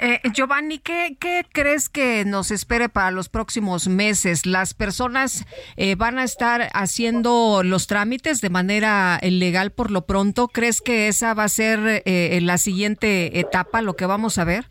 [0.00, 1.16] Eh, Giovanni, ¿qué,
[1.52, 4.46] crees que nos espere para los próximos meses?
[4.46, 5.44] ¿Las personas
[5.76, 10.48] eh, van a estar haciendo los trámites de manera legal por lo pronto?
[10.48, 14.66] ¿Crees que esa va a ser eh, la siguiente etapa, lo que vamos a ver?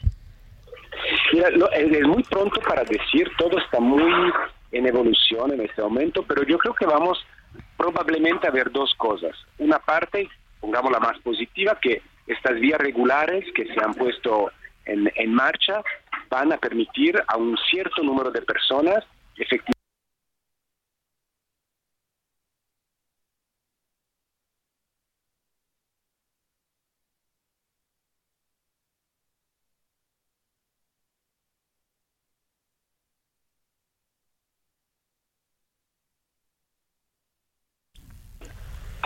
[1.34, 4.32] Mira, es muy pronto para decir, todo está muy
[4.72, 7.26] en evolución en este momento, pero yo creo que vamos
[7.76, 9.36] probablemente a ver dos cosas.
[9.58, 10.30] Una parte,
[10.60, 14.52] pongamos la más positiva, que estas vías regulares que se han puesto
[14.86, 15.82] en, en marcha
[16.30, 19.04] van a permitir a un cierto número de personas
[19.38, 19.77] efectivamente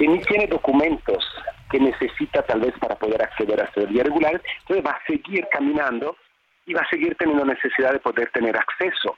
[0.02, 1.24] que tiene documentos
[1.70, 5.48] que necesita tal vez para poder acceder a esta vía regular, entonces va a seguir
[5.52, 6.18] caminando
[6.66, 9.16] y va a seguir teniendo necesidad de poder tener acceso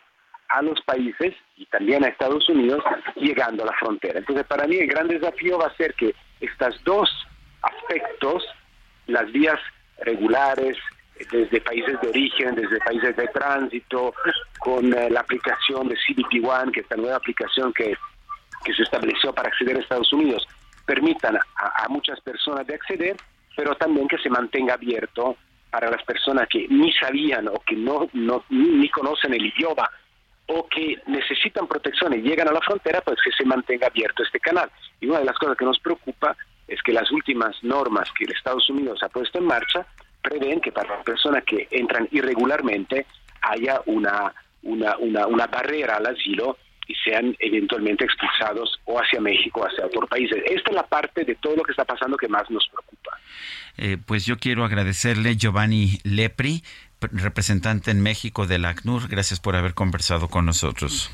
[0.49, 2.84] a los países y también a Estados Unidos
[3.15, 4.19] llegando a la frontera.
[4.19, 7.10] Entonces, para mí el gran desafío va a ser que estos dos
[7.61, 8.45] aspectos,
[9.07, 9.60] las vías
[9.99, 10.77] regulares,
[11.31, 14.14] desde países de origen, desde países de tránsito,
[14.60, 17.95] con eh, la aplicación de CBP One, que es esta nueva aplicación que,
[18.65, 20.45] que se estableció para acceder a Estados Unidos,
[20.85, 23.15] permitan a, muchas personas de acceder,
[23.55, 25.38] pero también que se mantenga abierto
[25.72, 29.89] para las personas que ni sabían o que no, no ni, conocen el idioma
[30.47, 34.39] o que necesitan protección y llegan a la frontera, pues que se mantenga abierto este
[34.39, 34.69] canal.
[34.99, 36.35] Y una de las cosas que nos preocupa
[36.68, 39.85] es que las últimas normas que el Estados Unidos ha puesto en marcha
[40.22, 43.05] prevén que para las personas que entran irregularmente
[43.41, 44.34] haya una,
[44.64, 46.57] una, una, una barrera al asilo
[46.88, 50.38] y sean eventualmente expulsados o hacia México o hacia otros países.
[50.45, 53.18] Esta es la parte de todo lo que está pasando que más nos preocupa.
[53.77, 56.64] Eh, pues yo quiero agradecerle Giovanni Lepri,
[57.11, 59.07] representante en México del ACNUR.
[59.07, 61.11] Gracias por haber conversado con nosotros.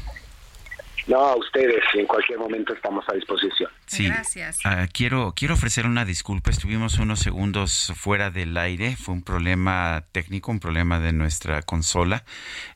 [1.09, 3.71] No, a ustedes, en cualquier momento estamos a disposición.
[3.87, 4.59] Sí, Gracias.
[4.63, 6.51] Ah, quiero, quiero ofrecer una disculpa.
[6.51, 8.95] Estuvimos unos segundos fuera del aire.
[8.95, 12.23] Fue un problema técnico, un problema de nuestra consola.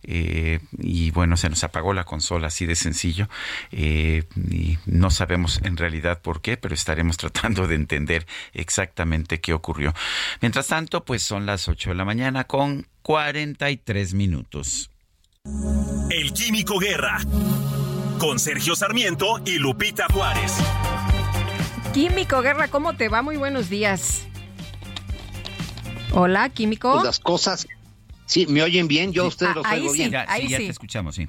[0.02, 3.30] Eh, y bueno, se nos apagó la consola, así de sencillo.
[3.72, 9.54] Eh, y no sabemos en realidad por qué, pero estaremos tratando de entender exactamente qué
[9.54, 9.94] ocurrió.
[10.42, 14.90] Mientras tanto, pues son las 8 de la mañana con 43 minutos.
[16.10, 17.20] El Químico Guerra
[18.20, 20.54] con Sergio Sarmiento y Lupita Juárez.
[21.94, 23.22] Químico Guerra, ¿cómo te va?
[23.22, 24.26] Muy buenos días.
[26.12, 26.94] Hola, Químico.
[26.94, 27.68] Pues las cosas,
[28.26, 29.14] sí, ¿me oyen bien?
[29.14, 30.12] Yo a ustedes los oigo bien.
[30.36, 31.28] sí, ya te escuchamos, sí.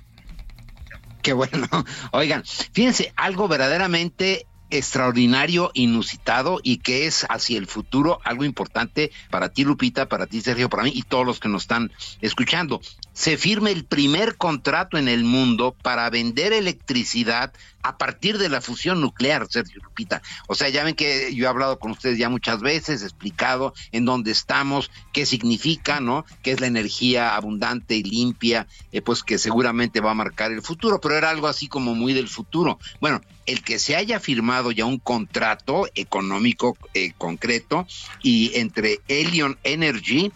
[1.23, 1.67] Qué bueno.
[2.13, 9.49] Oigan, fíjense, algo verdaderamente extraordinario, inusitado y que es hacia el futuro algo importante para
[9.49, 12.81] ti, Lupita, para ti, Sergio, para mí y todos los que nos están escuchando.
[13.15, 17.53] Se firma el primer contrato en el mundo para vender electricidad
[17.85, 20.23] a partir de la fusión nuclear, Sergio Lupita.
[20.49, 24.05] O sea, ya ven que yo he hablado con ustedes ya muchas veces, explicado en
[24.05, 26.25] dónde estamos, qué significa, ¿no?
[26.43, 30.63] Que es la energía abundante y limpia, eh, pues que seguramente va a marcar el
[30.63, 32.79] futuro, pero era algo así como muy del futuro.
[33.01, 37.87] Bueno, el que se haya firmado ya un contrato económico eh, concreto
[38.23, 40.33] y entre Elion Energy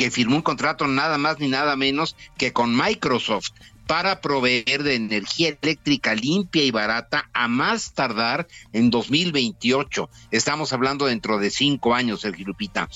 [0.00, 3.50] que firmó un contrato nada más ni nada menos que con Microsoft
[3.86, 10.08] para proveer de energía eléctrica limpia y barata a más tardar en 2028.
[10.30, 12.88] Estamos hablando dentro de cinco años, Sergio Lupita.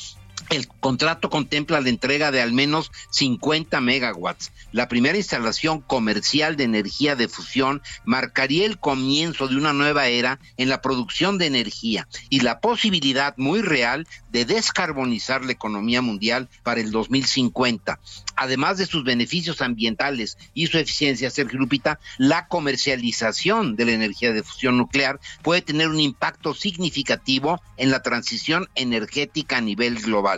[0.50, 4.52] El contrato contempla la entrega de al menos 50 megawatts.
[4.72, 10.38] La primera instalación comercial de energía de fusión marcaría el comienzo de una nueva era
[10.56, 16.48] en la producción de energía y la posibilidad muy real de descarbonizar la economía mundial
[16.62, 17.98] para el 2050.
[18.36, 24.32] Además de sus beneficios ambientales y su eficiencia, Sergio Lupita, la comercialización de la energía
[24.32, 30.34] de fusión nuclear puede tener un impacto significativo en la transición energética a nivel global.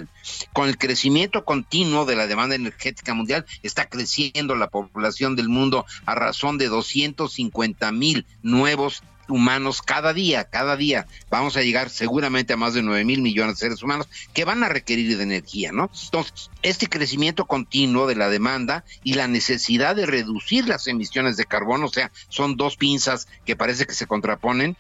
[0.53, 5.87] Con el crecimiento continuo de la demanda energética mundial, está creciendo la población del mundo
[6.05, 11.07] a razón de 250 mil nuevos humanos cada día, cada día.
[11.31, 14.63] Vamos a llegar seguramente a más de 9 mil millones de seres humanos que van
[14.63, 15.91] a requerir de energía, ¿no?
[16.05, 21.47] Entonces, este crecimiento continuo de la demanda y la necesidad de reducir las emisiones de
[21.47, 24.77] carbono, o sea, son dos pinzas que parece que se contraponen,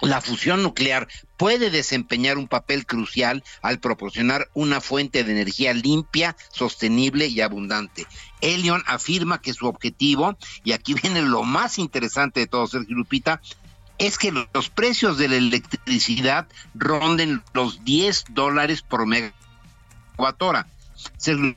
[0.00, 6.36] la fusión nuclear puede desempeñar un papel crucial al proporcionar una fuente de energía limpia,
[6.50, 8.06] sostenible y abundante.
[8.40, 13.40] Elion afirma que su objetivo, y aquí viene lo más interesante de todo, Sergio Lupita,
[13.98, 20.40] es que los precios de la electricidad ronden los 10 dólares por megawatt.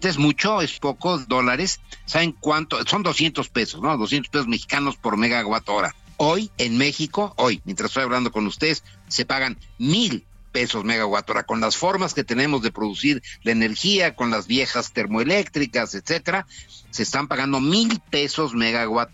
[0.01, 0.61] ¿Es mucho?
[0.61, 1.19] ¿Es poco?
[1.19, 1.81] ¿Dólares?
[2.05, 2.84] ¿Saben cuánto?
[2.85, 3.95] Son 200 pesos, ¿no?
[3.97, 5.95] 200 pesos mexicanos por megawatt hora.
[6.23, 11.48] Hoy en México, hoy, mientras estoy hablando con ustedes, se pagan mil pesos megawatt hora.
[11.48, 16.45] Con las formas que tenemos de producir la energía, con las viejas termoeléctricas, etcétera,
[16.91, 19.10] se están pagando mil pesos megawatt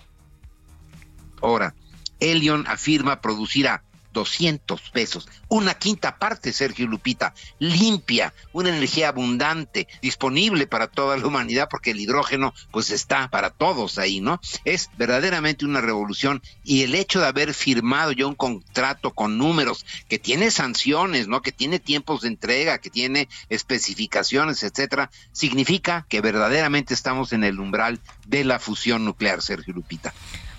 [1.40, 1.76] hora.
[2.20, 3.86] Elion afirma producirá
[4.18, 11.28] 200 pesos, una quinta parte, Sergio Lupita, limpia, una energía abundante, disponible para toda la
[11.28, 14.42] humanidad, porque el hidrógeno pues está para todos ahí, ¿no?
[14.66, 19.86] Es verdaderamente una revolución y el hecho de haber firmado ya un contrato con números
[20.10, 21.44] que tiene sanciones, ¿no?
[21.44, 27.60] Que tiene tiempos de entrega, que tiene especificaciones, etcétera, significa que verdaderamente estamos en el
[27.60, 30.12] umbral de la fusión nuclear, Sergio Lupita.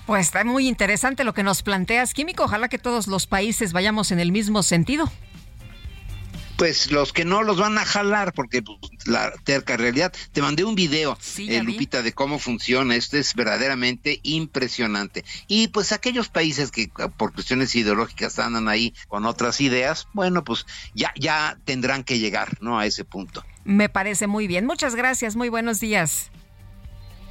[0.09, 2.45] Pues está muy interesante lo que nos planteas, Químico.
[2.45, 5.13] Ojalá que todos los países vayamos en el mismo sentido.
[6.57, 10.11] Pues los que no los van a jalar, porque pues, la terca realidad.
[10.33, 12.97] Te mandé un video, eh, Lupita, de cómo funciona.
[12.97, 15.27] Esto es verdaderamente impresionante.
[15.47, 20.65] Y pues aquellos países que por cuestiones ideológicas andan ahí con otras ideas, bueno, pues
[20.95, 22.79] ya, ya tendrán que llegar, ¿no?
[22.79, 23.45] A ese punto.
[23.65, 24.65] Me parece muy bien.
[24.65, 25.37] Muchas gracias.
[25.37, 26.31] Muy buenos días.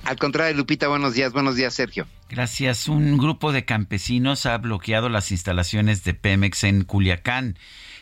[0.04, 1.34] Al contrario, Lupita, buenos días.
[1.34, 2.06] Buenos días, Sergio.
[2.30, 2.90] Gracias.
[2.90, 7.58] Un grupo de campesinos ha bloqueado las instalaciones de Pemex en Culiacán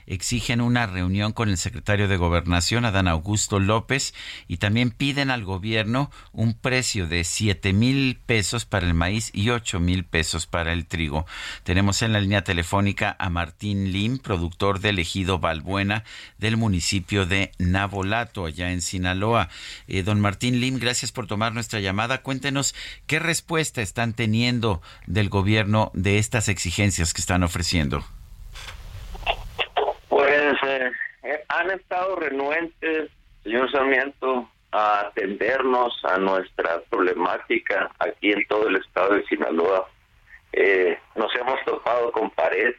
[0.07, 4.13] exigen una reunión con el secretario de Gobernación, Adán Augusto López,
[4.47, 9.49] y también piden al gobierno un precio de 7 mil pesos para el maíz y
[9.49, 11.25] 8 mil pesos para el trigo.
[11.63, 16.03] Tenemos en la línea telefónica a Martín Lim, productor del ejido Balbuena
[16.37, 19.49] del municipio de Nabolato, allá en Sinaloa.
[19.87, 22.21] Eh, don Martín Lim, gracias por tomar nuestra llamada.
[22.21, 22.75] Cuéntenos
[23.07, 28.05] qué respuesta están teniendo del gobierno de estas exigencias que están ofreciendo.
[30.09, 30.91] Pues eh, eh,
[31.49, 33.11] han estado renuentes,
[33.43, 39.87] señor Sarmiento, a atendernos a nuestra problemática aquí en todo el estado de Sinaloa.
[40.53, 42.73] Eh, nos hemos topado con pared.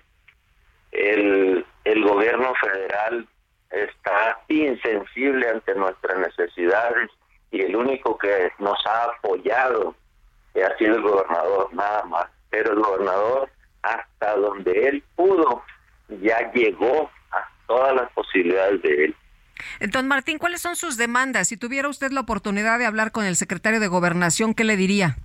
[0.93, 3.27] El, el gobierno federal
[3.71, 7.11] está insensible ante nuestras necesidades
[7.51, 9.95] y el único que nos ha apoyado
[10.65, 12.27] ha sido el gobernador, nada más.
[12.51, 13.51] Pero el gobernador,
[13.83, 15.63] hasta donde él pudo,
[16.09, 17.11] ya llegó
[17.67, 19.17] todas las posibilidades de él.
[19.81, 21.49] Don Martín, ¿cuáles son sus demandas?
[21.49, 25.17] Si tuviera usted la oportunidad de hablar con el secretario de Gobernación, ¿qué le diría?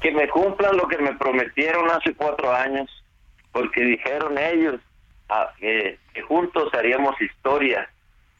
[0.00, 2.90] Que me cumplan lo que me prometieron hace cuatro años,
[3.52, 4.80] porque dijeron ellos
[5.28, 5.98] ah, que,
[6.28, 7.88] juntos haríamos historia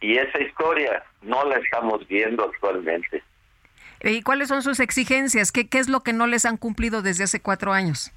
[0.00, 3.22] y esa historia no la estamos viendo actualmente.
[4.02, 5.52] ¿Y cuáles son sus exigencias?
[5.52, 8.10] ¿Qué, qué es lo que no les han cumplido desde hace cuatro años?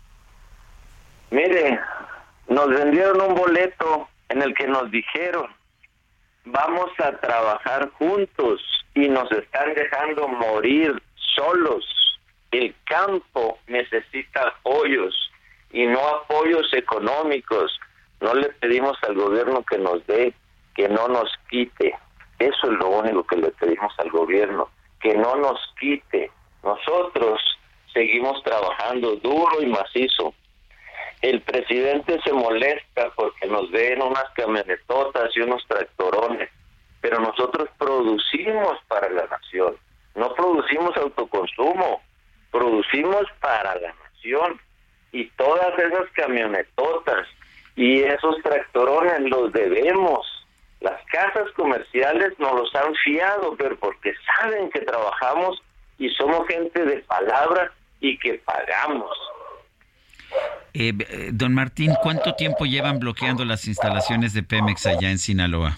[1.30, 1.80] Mire,
[2.48, 5.48] nos vendieron un boleto en el que nos dijeron,
[6.46, 8.62] vamos a trabajar juntos
[8.94, 11.02] y nos están dejando morir
[11.36, 11.86] solos.
[12.52, 15.14] El campo necesita apoyos
[15.72, 17.78] y no apoyos económicos.
[18.22, 20.34] No le pedimos al gobierno que nos dé,
[20.76, 21.96] que no nos quite.
[22.40, 24.70] Eso es lo único que le pedimos al gobierno,
[25.02, 26.32] que no nos quite.
[26.64, 27.42] Nosotros
[27.94, 30.34] seguimos trabajando duro y macizo
[31.30, 36.50] el presidente se molesta porque nos den unas camionetotas y unos tractorones,
[37.02, 39.76] pero nosotros producimos para la nación,
[40.14, 42.04] no producimos autoconsumo,
[42.52, 44.62] producimos para la nación
[45.12, 47.28] y todas esas camionetotas
[47.76, 50.28] y esos tractorones los debemos.
[50.82, 55.60] Las casas comerciales nos los han fiado, pero porque saben que trabajamos
[55.98, 59.18] y somos gente de palabra y que pagamos.
[60.74, 65.78] Eh, eh, don Martín, ¿cuánto tiempo llevan bloqueando las instalaciones de Pemex allá en Sinaloa?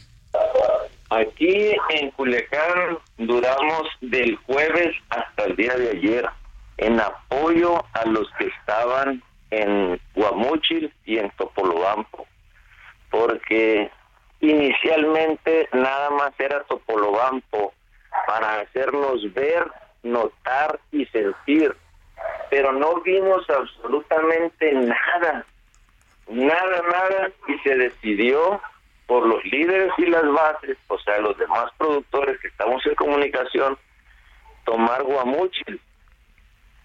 [1.10, 6.26] Aquí en Culiacán duramos del jueves hasta el día de ayer
[6.78, 9.22] en apoyo a los que estaban
[9.52, 12.28] en Guamúchil y en Topolobampo,
[13.10, 13.90] porque
[14.41, 17.74] inicialmente nada más era Topolobampo
[18.26, 19.65] para hacernos ver,
[20.03, 21.76] notar y sentir
[22.49, 25.45] pero no vimos absolutamente nada,
[26.27, 28.61] nada, nada, y se decidió
[29.06, 33.77] por los líderes y las bases, o sea, los demás productores que estamos en comunicación,
[34.65, 35.80] tomar Guamuchil.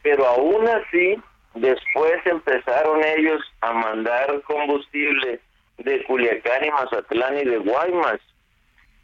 [0.03, 1.21] Pero aún así,
[1.55, 5.41] después empezaron ellos a mandar combustible
[5.79, 8.21] de Culiacán y Mazatlán y de Guaymas.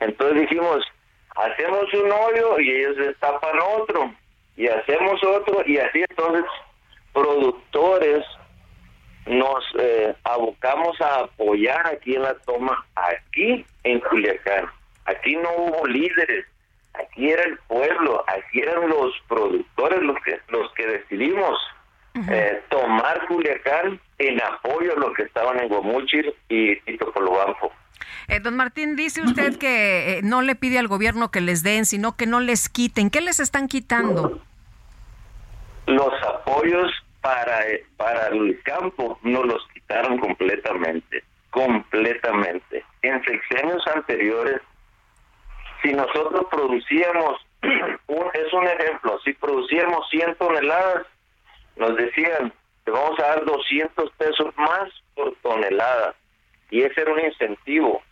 [0.01, 0.85] Entonces dijimos,
[1.35, 4.13] hacemos un hoyo y ellos destapan otro
[4.59, 6.45] y hacemos otro y así entonces
[7.15, 8.25] productores
[9.27, 14.67] nos eh, abocamos a apoyar aquí en la toma, aquí en Culiacán.
[15.05, 16.47] Aquí no hubo líderes,
[16.95, 21.57] aquí era el pueblo, aquí eran los productores los que, los que decidimos
[22.29, 27.73] eh, tomar Culiacán en apoyo a los que estaban en Guamúchil y, Topolobampo.
[28.27, 31.87] Eh, don Martín, dice usted que eh, no le pide al gobierno que les den,
[31.87, 33.11] sino que no les quiten.
[33.11, 34.43] ¿Qué les están quitando?
[35.89, 36.93] Los apoyos
[37.23, 37.65] para,
[37.97, 42.85] para el campo no los quitaron completamente, completamente.
[43.01, 44.61] En sexenios anteriores,
[45.83, 47.41] si nosotros producíamos,
[48.07, 51.07] un, es un ejemplo, si producíamos 100 toneladas,
[51.77, 52.53] nos decían,
[52.85, 56.15] te vamos a dar 200 pesos más por tonelada.
[56.71, 58.03] Y ese era un incentivo.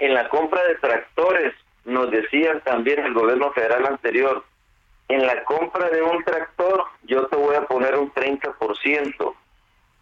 [0.00, 1.54] En la compra de tractores,
[1.84, 4.44] nos decían también el gobierno federal anterior,
[5.10, 9.34] en la compra de un tractor yo te voy a poner un 30%.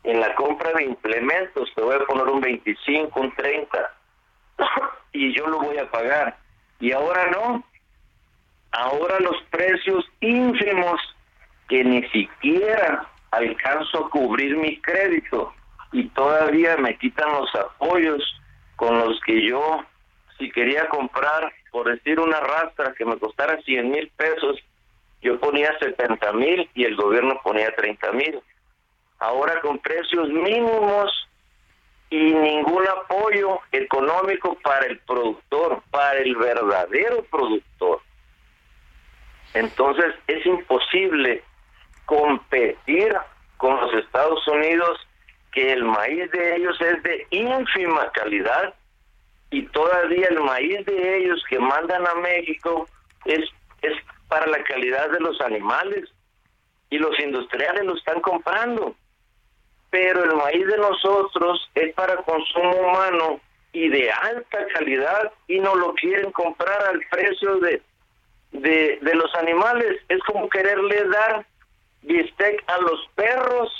[0.04, 3.94] En la compra de implementos te voy a poner un 25, un 30.
[5.12, 6.36] y yo lo voy a pagar.
[6.78, 7.64] Y ahora no.
[8.70, 11.00] Ahora los precios ínfimos
[11.70, 15.54] que ni siquiera alcanzo a cubrir mi crédito
[15.90, 18.22] y todavía me quitan los apoyos
[18.76, 19.84] con los que yo,
[20.36, 24.62] si quería comprar, por decir una rastra que me costara 100 mil pesos,
[25.20, 28.40] yo ponía 70 mil y el gobierno ponía 30 mil.
[29.18, 31.28] Ahora con precios mínimos
[32.10, 38.00] y ningún apoyo económico para el productor, para el verdadero productor.
[39.54, 41.42] Entonces es imposible
[42.06, 43.14] competir
[43.56, 44.98] con los Estados Unidos,
[45.52, 48.74] que el maíz de ellos es de ínfima calidad
[49.50, 52.86] y todavía el maíz de ellos que mandan a México
[53.24, 53.40] es,
[53.82, 53.94] es
[54.28, 56.08] para la calidad de los animales
[56.90, 58.94] y los industriales lo están comprando.
[59.90, 63.40] Pero el maíz de nosotros es para consumo humano
[63.72, 67.82] y de alta calidad y no lo quieren comprar al precio de,
[68.52, 70.00] de, los animales.
[70.08, 71.46] Es como quererle dar
[72.02, 73.70] bistec a los perros.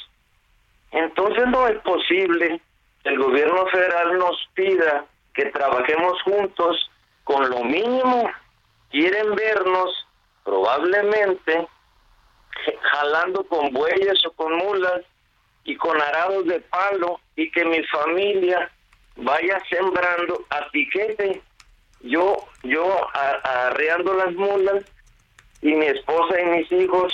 [0.91, 2.61] Entonces no es posible
[3.03, 5.05] que el gobierno federal nos pida
[5.35, 6.91] que trabajemos juntos
[7.25, 8.31] con lo mínimo.
[8.91, 10.08] Quieren vernos
[10.49, 11.69] probablemente
[12.81, 15.03] jalando con bueyes o con mulas
[15.65, 18.71] y con arados de palo y que mi familia
[19.17, 21.43] vaya sembrando a piquete.
[22.01, 24.85] Yo, yo arreando las mulas
[25.61, 27.13] y mi esposa y mis hijos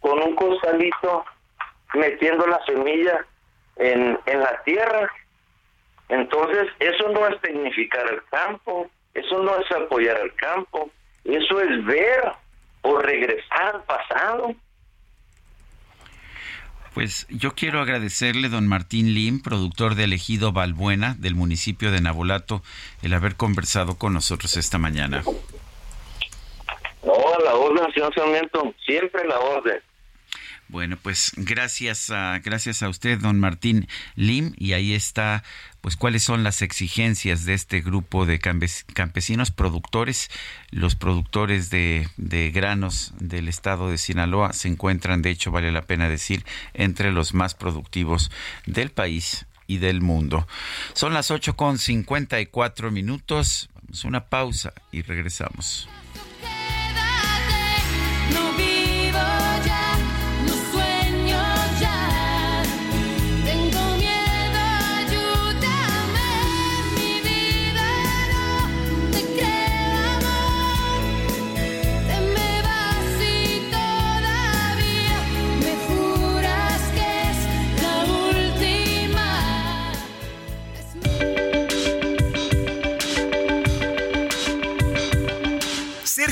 [0.00, 1.24] con un costalito
[1.94, 3.24] metiendo la semilla
[3.76, 5.10] en, en la tierra.
[6.10, 10.90] Entonces, eso no es tecnificar el campo, eso no es apoyar al campo,
[11.24, 12.34] eso es ver
[12.86, 14.54] o regresar al pasado.
[16.94, 22.62] Pues yo quiero agradecerle, don Martín Lim, productor de Elegido Balbuena del municipio de Nabolato,
[23.02, 25.22] el haber conversado con nosotros esta mañana.
[27.04, 27.14] No,
[27.44, 29.78] la orden, señor Sarmiento, siempre la orden.
[30.68, 33.86] Bueno, pues gracias a, gracias a usted, don Martín
[34.16, 35.44] Lim, y ahí está,
[35.80, 40.28] pues cuáles son las exigencias de este grupo de campesinos productores.
[40.70, 45.82] Los productores de, de granos del estado de Sinaloa se encuentran, de hecho, vale la
[45.82, 46.44] pena decir,
[46.74, 48.32] entre los más productivos
[48.66, 50.48] del país y del mundo.
[50.94, 53.70] Son las ocho con cincuenta y cuatro minutos.
[53.82, 55.88] Vamos a una pausa y regresamos.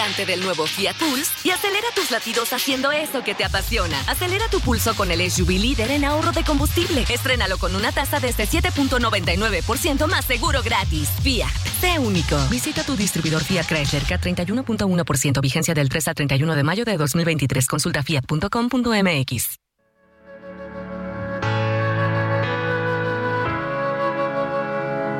[0.00, 4.00] Volante del nuevo Fiat Pulse y acelera tus latidos haciendo eso que te apasiona.
[4.06, 7.04] Acelera tu pulso con el SUV líder en ahorro de combustible.
[7.10, 11.10] Estrénalo con una tasa desde 7.99% más seguro gratis.
[11.22, 11.52] Fiat,
[11.82, 12.38] sé único.
[12.48, 17.66] Visita tu distribuidor Fiat Chrysler K31.1% vigencia del 3 al 31 de mayo de 2023.
[17.66, 19.60] Consulta fiat.com.mx.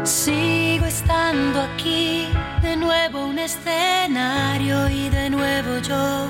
[0.04, 2.19] Sigo estando aquí,
[2.62, 6.28] de nuevo un escenario y de nuevo yo.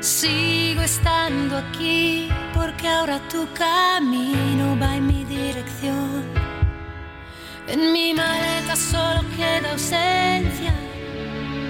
[0.00, 6.24] Sigo estando aquí porque ahora tu camino va en mi dirección.
[7.66, 10.74] En mi maleta solo queda ausencia,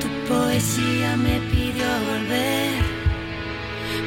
[0.01, 2.83] tu poesía me pidió volver.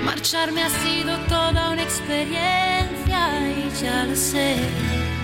[0.04, 3.20] Marcharme ha sido toda una experiencia
[3.50, 5.17] y ya lo sé.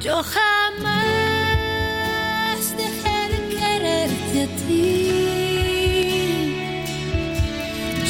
[0.00, 1.02] Yo jamás
[2.74, 4.96] dejé de quererte a ti.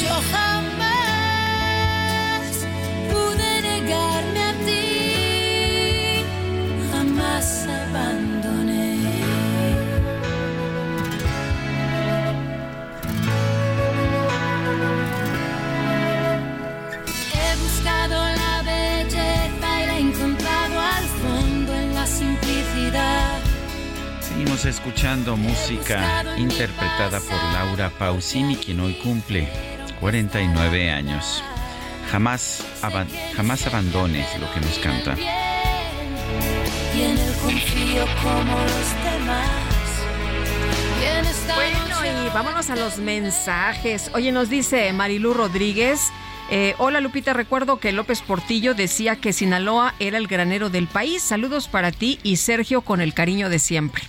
[0.01, 2.53] Yo jamás
[3.11, 4.85] pude negarme a ti.
[6.93, 7.47] Jamás
[24.61, 29.49] Seguimos escuchando música interpretada por Laura Pausini, quien hoy cumple
[29.99, 31.43] 49 años.
[32.11, 35.17] Jamás, aban- jamás abandones lo que nos canta.
[41.55, 41.79] Bueno,
[42.25, 44.11] y vámonos a los mensajes.
[44.13, 46.11] Oye, nos dice Marilú Rodríguez.
[46.51, 51.23] eh, Hola Lupita, recuerdo que López Portillo decía que Sinaloa era el granero del país.
[51.23, 54.03] Saludos para ti y Sergio con el cariño de siempre.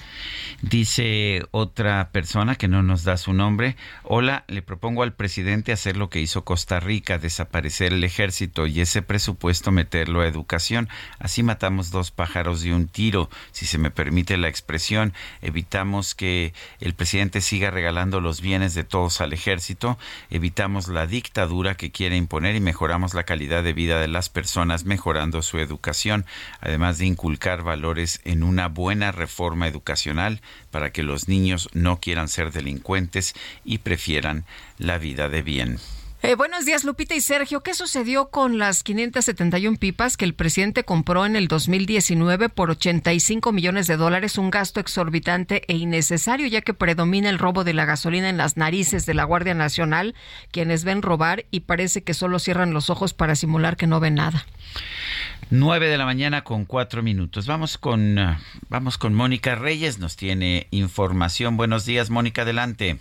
[0.62, 3.74] Dice otra persona que no nos da su nombre,
[4.04, 8.80] hola, le propongo al presidente hacer lo que hizo Costa Rica, desaparecer el ejército y
[8.80, 10.88] ese presupuesto meterlo a educación.
[11.18, 15.14] Así matamos dos pájaros de un tiro, si se me permite la expresión.
[15.40, 19.98] Evitamos que el presidente siga regalando los bienes de todos al ejército,
[20.30, 24.84] evitamos la dictadura que quiere imponer y mejoramos la calidad de vida de las personas
[24.84, 26.24] mejorando su educación,
[26.60, 32.28] además de inculcar valores en una buena reforma educacional para que los niños no quieran
[32.28, 33.34] ser delincuentes
[33.64, 34.44] y prefieran
[34.78, 35.78] la vida de bien.
[36.24, 37.62] Eh, buenos días, Lupita y Sergio.
[37.64, 43.50] ¿Qué sucedió con las 571 pipas que el presidente compró en el 2019 por 85
[43.50, 44.38] millones de dólares?
[44.38, 48.56] Un gasto exorbitante e innecesario, ya que predomina el robo de la gasolina en las
[48.56, 50.14] narices de la Guardia Nacional,
[50.52, 54.14] quienes ven robar y parece que solo cierran los ojos para simular que no ven
[54.14, 54.46] nada.
[55.50, 57.48] 9 de la mañana con cuatro minutos.
[57.48, 61.56] Vamos con, ah, vamos con Mónica Reyes, nos tiene información.
[61.56, 63.00] Buenos días, Mónica, adelante.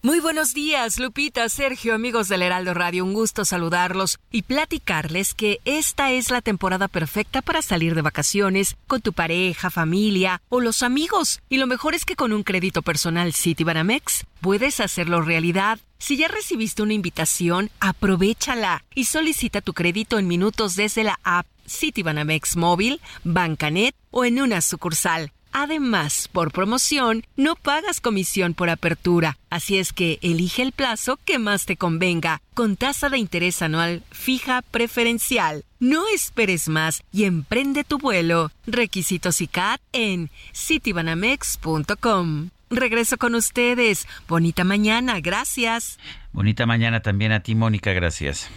[0.00, 3.04] Muy buenos días, Lupita, Sergio, amigos del Heraldo Radio.
[3.04, 8.76] Un gusto saludarlos y platicarles que esta es la temporada perfecta para salir de vacaciones
[8.86, 11.40] con tu pareja, familia o los amigos.
[11.48, 15.80] Y lo mejor es que con un crédito personal Citibanamex puedes hacerlo realidad.
[15.98, 21.48] Si ya recibiste una invitación, aprovechala y solicita tu crédito en minutos desde la app
[21.68, 25.32] Citibanamex Móvil, Bancanet o en una sucursal.
[25.52, 31.38] Además, por promoción, no pagas comisión por apertura, así es que elige el plazo que
[31.38, 35.64] más te convenga, con tasa de interés anual fija preferencial.
[35.80, 38.50] No esperes más y emprende tu vuelo.
[38.66, 42.50] Requisitos y CAT en citibanamex.com.
[42.70, 44.06] Regreso con ustedes.
[44.26, 45.98] Bonita mañana, gracias.
[46.32, 48.50] Bonita mañana también a ti, Mónica, gracias.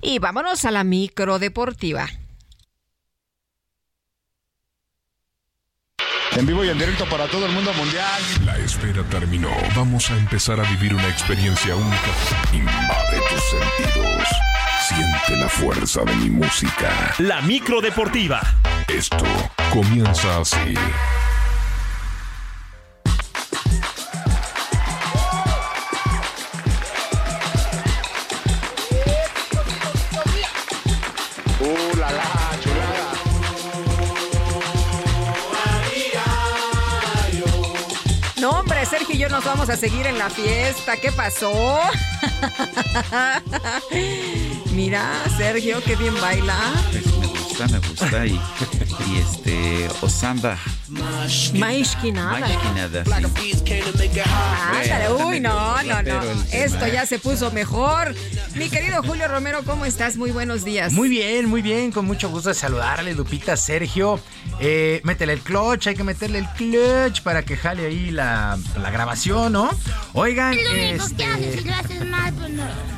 [0.00, 2.08] Y vámonos a la micro deportiva.
[6.36, 8.22] En vivo y en directo para todo el mundo mundial.
[8.46, 9.50] La espera terminó.
[9.76, 12.10] Vamos a empezar a vivir una experiencia única.
[12.52, 14.28] Invade tus sentidos.
[14.88, 17.14] Siente la fuerza de mi música.
[17.18, 18.40] La micro deportiva.
[18.88, 19.24] Esto
[19.72, 20.74] comienza así.
[39.44, 40.96] Vamos a seguir en la fiesta.
[40.96, 41.80] ¿Qué pasó?
[44.72, 46.56] Mira, Sergio, qué bien baila.
[46.92, 48.40] Me gusta, me gusta y
[49.06, 50.58] y este Osamba.
[50.88, 52.38] Maishkinada.
[52.38, 53.04] Maishkinada,
[54.80, 56.20] Ándale, uy, no, no, no.
[56.52, 58.14] Esto ya se puso mejor.
[58.54, 60.16] Mi querido Julio Romero, ¿cómo estás?
[60.16, 60.92] Muy buenos días.
[60.92, 64.20] Muy bien, muy bien, con mucho gusto de saludarle, Lupita, Sergio.
[64.60, 68.90] Eh, métele el clutch, hay que meterle el clutch para que jale ahí la, la
[68.90, 69.70] grabación, ¿no?
[70.12, 71.24] Oigan, este,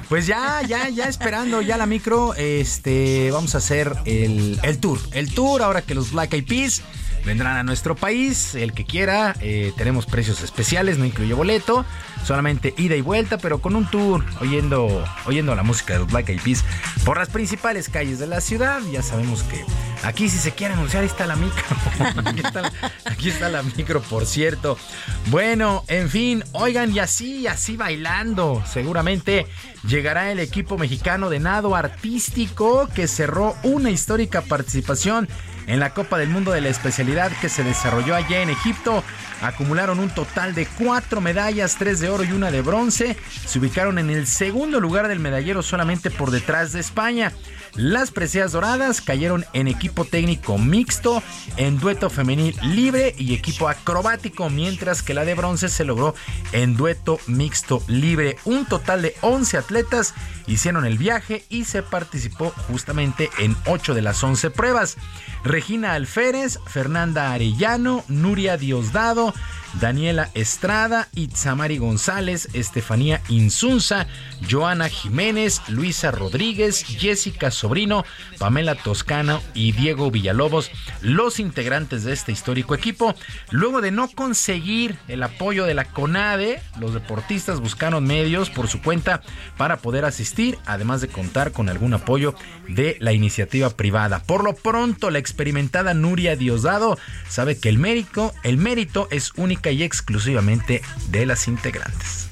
[0.08, 4.98] pues ya, ya, ya esperando ya la micro, este, vamos a hacer el, el tour,
[5.12, 6.82] el tour ahora que los Black Eyed Peas
[7.24, 8.54] vendrán a nuestro país.
[8.54, 11.84] El que quiera, eh, tenemos precios especiales, no incluye boleto,
[12.24, 16.28] solamente ida y vuelta, pero con un tour oyendo, oyendo la música de los Black
[16.28, 16.64] Eyed Peas
[17.04, 18.80] por las principales calles de la ciudad.
[18.92, 19.64] Ya sabemos que
[20.02, 21.64] aquí, si se quiere anunciar, está la micro.
[22.24, 22.72] aquí, está
[23.04, 24.78] aquí está la micro, por cierto.
[25.26, 29.46] Bueno, en fin, oigan, y así, así bailando, seguramente
[29.86, 35.28] llegará el equipo mexicano de nado artístico que cerró una histórica participación
[35.66, 39.02] en la Copa del Mundo de la especialidad que se desarrolló allá en Egipto.
[39.40, 43.16] Acumularon un total de cuatro medallas, tres de oro y una de bronce.
[43.46, 47.32] Se ubicaron en el segundo lugar del medallero solamente por detrás de España.
[47.74, 51.22] Las preseas doradas cayeron en equipo técnico mixto,
[51.56, 56.14] en dueto femenil libre y equipo acrobático, mientras que la de bronce se logró
[56.52, 58.36] en dueto mixto libre.
[58.44, 60.14] Un total de 11 atletas
[60.46, 64.96] hicieron el viaje y se participó justamente en 8 de las 11 pruebas.
[65.42, 69.34] Regina Alférez, Fernanda Arellano, Nuria Diosdado,
[69.80, 74.06] Daniela Estrada, Itzamari González, Estefanía Insunza,
[74.48, 78.04] Joana Jiménez, Luisa Rodríguez, Jessica Sobrino,
[78.38, 80.70] Pamela Toscano y Diego Villalobos,
[81.00, 83.14] los integrantes de este histórico equipo.
[83.50, 88.80] Luego de no conseguir el apoyo de la CONADE, los deportistas buscaron medios por su
[88.80, 89.22] cuenta
[89.56, 92.34] para poder asistir, además de contar con algún apoyo
[92.68, 94.22] de la iniciativa privada.
[94.22, 96.96] Por lo pronto, la experimentada Nuria Diosdado
[97.28, 102.28] sabe que el mérito, el mérito es único y exclusivamente de las integrantes.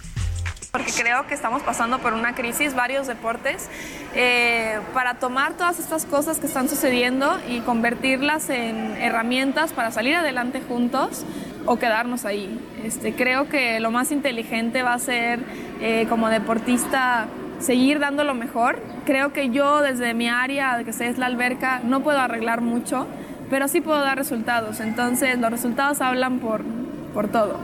[0.72, 3.68] Porque creo que estamos pasando por una crisis, varios deportes,
[4.14, 10.14] eh, para tomar todas estas cosas que están sucediendo y convertirlas en herramientas para salir
[10.14, 11.26] adelante juntos
[11.66, 12.58] o quedarnos ahí.
[12.84, 15.40] Este, creo que lo más inteligente va a ser
[15.82, 17.26] eh, como deportista
[17.60, 18.80] seguir dando lo mejor.
[19.04, 23.06] Creo que yo desde mi área, que es la alberca, no puedo arreglar mucho,
[23.50, 24.80] pero sí puedo dar resultados.
[24.80, 26.64] Entonces los resultados hablan por,
[27.12, 27.58] por todo.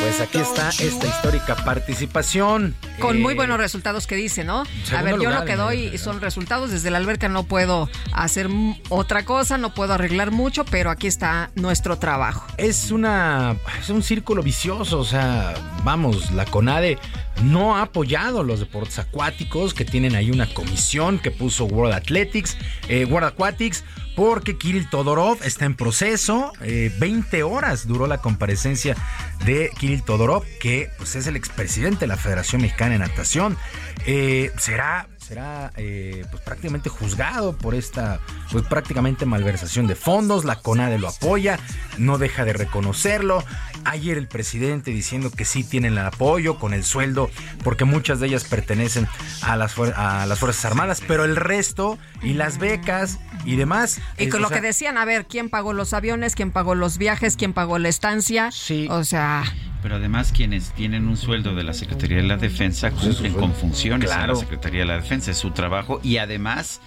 [0.00, 2.74] Pues aquí está esta histórica participación.
[3.00, 4.64] Con muy buenos resultados que dice, ¿no?
[4.96, 6.70] A ver, yo lo que doy son resultados.
[6.70, 8.48] Desde la alberca no puedo hacer
[8.88, 12.46] otra cosa, no puedo arreglar mucho, pero aquí está nuestro trabajo.
[12.58, 15.54] Es una es un círculo vicioso, o sea,
[15.84, 16.98] vamos, la CONADE
[17.42, 22.56] no ha apoyado los deportes acuáticos, que tienen ahí una comisión que puso World Athletics,
[22.88, 23.84] eh, World Aquatics,
[24.16, 26.52] porque Kirill Todorov está en proceso.
[26.60, 28.96] eh, 20 horas duró la comparecencia
[29.46, 33.56] de Kirill Todorov, que pues, es el expresidente de la Federación Mexicana de Natación.
[34.06, 38.18] Eh, será será eh, pues prácticamente juzgado por esta
[38.50, 40.44] pues prácticamente malversación de fondos.
[40.44, 41.56] La CONADE lo apoya,
[41.98, 43.44] no deja de reconocerlo.
[43.84, 47.30] Ayer el presidente diciendo que sí tienen el apoyo con el sueldo,
[47.62, 49.06] porque muchas de ellas pertenecen
[49.42, 54.00] a las, a las Fuerzas Armadas, pero el resto y las becas y demás.
[54.18, 56.34] Y es, con lo sea, que decían, a ver, ¿quién pagó los aviones?
[56.34, 57.36] ¿Quién pagó los viajes?
[57.36, 58.50] ¿Quién pagó la estancia?
[58.50, 58.88] Sí.
[58.90, 59.44] O sea,
[59.82, 64.10] Pero además quienes tienen un sueldo de la Secretaría de la Defensa cumplen con funciones
[64.10, 64.34] en Claro.
[64.34, 66.80] la Secretaría de la Defensa, es su trabajo y además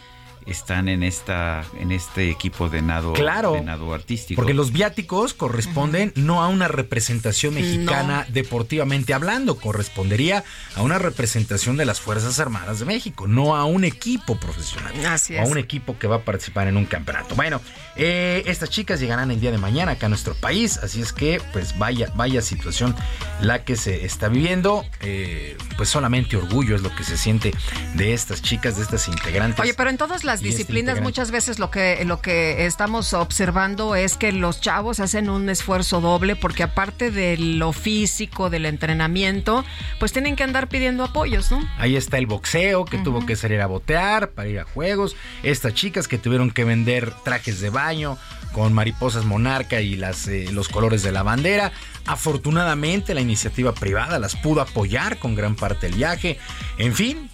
[0.48, 3.54] están en esta en este equipo de nado Claro.
[3.54, 4.40] de nado artístico.
[4.40, 10.44] Porque los viáticos corresponden no a una representación mexicana deportivamente hablando, correspondería
[10.76, 14.94] a una representación de las Fuerzas Armadas de México, no a un equipo profesional.
[15.06, 15.50] Así o a es.
[15.50, 17.36] un equipo que va a participar en un campeonato.
[17.36, 17.62] Bueno,
[17.96, 21.42] eh, estas chicas llegarán el día de mañana acá a nuestro país, así es que
[21.52, 22.96] pues vaya, vaya situación
[23.42, 24.86] la que se está viviendo.
[25.02, 27.54] Eh, pues solamente orgullo es lo que se siente
[27.96, 29.60] de estas chicas, de estas integrantes.
[29.60, 33.96] Oye, pero en todas las este disciplinas muchas veces lo que lo que estamos observando
[33.96, 39.64] es que los chavos hacen un esfuerzo doble porque aparte de lo físico, del entrenamiento,
[40.00, 41.62] pues tienen que andar pidiendo apoyos, ¿no?
[41.78, 45.16] Ahí está el boxeo que tuvo que salir a botear para ir a juegos.
[45.44, 48.18] Estas chicas que tuvieron que vender trajes de baño
[48.54, 51.72] con mariposas monarca y las, eh, los colores de la bandera.
[52.06, 56.40] Afortunadamente la iniciativa privada las pudo apoyar con gran parte del viaje.
[56.78, 57.30] En fin,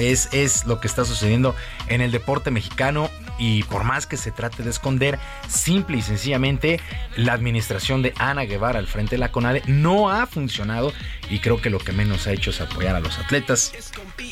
[0.00, 1.54] es, es lo que está sucediendo
[1.88, 5.18] en el deporte mexicano y por más que se trate de esconder,
[5.48, 6.78] simple y sencillamente
[7.16, 10.92] la administración de Ana Guevara al frente de la CONADE no ha funcionado
[11.30, 13.72] y creo que lo que menos ha hecho es apoyar a los atletas.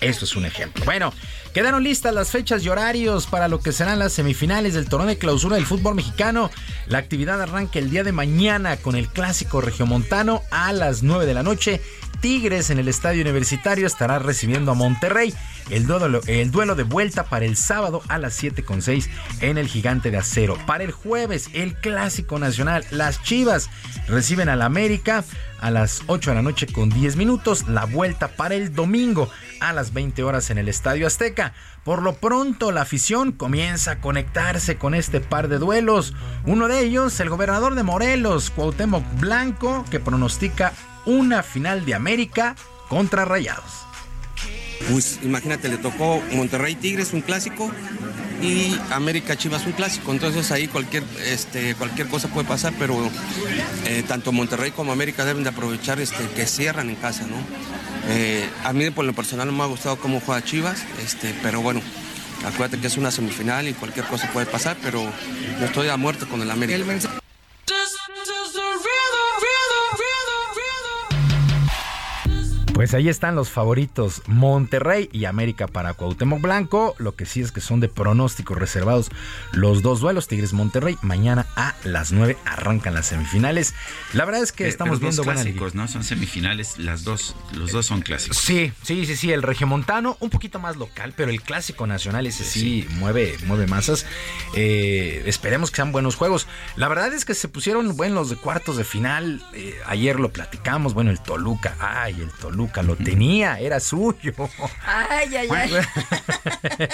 [0.02, 0.84] Esto es un ejemplo.
[0.84, 1.14] Bueno,
[1.54, 5.16] quedaron listas las fechas y horarios para lo que serán las semifinales del torneo de
[5.16, 6.50] clausura del fútbol mexicano.
[6.86, 11.34] La actividad arranca el día de mañana con el clásico regiomontano a las 9 de
[11.34, 11.80] la noche
[12.20, 15.34] Tigres en el estadio universitario estará recibiendo a Monterrey.
[15.70, 19.08] El duelo, el duelo de vuelta para el sábado a las 7.6
[19.40, 20.56] en el Gigante de Acero.
[20.66, 22.84] Para el jueves, el Clásico Nacional.
[22.90, 23.68] Las Chivas
[24.08, 25.24] reciben al América
[25.60, 27.68] a las 8 de la noche con 10 minutos.
[27.68, 29.30] La vuelta para el domingo
[29.60, 31.52] a las 20 horas en el Estadio Azteca.
[31.84, 36.14] Por lo pronto, la afición comienza a conectarse con este par de duelos.
[36.44, 40.72] Uno de ellos, el gobernador de Morelos, Cuauhtémoc Blanco, que pronostica
[41.08, 42.54] una final de América
[42.88, 43.86] contra Rayados.
[44.90, 47.72] Pues imagínate, le tocó Monterrey Tigres un clásico
[48.42, 50.12] y América Chivas un clásico.
[50.12, 52.94] Entonces ahí cualquier, este, cualquier cosa puede pasar, pero
[53.86, 57.36] eh, tanto Monterrey como América deben de aprovechar este, que cierran en casa, ¿no?
[58.10, 61.62] Eh, a mí por lo personal no me ha gustado cómo juega Chivas, este, pero
[61.62, 61.80] bueno,
[62.46, 65.02] acuérdate que es una semifinal y cualquier cosa puede pasar, pero
[65.58, 67.18] no estoy a muerte con el América.
[72.78, 76.94] Pues ahí están los favoritos Monterrey y América para Cuauhtémoc Blanco.
[76.98, 79.10] Lo que sí es que son de pronósticos reservados
[79.50, 80.96] los dos duelos Tigres Monterrey.
[81.02, 83.74] Mañana a las 9 arrancan las semifinales.
[84.12, 85.88] La verdad es que estamos viendo clásicos, ¿no?
[85.88, 88.38] Son semifinales, las dos, los dos son clásicos.
[88.38, 89.32] Sí, sí, sí, sí.
[89.32, 94.06] El regiomontano un poquito más local, pero el clásico nacional ese sí, mueve, mueve masas.
[94.54, 96.46] Eh, esperemos que sean buenos juegos.
[96.76, 99.42] La verdad es que se pusieron buenos los de cuartos de final.
[99.52, 100.94] Eh, ayer lo platicamos.
[100.94, 104.32] Bueno, el Toluca, ay, el Toluca lo tenía, era suyo.
[104.84, 105.70] Ay, ay, ay.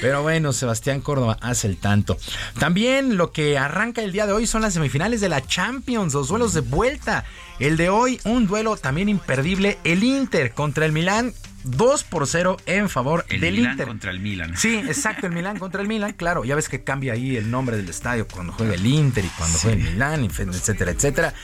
[0.00, 2.16] Pero bueno, Sebastián Córdoba hace el tanto.
[2.58, 6.28] También lo que arranca el día de hoy son las semifinales de la Champions, los
[6.28, 7.24] duelos de vuelta.
[7.58, 11.32] El de hoy, un duelo también imperdible, el Inter contra el Milán.
[11.62, 13.86] 2 por 0 en favor el del Milán Inter.
[13.86, 14.56] contra el Milan.
[14.56, 16.42] Sí, exacto, el Milán contra el Milan, claro.
[16.42, 19.58] Ya ves que cambia ahí el nombre del estadio cuando juega el Inter y cuando
[19.58, 21.34] juega el Milán, etcétera, etcétera.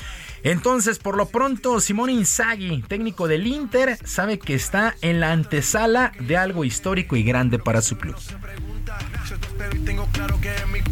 [0.46, 6.12] Entonces, por lo pronto, Simón Inzaghi, técnico del Inter, sabe que está en la antesala
[6.20, 8.14] de algo histórico y grande para su club.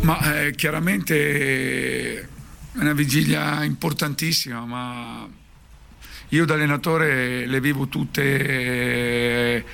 [0.02, 2.28] Ma eh, chiaramente è
[2.72, 5.28] una vigilia importantissima, ma
[6.30, 9.64] io da allenatore le vivo tutte eh,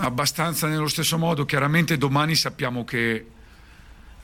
[0.00, 1.46] abbastanza nello stesso modo.
[1.46, 3.24] Chiaramente domani sappiamo che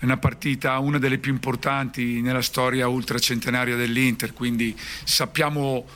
[0.01, 5.87] una partita, una delle più importanti nella storia ultracentenaria dell'Inter, quindi sappiamo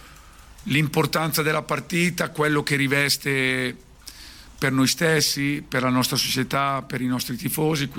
[0.65, 3.77] l'importanza della partita, quello che riveste
[4.59, 7.91] per noi stessi, per la nostra società, per i nostri tifosi.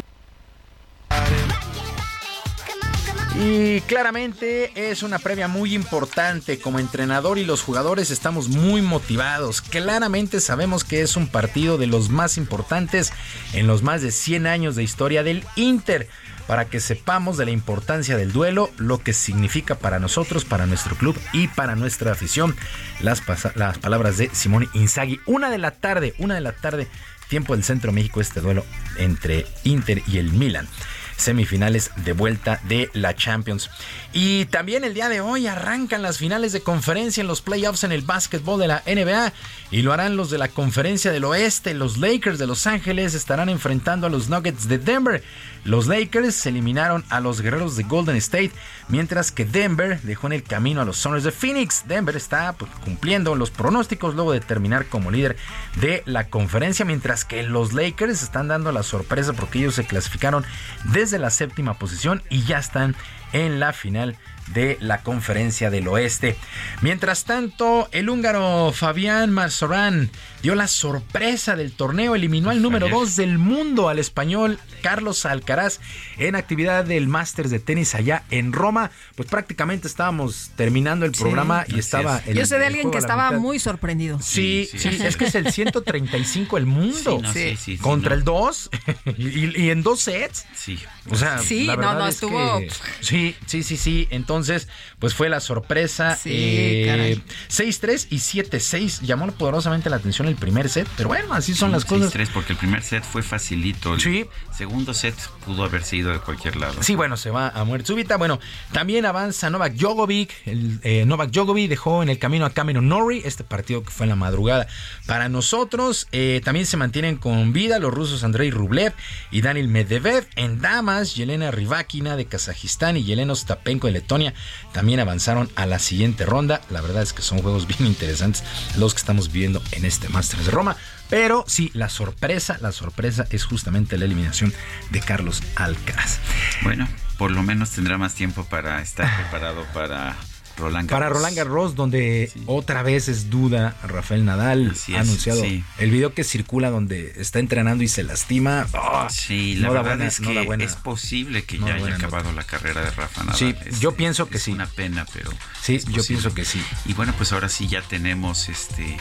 [3.38, 6.57] Y claramente es una previa muy importante.
[6.60, 9.62] Como entrenador y los jugadores estamos muy motivados.
[9.62, 13.12] Claramente sabemos que es un partido de los más importantes
[13.52, 16.07] en los más de 100 años de historia del Inter.
[16.48, 20.95] Para que sepamos de la importancia del duelo, lo que significa para nosotros, para nuestro
[20.95, 22.56] club y para nuestra afición.
[23.02, 23.22] Las,
[23.56, 25.20] las palabras de Simón Inzaghi.
[25.26, 26.88] Una de la tarde, una de la tarde,
[27.28, 28.64] tiempo del Centro México, este duelo
[28.98, 30.70] entre Inter y el Milan
[31.18, 33.70] semifinales de vuelta de la Champions.
[34.18, 37.92] Y también el día de hoy arrancan las finales de conferencia en los playoffs en
[37.92, 39.34] el básquetbol de la NBA
[39.72, 41.74] y lo harán los de la conferencia del oeste.
[41.74, 45.22] Los Lakers de Los Ángeles estarán enfrentando a los Nuggets de Denver.
[45.66, 48.52] Los Lakers eliminaron a los guerreros de Golden State,
[48.88, 51.84] mientras que Denver dejó en el camino a los Suns de Phoenix.
[51.86, 55.36] Denver está pues, cumpliendo los pronósticos luego de terminar como líder
[55.82, 60.46] de la conferencia, mientras que los Lakers están dando la sorpresa porque ellos se clasificaron
[60.86, 62.96] desde la séptima posición y ya están
[63.36, 64.16] en la final
[64.53, 66.38] de la conferencia del oeste.
[66.82, 70.10] Mientras tanto, el húngaro Fabián Mazorán
[70.41, 75.80] dio la sorpresa del torneo, eliminó al número 2 del mundo, al español Carlos Alcaraz,
[76.20, 78.91] en actividad del Masters de tenis allá en Roma.
[79.16, 82.22] Pues prácticamente estábamos terminando el programa y estaba...
[82.28, 84.20] El, Yo sé de alguien que estaba muy sorprendido.
[84.22, 87.20] Sí, sí, es que es el 135 el mundo.
[87.34, 88.70] Sí, contra el 2
[89.18, 90.45] y, y, en dos sets.
[90.53, 90.78] Sí.
[91.10, 92.60] O sea, sí, la no, no, es estuvo.
[92.60, 92.70] Que,
[93.02, 94.07] sí, Sí, sí, sí.
[94.12, 94.68] Entonces,
[94.99, 96.16] pues fue la sorpresa.
[96.16, 99.02] Sí, eh, 6-3 y 7-6.
[99.02, 102.14] Llamó poderosamente la atención el primer set, pero bueno, así son las cosas.
[102.14, 103.95] 6-3 porque el primer set fue facilito.
[103.95, 104.26] El Sí.
[104.56, 105.16] segundo set
[105.46, 106.82] pudo haber sido de cualquier lado.
[106.82, 108.18] Sí, bueno, se va a muerte súbita.
[108.18, 108.40] Bueno,
[108.72, 110.34] también avanza Novak Djokovic.
[110.46, 114.06] El, eh, Novak Djokovic dejó en el camino a Cameron Norrie, este partido que fue
[114.06, 114.68] en la madrugada
[115.06, 116.08] para nosotros.
[116.12, 118.94] Eh, también se mantienen con vida los rusos Andrei Rublev
[119.32, 120.28] y Daniel Medvedev.
[120.36, 124.34] En damas, Yelena Rybakina de Kazajistán y Yelena Ostapenko de Letonia
[124.74, 126.62] también avanzaron a la siguiente ronda.
[126.70, 128.44] La verdad es que son juegos bien interesantes
[128.78, 130.76] los que estamos viviendo en este Masters de Roma.
[131.10, 134.53] Pero sí, la sorpresa, la sorpresa es justamente la eliminación
[134.91, 136.19] de Carlos Alcaraz.
[136.64, 136.88] Bueno,
[137.18, 140.15] por lo menos tendrá más tiempo para estar preparado para
[140.57, 141.10] Roland Para.
[141.10, 145.64] Roland Garros, donde otra vez es duda, Rafael Nadal Así ha es, anunciado sí.
[145.77, 148.68] el video que circula donde está entrenando y se lastima.
[148.73, 152.32] ah, Sí, la no verdad buena, es que es posible que no ya haya acabado
[152.32, 153.38] la carrera de Rafa Nadal.
[153.38, 154.52] Sí, Es- yo pienso que es sí.
[154.52, 156.61] una pena, pero Sí, yo pienso que sí.
[156.86, 158.98] Y bueno, pues ahora sí ya tenemos este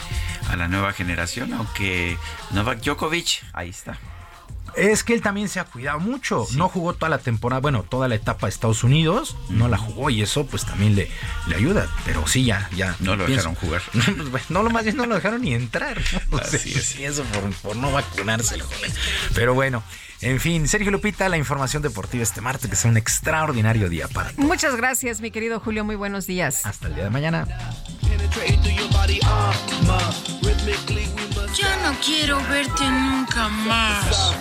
[0.49, 2.17] a la nueva generación, aunque
[2.51, 3.99] Novak Djokovic, ahí está.
[4.77, 6.47] Es que él también se ha cuidado mucho.
[6.57, 10.11] No jugó toda la temporada, bueno, toda la etapa de Estados Unidos, no la jugó
[10.11, 11.09] y eso pues también le,
[11.47, 11.87] le ayuda.
[12.05, 12.97] Pero sí, ya, ya.
[13.01, 13.83] No lo pienso- dejaron jugar.
[14.49, 15.97] No, lo más bien no lo dejaron ni entrar.
[16.31, 16.39] ¿no?
[16.39, 16.85] O sea, Así es.
[16.87, 18.93] sí, eso por, por no vacunarse el joven.
[19.35, 19.83] Pero bueno,
[20.21, 24.31] en fin, Sergio Lupita, la información deportiva este martes, que sea un extraordinario día para
[24.33, 24.45] todos.
[24.45, 25.85] Muchas gracias, mi querido Julio.
[25.85, 26.67] Muy buenos días.
[26.67, 27.47] Hasta el día de mañana.
[31.57, 34.35] Ya no quiero verte nunca más.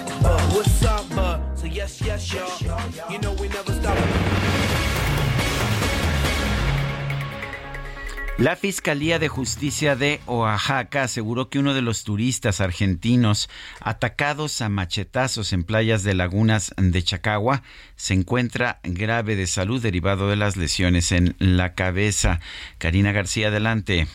[8.40, 13.48] La Fiscalía de Justicia de Oaxaca aseguró que uno de los turistas argentinos
[13.80, 17.61] atacados a machetazos en playas de lagunas de Chacagua
[17.95, 22.40] se encuentra grave de salud derivado de las lesiones en la cabeza.
[22.80, 24.07] Karina García, adelante.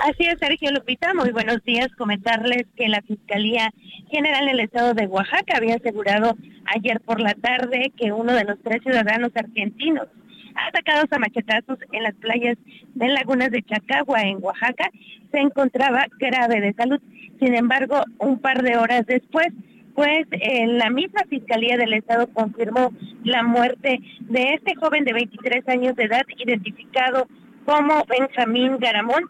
[0.00, 1.14] Así es, Sergio Lupita.
[1.14, 1.88] Muy buenos días.
[1.96, 3.70] Comentarles que la Fiscalía
[4.10, 6.36] General del Estado de Oaxaca había asegurado
[6.74, 10.08] ayer por la tarde que uno de los tres ciudadanos argentinos
[10.68, 12.56] atacados a machetazos en las playas
[12.94, 14.90] de Lagunas de Chacagua, en Oaxaca,
[15.30, 17.00] se encontraba grave de salud.
[17.38, 19.48] Sin embargo, un par de horas después,
[19.94, 22.92] pues eh, la misma Fiscalía del Estado confirmó
[23.22, 27.28] la muerte de este joven de 23 años de edad, identificado
[27.64, 29.24] como Benjamín Garamón,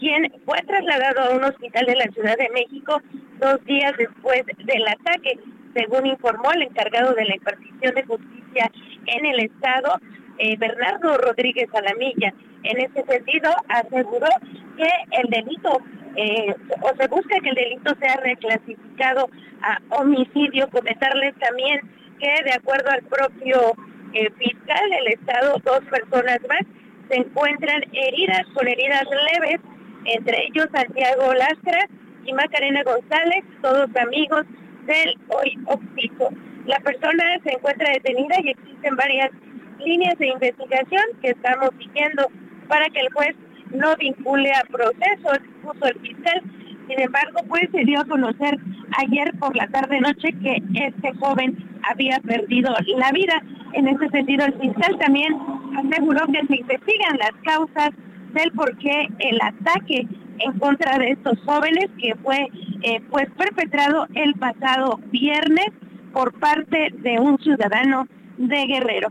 [0.00, 3.00] quien fue trasladado a un hospital de la Ciudad de México
[3.38, 5.38] dos días después del ataque,
[5.74, 8.72] según informó el encargado de la impartición de justicia
[9.06, 10.00] en el Estado,
[10.38, 12.32] eh, Bernardo Rodríguez Alamilla.
[12.62, 14.28] En ese sentido, aseguró
[14.76, 15.80] que el delito,
[16.16, 19.28] eh, o se busca que el delito sea reclasificado
[19.62, 20.68] a homicidio.
[20.70, 21.80] Comentarles también
[22.18, 23.74] que, de acuerdo al propio
[24.14, 26.62] eh, fiscal del Estado, dos personas más
[27.08, 29.60] se encuentran heridas con heridas leves,
[30.04, 31.88] entre ellos Santiago Lastra
[32.24, 34.44] y Macarena González, todos amigos
[34.86, 36.30] del hoy Oxito.
[36.66, 39.30] La persona se encuentra detenida y existen varias
[39.78, 42.28] líneas de investigación que estamos siguiendo
[42.68, 43.34] para que el juez
[43.72, 46.42] no vincule a proceso, expuso el fiscal.
[46.88, 48.58] Sin embargo, pues se dio a conocer
[48.98, 51.56] ayer por la tarde-noche que este joven
[51.88, 53.42] había perdido la vida.
[53.74, 55.36] En ese sentido, el fiscal también
[55.76, 57.90] aseguró que se investigan las causas
[58.32, 60.06] del por qué el ataque
[60.38, 62.48] en contra de estos jóvenes que fue
[62.82, 65.68] eh, pues perpetrado el pasado viernes
[66.12, 68.06] por parte de un ciudadano
[68.38, 69.08] de Guerrero.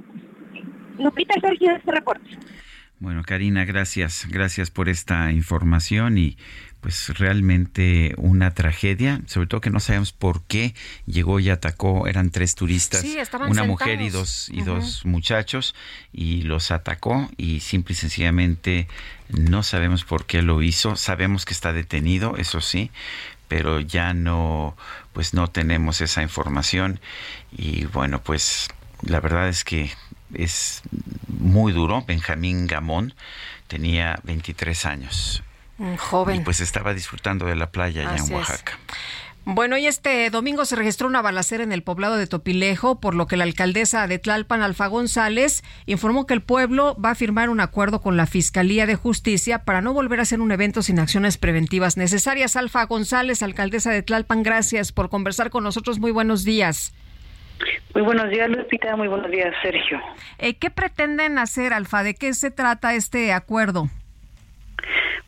[0.97, 2.29] Lupita Sergio, este reporte.
[2.99, 6.37] Bueno, Karina, gracias, gracias por esta información y
[6.81, 10.73] pues realmente una tragedia, sobre todo que no sabemos por qué
[11.05, 15.75] llegó y atacó, eran tres turistas, Sí, una mujer y dos y dos muchachos
[16.13, 18.87] y los atacó y simple y sencillamente
[19.29, 22.91] no sabemos por qué lo hizo, sabemos que está detenido, eso sí,
[23.47, 24.77] pero ya no
[25.11, 26.99] pues no tenemos esa información
[27.51, 28.69] y bueno, pues
[29.01, 29.91] la verdad es que
[30.33, 30.81] es
[31.27, 32.03] muy duro.
[32.07, 33.13] Benjamín Gamón
[33.67, 35.43] tenía 23 años.
[35.79, 36.41] Un joven.
[36.41, 38.49] Y pues estaba disfrutando de la playa allá Así en es.
[38.49, 38.79] Oaxaca.
[39.51, 43.25] Bueno, y este domingo se registró una balacera en el poblado de Topilejo, por lo
[43.25, 47.59] que la alcaldesa de Tlalpan, Alfa González, informó que el pueblo va a firmar un
[47.59, 51.39] acuerdo con la Fiscalía de Justicia para no volver a hacer un evento sin acciones
[51.39, 52.57] preventivas necesarias.
[52.57, 55.97] Alfa González, alcaldesa de Tlalpan, gracias por conversar con nosotros.
[55.97, 56.93] Muy buenos días.
[57.95, 58.95] Muy buenos días, Lupita.
[58.95, 59.99] Muy buenos días, Sergio.
[60.37, 62.03] Eh, ¿Qué pretenden hacer, Alfa?
[62.03, 63.89] ¿De qué se trata este acuerdo?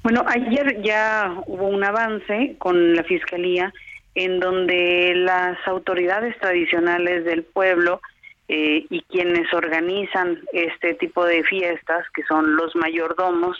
[0.03, 3.71] Bueno, ayer ya hubo un avance con la Fiscalía
[4.15, 8.01] en donde las autoridades tradicionales del pueblo
[8.47, 13.57] eh, y quienes organizan este tipo de fiestas, que son los mayordomos,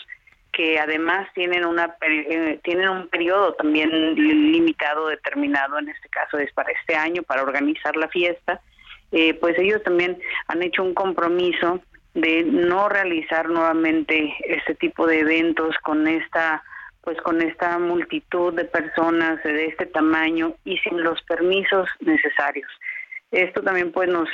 [0.52, 2.60] que además tienen una eh,
[2.90, 8.08] un periodo también limitado determinado en este caso es para este año para organizar la
[8.08, 8.60] fiesta
[9.12, 11.80] eh, pues ellos también han hecho un compromiso
[12.14, 16.62] de no realizar nuevamente este tipo de eventos con esta
[17.02, 22.70] pues con esta multitud de personas de este tamaño y sin los permisos necesarios.
[23.32, 24.28] Esto también pues nos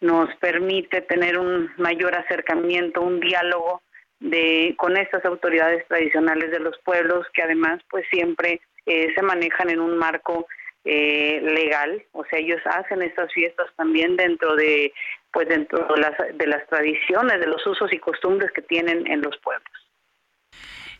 [0.00, 3.82] nos permite tener un mayor acercamiento un diálogo
[4.18, 9.70] de con estas autoridades tradicionales de los pueblos que además pues siempre eh, se manejan
[9.70, 10.46] en un marco
[10.84, 14.92] eh, legal, o sea ellos hacen estas fiestas también dentro de
[15.32, 19.20] pues dentro de las, de las tradiciones, de los usos y costumbres que tienen en
[19.20, 19.70] los pueblos.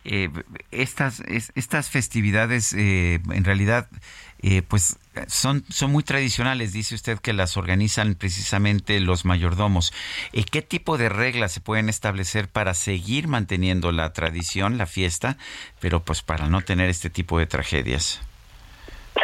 [0.02, 0.30] Eh,
[0.70, 1.20] estas,
[1.54, 3.86] estas festividades eh, en realidad
[4.42, 9.92] eh, pues son, son muy tradicionales, dice usted que las organizan precisamente los mayordomos.
[10.50, 15.36] ¿Qué tipo de reglas se pueden establecer para seguir manteniendo la tradición, la fiesta,
[15.80, 18.22] pero pues para no tener este tipo de tragedias?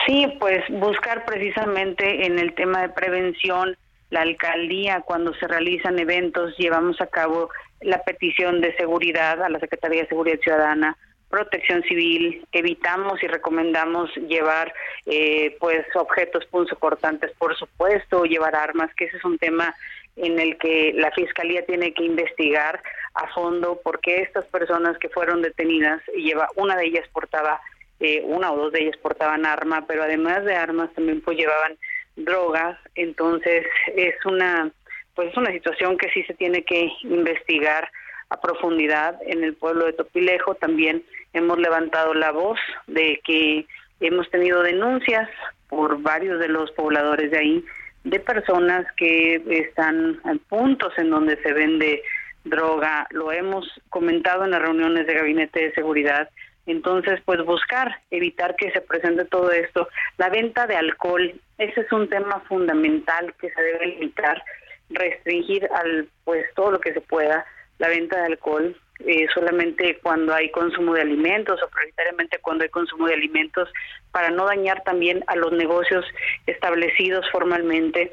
[0.07, 3.77] Sí, pues buscar precisamente en el tema de prevención,
[4.11, 7.51] la alcaldía cuando se realizan eventos llevamos a cabo
[7.81, 10.97] la petición de seguridad a la Secretaría de Seguridad Ciudadana,
[11.29, 14.73] Protección Civil, evitamos y recomendamos llevar
[15.07, 19.75] eh, pues objetos punzocortantes, por supuesto, llevar armas, que ese es un tema
[20.15, 22.81] en el que la fiscalía tiene que investigar
[23.15, 27.61] a fondo porque estas personas que fueron detenidas lleva una de ellas portaba
[27.99, 31.77] eh, una o dos de ellas portaban arma, pero además de armas también pues llevaban
[32.17, 34.71] drogas, entonces es una
[35.15, 37.91] pues es una situación que sí se tiene que investigar
[38.29, 40.55] a profundidad en el pueblo de Topilejo.
[40.57, 41.03] También
[41.33, 43.67] hemos levantado la voz de que
[44.01, 45.29] hemos tenido denuncias
[45.69, 47.65] por varios de los pobladores de ahí
[48.05, 52.03] de personas que están en puntos en donde se vende
[52.45, 53.07] droga.
[53.11, 56.29] Lo hemos comentado en las reuniones de gabinete de seguridad.
[56.67, 59.89] Entonces, pues buscar evitar que se presente todo esto.
[60.19, 64.43] La venta de alcohol, ese es un tema fundamental que se debe limitar
[64.91, 67.45] restringir al pues todo lo que se pueda
[67.79, 72.71] la venta de alcohol eh, solamente cuando hay consumo de alimentos o prioritariamente cuando hay
[72.71, 73.69] consumo de alimentos
[74.13, 76.05] para no dañar también a los negocios
[76.47, 78.13] establecidos formalmente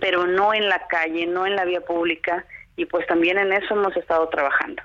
[0.00, 2.44] pero no en la calle no en la vía pública
[2.76, 4.82] y pues también en eso hemos estado trabajando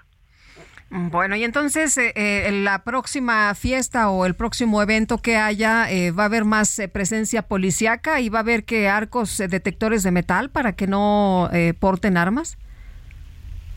[0.92, 6.10] bueno, y entonces eh, eh, la próxima fiesta o el próximo evento que haya, eh,
[6.12, 10.50] ¿va a haber más presencia policíaca y va a haber que arcos detectores de metal
[10.50, 11.50] para que no
[11.80, 12.58] porten armas?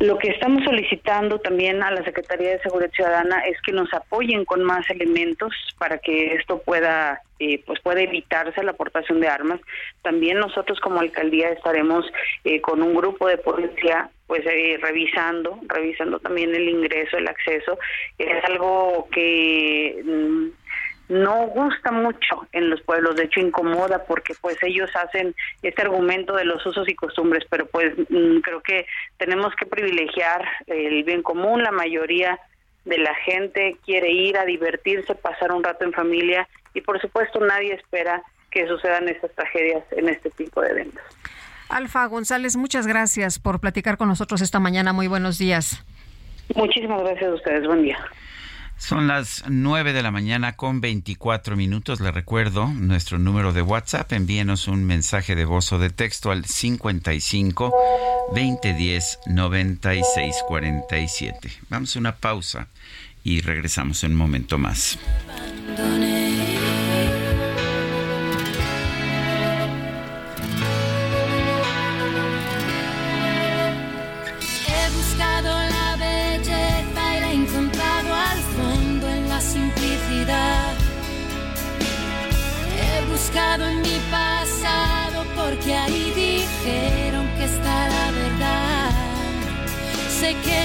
[0.03, 4.45] Lo que estamos solicitando también a la Secretaría de Seguridad Ciudadana es que nos apoyen
[4.45, 9.61] con más elementos para que esto pueda eh, pues pueda evitarse la aportación de armas.
[10.03, 12.05] También nosotros como alcaldía estaremos
[12.43, 17.79] eh, con un grupo de policía pues eh, revisando, revisando también el ingreso, el acceso.
[18.19, 20.61] Es algo que mm,
[21.12, 26.34] no gusta mucho en los pueblos, de hecho incomoda porque pues ellos hacen este argumento
[26.34, 28.86] de los usos y costumbres, pero pues mm, creo que
[29.18, 32.39] tenemos que privilegiar el bien común, la mayoría
[32.84, 37.40] de la gente quiere ir a divertirse, pasar un rato en familia y por supuesto
[37.40, 41.02] nadie espera que sucedan estas tragedias en este tipo de eventos.
[41.68, 44.93] Alfa González, muchas gracias por platicar con nosotros esta mañana.
[44.93, 45.82] Muy buenos días.
[46.55, 47.66] Muchísimas gracias a ustedes.
[47.66, 47.98] Buen día.
[48.85, 52.01] Son las 9 de la mañana con 24 minutos.
[52.01, 54.13] Le recuerdo nuestro número de WhatsApp.
[54.13, 57.73] Envíenos un mensaje de voz o de texto al 55
[58.35, 61.53] 2010 96 47.
[61.69, 62.67] Vamos a una pausa
[63.23, 64.99] y regresamos en un momento más.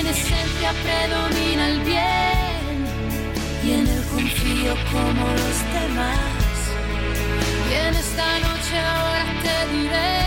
[0.07, 2.85] En esencia predomina el bien
[3.63, 6.57] y en el confío como los demás.
[7.69, 10.26] Y en esta noche ahora te diré.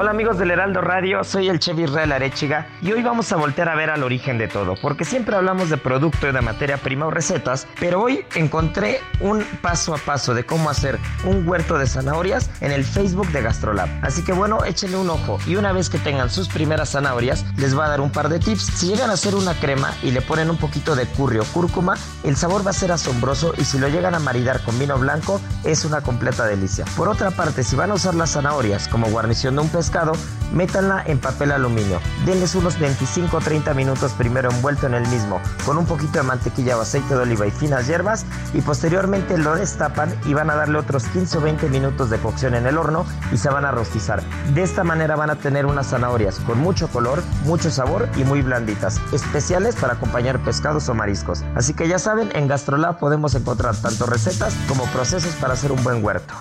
[0.00, 3.68] Hola amigos del Heraldo Radio, soy el Chef Israel Arechiga y hoy vamos a voltear
[3.68, 7.04] a ver al origen de todo, porque siempre hablamos de producto y de materia prima
[7.04, 11.86] o recetas, pero hoy encontré un paso a paso de cómo hacer un huerto de
[11.86, 13.90] zanahorias en el Facebook de Gastrolab.
[14.00, 17.78] Así que bueno, échenle un ojo y una vez que tengan sus primeras zanahorias, les
[17.78, 18.62] va a dar un par de tips.
[18.62, 21.98] Si llegan a hacer una crema y le ponen un poquito de curry o cúrcuma,
[22.24, 25.42] el sabor va a ser asombroso y si lo llegan a maridar con vino blanco,
[25.62, 26.86] es una completa delicia.
[26.96, 29.89] Por otra parte, si van a usar las zanahorias como guarnición de un pescado,
[30.52, 32.00] métanla en papel aluminio.
[32.26, 36.22] Denles unos 25 o 30 minutos primero envuelto en el mismo, con un poquito de
[36.24, 40.54] mantequilla o aceite de oliva y finas hierbas, y posteriormente lo destapan y van a
[40.54, 43.70] darle otros 15 o 20 minutos de cocción en el horno y se van a
[43.70, 44.22] rostizar.
[44.54, 48.42] De esta manera van a tener unas zanahorias con mucho color, mucho sabor y muy
[48.42, 51.42] blanditas, especiales para acompañar pescados o mariscos.
[51.54, 55.82] Así que ya saben, en Gastrolab podemos encontrar tanto recetas como procesos para hacer un
[55.82, 56.34] buen huerto.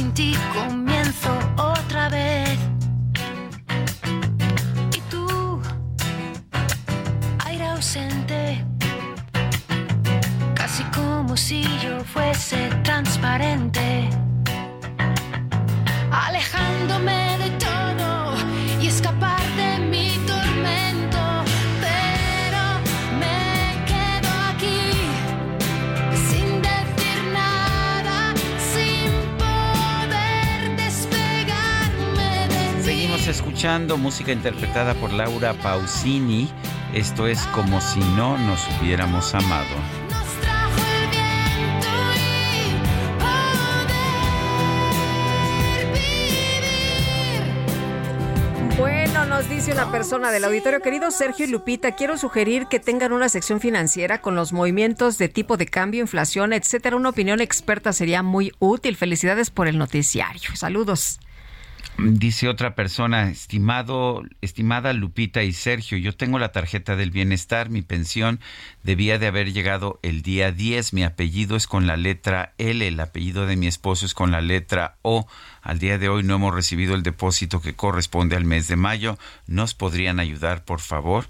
[0.00, 2.58] Sin ti comienzo otra vez.
[4.96, 5.60] Y tú,
[7.44, 8.64] aire ausente,
[10.54, 13.89] casi como si yo fuese transparente,
[33.60, 36.48] escuchando música interpretada por Laura Pausini.
[36.94, 39.66] Esto es como si no nos hubiéramos amado.
[48.78, 53.12] Bueno, nos dice una persona del auditorio, querido Sergio y Lupita, quiero sugerir que tengan
[53.12, 56.96] una sección financiera con los movimientos de tipo de cambio, inflación, etcétera.
[56.96, 58.96] Una opinión experta sería muy útil.
[58.96, 60.56] Felicidades por el noticiario.
[60.56, 61.20] Saludos.
[61.98, 67.82] Dice otra persona, estimado, estimada Lupita y Sergio, yo tengo la tarjeta del bienestar, mi
[67.82, 68.40] pensión
[68.82, 72.98] debía de haber llegado el día 10, mi apellido es con la letra L, el
[73.00, 75.26] apellido de mi esposo es con la letra O.
[75.62, 79.18] Al día de hoy no hemos recibido el depósito que corresponde al mes de mayo.
[79.46, 81.26] ¿Nos podrían ayudar, por favor?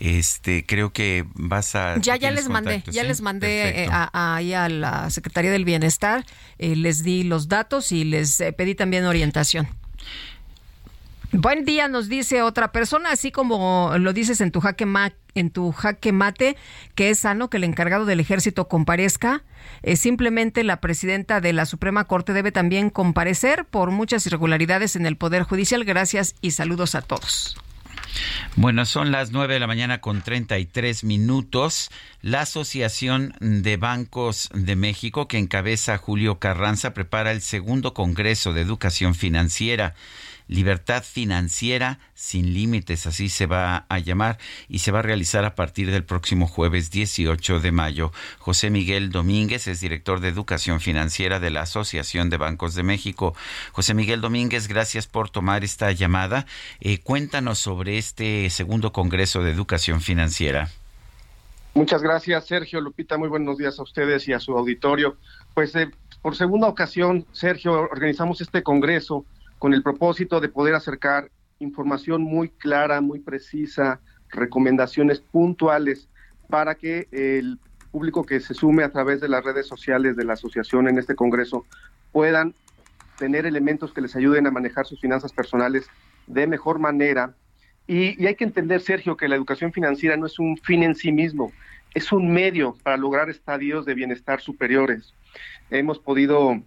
[0.00, 3.08] Este, creo que vas a Ya, ya ¿tienes les mandé, ya sí?
[3.08, 6.24] les mandé eh, a, la Secretaría del Bienestar,
[6.58, 9.68] eh, les di los datos y les eh, pedí también orientación.
[11.32, 14.86] Buen día, nos dice otra persona, así como lo dices en tu jaque
[15.34, 16.56] en tu jaque mate,
[16.94, 19.42] que es sano que el encargado del ejército comparezca.
[19.82, 25.04] Eh, simplemente la presidenta de la Suprema Corte debe también comparecer por muchas irregularidades en
[25.04, 25.84] el Poder Judicial.
[25.84, 27.56] Gracias y saludos a todos.
[28.56, 31.90] Bueno, son las 9 de la mañana con 33 minutos.
[32.22, 38.62] La Asociación de Bancos de México, que encabeza Julio Carranza, prepara el segundo Congreso de
[38.62, 39.94] Educación Financiera.
[40.48, 44.38] Libertad Financiera sin Límites, así se va a llamar,
[44.68, 48.12] y se va a realizar a partir del próximo jueves 18 de mayo.
[48.38, 53.34] José Miguel Domínguez es director de Educación Financiera de la Asociación de Bancos de México.
[53.72, 56.46] José Miguel Domínguez, gracias por tomar esta llamada.
[56.80, 60.70] Eh, cuéntanos sobre este segundo Congreso de Educación Financiera.
[61.74, 63.18] Muchas gracias, Sergio Lupita.
[63.18, 65.16] Muy buenos días a ustedes y a su auditorio.
[65.54, 65.90] Pues eh,
[66.22, 69.24] por segunda ocasión, Sergio, organizamos este congreso
[69.58, 76.08] con el propósito de poder acercar información muy clara, muy precisa, recomendaciones puntuales
[76.48, 77.58] para que el
[77.90, 81.14] público que se sume a través de las redes sociales de la asociación en este
[81.14, 81.64] congreso
[82.12, 82.54] puedan
[83.18, 85.88] tener elementos que les ayuden a manejar sus finanzas personales
[86.26, 87.34] de mejor manera.
[87.86, 90.94] Y, y hay que entender, Sergio, que la educación financiera no es un fin en
[90.94, 91.52] sí mismo,
[91.94, 95.14] es un medio para lograr estadios de bienestar superiores.
[95.70, 96.62] Hemos podido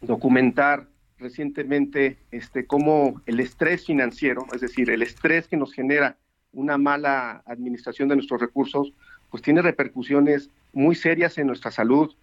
[0.00, 0.86] documentar
[1.20, 6.16] recientemente este, cómo el estrés financiero, es decir, el estrés que nos genera
[6.52, 8.92] una mala administración de nuestros recursos,
[9.30, 12.14] pues tiene repercusiones muy serias en nuestra salud,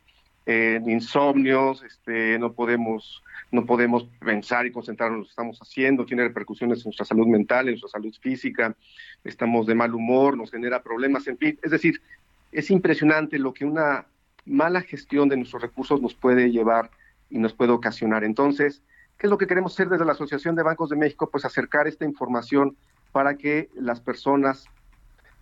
[0.45, 6.05] en insomnios, este, no podemos no podemos pensar y concentrarnos en lo que estamos haciendo,
[6.05, 8.75] tiene repercusiones en nuestra salud mental, en nuestra salud física,
[9.23, 12.01] estamos de mal humor, nos genera problemas, en fin, es decir,
[12.51, 14.05] es impresionante lo que una
[14.45, 16.89] mala gestión de nuestros recursos nos puede llevar
[17.29, 18.23] y nos puede ocasionar.
[18.23, 18.83] Entonces,
[19.17, 21.29] ¿qué es lo que queremos hacer desde la Asociación de Bancos de México?
[21.29, 22.77] Pues acercar esta información
[23.11, 24.65] para que las personas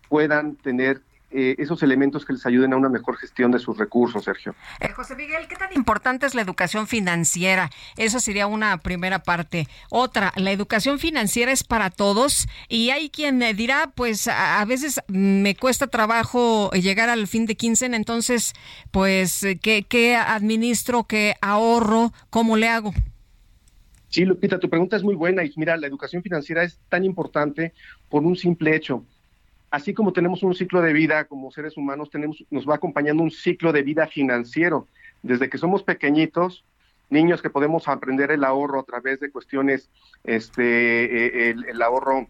[0.10, 4.24] puedan tener eh, esos elementos que les ayuden a una mejor gestión de sus recursos,
[4.24, 4.56] Sergio.
[4.80, 7.70] Eh, José Miguel, ¿qué tan importante es la educación financiera?
[7.98, 9.68] Esa sería una primera parte.
[9.90, 15.56] Otra, la educación financiera es para todos y hay quien dirá, pues a, veces me
[15.56, 18.54] cuesta trabajo llegar al fin de quincena, entonces,
[18.92, 22.94] pues, ¿qué, qué administro, qué ahorro, cómo le hago?
[24.10, 27.74] Sí, Lupita, tu pregunta es muy buena y mira, la educación financiera es tan importante
[28.08, 29.04] por un simple hecho
[29.76, 33.30] así como tenemos un ciclo de vida como seres humanos, tenemos, nos va acompañando un
[33.30, 34.88] ciclo de vida financiero.
[35.22, 36.64] Desde que somos pequeñitos,
[37.10, 39.90] niños que podemos aprender el ahorro a través de cuestiones,
[40.24, 42.28] este, eh, el, ahorro,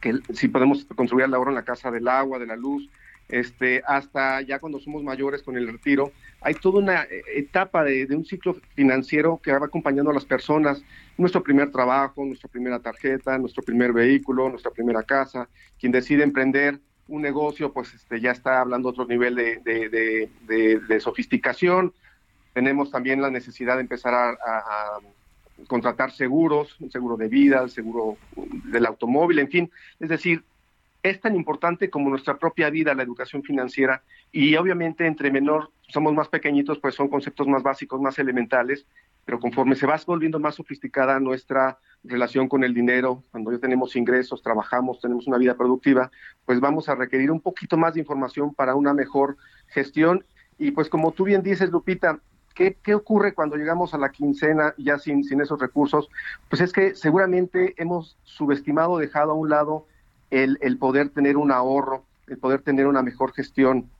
[0.00, 2.88] que si podemos construir el ahorro en la casa del agua, de la luz,
[3.28, 8.06] este, hasta ya cuando somos mayores con el retiro, hay toda una eh, etapa de,
[8.10, 10.84] un ciclo financiero que va acompañando a las personas,
[11.20, 15.48] nuestro primer trabajo, nuestra primera tarjeta, nuestro primer vehículo, nuestra primera casa,
[15.78, 21.92] quien decide emprender un negocio, pues este, ya está hablando otro nivel de, sofisticación.
[22.54, 24.98] Tenemos también la necesidad de empezar a,
[25.66, 28.16] contratar seguros, un seguro de vida, el seguro
[28.72, 29.70] del automóvil, en fin.
[29.98, 30.42] Es decir,
[31.02, 34.02] es tan importante como nuestra propia vida, la educación financiera,
[34.32, 38.86] y obviamente entre menor somos más pequeñitos, pues son conceptos más básicos, más elementales,
[39.24, 43.96] pero conforme se va volviendo más sofisticada nuestra relación con el dinero, cuando ya tenemos
[43.96, 46.10] ingresos, trabajamos, tenemos una vida productiva,
[46.44, 49.36] pues vamos a requerir un poquito más de información para una mejor
[49.68, 50.24] gestión.
[50.58, 52.20] Y pues como tú bien dices, Lupita,
[52.52, 56.10] ¿Qué, ¿qué, ocurre cuando llegamos a la quincena ya sin, sin esos recursos?
[56.48, 59.86] Pues es que seguramente hemos subestimado, dejado a un lado
[60.30, 63.90] el, poder tener un ahorro, el poder tener una mejor gestión.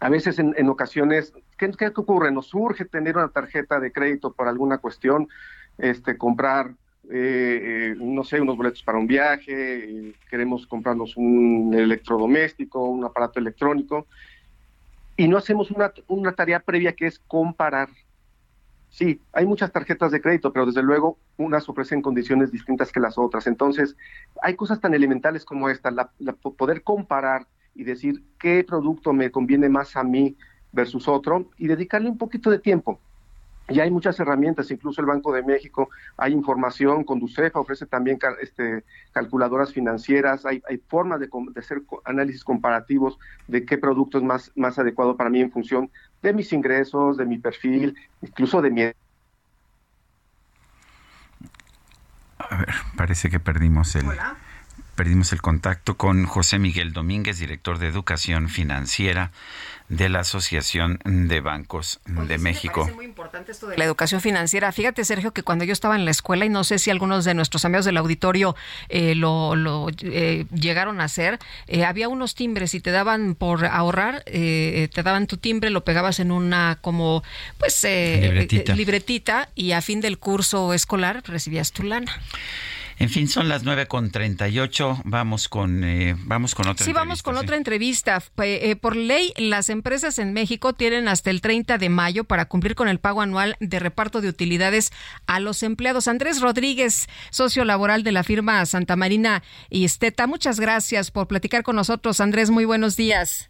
[0.00, 2.30] A veces en, ocasiones, ¿qué, ¿qué, ocurre?
[2.30, 5.28] Nos surge tener una tarjeta de crédito por alguna cuestión,
[5.76, 6.70] este, comprar,
[7.10, 13.40] eh, eh, no sé, unos boletos para un viaje, queremos comprarnos un electrodoméstico, un aparato
[13.40, 14.06] electrónico,
[15.16, 17.88] y no hacemos una, una tarea previa que es comparar
[18.90, 23.18] Sí, hay muchas tarjetas de crédito, pero desde luego unas ofrecen condiciones distintas que las
[23.18, 23.46] otras.
[23.46, 23.96] Entonces,
[24.42, 26.10] hay cosas tan elementales como esta, la,
[26.56, 30.36] poder comparar y decir qué producto me conviene más a mí
[30.72, 32.98] versus otro y dedicarle un poquito de tiempo.
[33.70, 38.82] Y hay muchas herramientas, incluso el Banco de México, hay información, Conducefa ofrece también este,
[39.12, 44.78] calculadoras financieras, hay, hay formas de, hacer análisis comparativos de qué producto es más, más
[44.78, 45.90] adecuado para mí en función
[46.22, 48.82] de mis ingresos, de mi perfil, incluso de mi...
[52.38, 54.06] A ver, parece que perdimos el...
[54.94, 59.30] Perdimos el contacto con José Miguel Domínguez, director de Educación Financiera
[59.88, 62.84] de la Asociación de Bancos de México.
[62.86, 64.70] Me muy importante esto de la educación financiera.
[64.72, 67.34] Fíjate, Sergio, que cuando yo estaba en la escuela, y no sé si algunos de
[67.34, 68.54] nuestros amigos del auditorio
[68.88, 74.24] eh, lo, eh, llegaron a hacer, eh, había unos timbres y te daban por ahorrar,
[74.24, 77.22] te daban tu timbre, lo pegabas en una como,
[77.58, 78.74] pues, libretita.
[78.74, 82.12] libretita y a fin del curso escolar recibías tu lana.
[83.00, 84.98] En fin, son las nueve con treinta y ocho.
[85.04, 86.84] Vamos con eh, vamos con otra.
[86.84, 88.20] Sí, vamos con otra entrevista.
[88.38, 92.74] Eh, por ley, las empresas en México tienen hasta el 30 de mayo para cumplir
[92.74, 94.90] con el pago anual de reparto de utilidades
[95.26, 96.08] a los empleados.
[96.08, 100.26] Andrés Rodríguez, socio laboral de la firma Santa Marina y Esteta.
[100.26, 102.20] Muchas gracias por platicar con nosotros.
[102.20, 103.48] Andrés, muy buenos días.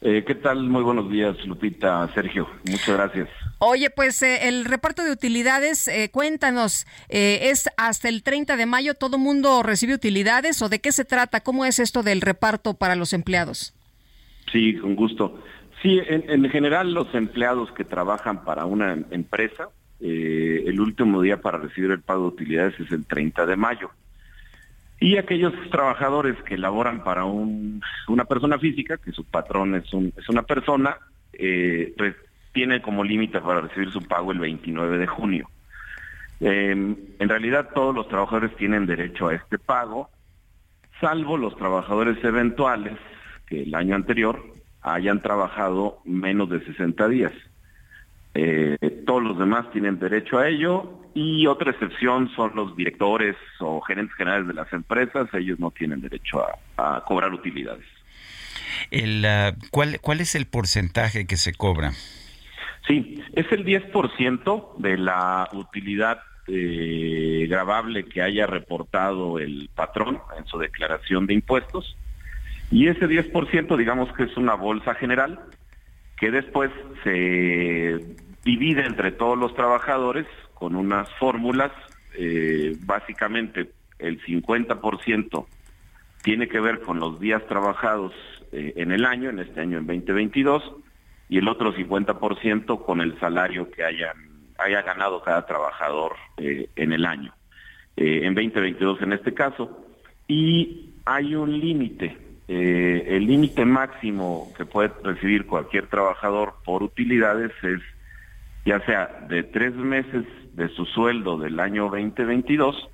[0.00, 0.64] Eh, ¿Qué tal?
[0.64, 2.48] Muy buenos días, Lupita, Sergio.
[2.64, 3.28] Muchas gracias.
[3.58, 8.94] Oye, pues eh, el reparto de utilidades, eh, cuéntanos, ¿es hasta el 30 de mayo
[8.94, 11.40] todo mundo recibe utilidades o de qué se trata?
[11.40, 13.74] ¿Cómo es esto del reparto para los empleados?
[14.52, 15.42] Sí, con gusto.
[15.82, 19.68] Sí, en, general los empleados que trabajan para una empresa,
[20.00, 23.90] el último día para recibir el pago de utilidades es el 30 de mayo.
[25.00, 30.44] Y aquellos trabajadores que laboran para una persona física, que su patrón es, es una
[30.44, 30.96] persona,
[31.32, 31.94] eh,
[32.54, 35.50] tiene como límite para recibir su pago el 29 de junio.
[36.40, 40.08] Em, en realidad todos los trabajadores tienen derecho a este pago,
[41.00, 42.94] salvo los trabajadores eventuales
[43.46, 44.42] que el año anterior
[44.82, 47.32] hayan trabajado menos de 60 días.
[48.34, 53.80] Eh, todos los demás tienen derecho a ello y otra excepción son los directores o
[53.80, 56.44] gerentes generales de las empresas, ellos no tienen derecho
[56.76, 57.86] a, cobrar utilidades.
[58.90, 59.24] El,
[59.70, 61.92] ¿cuál, ¿Cuál es el porcentaje que se cobra?
[62.86, 70.46] Sí, es el 10% de la utilidad eh, grabable que haya reportado el patrón en
[70.46, 71.96] su declaración de impuestos.
[72.70, 75.40] Y ese 10% digamos que es una bolsa general
[76.18, 76.70] que después
[77.02, 77.98] se
[78.44, 81.72] divide entre todos los trabajadores con unas fórmulas,
[82.16, 85.46] eh, básicamente el 50%
[86.22, 88.12] tiene que ver con los días trabajados
[88.52, 90.62] eh, en el año, en este año en 2022,
[91.28, 94.16] y el otro 50% con el salario que hayan,
[94.58, 97.34] haya ganado cada trabajador eh, en el año,
[97.96, 99.84] en 2022 en este caso.
[100.26, 102.16] Y hay un límite,
[102.48, 107.80] el límite máximo que puede recibir cualquier trabajador por utilidades es
[108.64, 110.24] ya sea de tres meses
[110.54, 112.88] de su sueldo del año 2022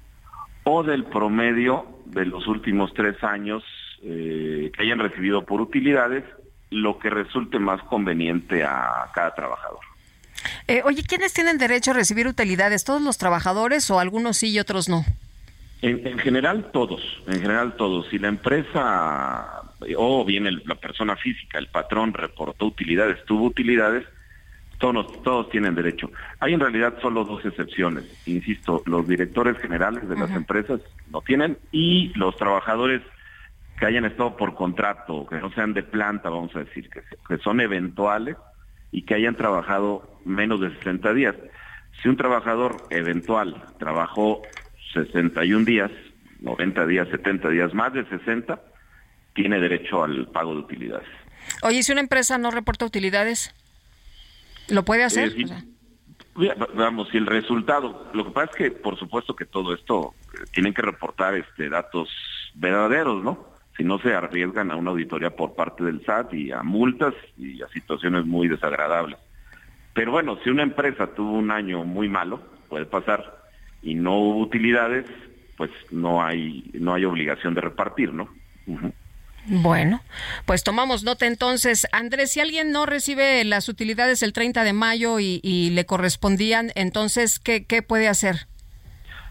[0.64, 3.62] o del promedio de los últimos tres años
[4.02, 6.24] eh, que hayan recibido por utilidades,
[6.70, 9.80] lo que resulte más conveniente a cada trabajador.
[10.68, 12.84] Eh, oye, ¿quiénes tienen derecho a recibir utilidades?
[12.84, 15.04] ¿Todos los trabajadores o algunos sí y otros no?
[15.82, 18.08] En, en general todos, en general todos.
[18.08, 19.62] Si la empresa
[19.96, 24.04] o bien la persona física, el patrón reportó utilidades, tuvo utilidades,
[24.78, 26.10] todos, todos tienen derecho.
[26.38, 28.04] Hay en realidad solo dos excepciones.
[28.26, 33.02] Insisto, los directores generales de las empresas no tienen y los trabajadores
[33.80, 37.38] que hayan estado por contrato, que no sean de planta, vamos a decir, que, que
[37.42, 38.36] son eventuales
[38.92, 41.34] y que hayan trabajado menos de 60 días.
[42.02, 44.42] Si un trabajador eventual trabajó
[44.92, 45.90] 61 días,
[46.40, 48.60] 90 días, 70 días, más de 60,
[49.32, 51.08] tiene derecho al pago de utilidades.
[51.62, 53.54] Oye, si una empresa no reporta utilidades?
[54.68, 55.34] ¿Lo puede hacer?
[55.38, 60.14] Eh, vamos, si el resultado, lo que pasa es que por supuesto que todo esto
[60.34, 62.10] eh, tienen que reportar este datos
[62.54, 63.49] verdaderos, ¿no?
[63.80, 67.62] Si no se arriesgan a una auditoría por parte del SAT y a multas y
[67.62, 69.18] a situaciones muy desagradables.
[69.94, 73.38] Pero bueno, si una empresa tuvo un año muy malo, puede pasar,
[73.82, 75.06] y no hubo utilidades,
[75.56, 78.28] pues no hay no hay obligación de repartir, ¿no?
[79.46, 80.02] Bueno,
[80.44, 81.86] pues tomamos nota entonces.
[81.90, 87.38] Andrés, si alguien no recibe las utilidades el 30 de mayo y, le correspondían, entonces,
[87.38, 88.46] ¿qué, ¿qué, puede hacer?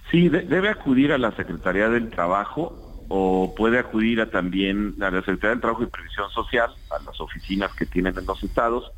[0.09, 5.19] Sí, debe acudir a la Secretaría del Trabajo o puede acudir a también a la
[5.19, 8.91] Secretaría del Trabajo y Previsión Social, a las oficinas que tienen en los estados,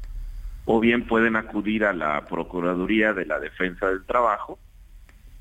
[0.66, 4.60] o bien pueden acudir a la Procuraduría de la Defensa del Trabajo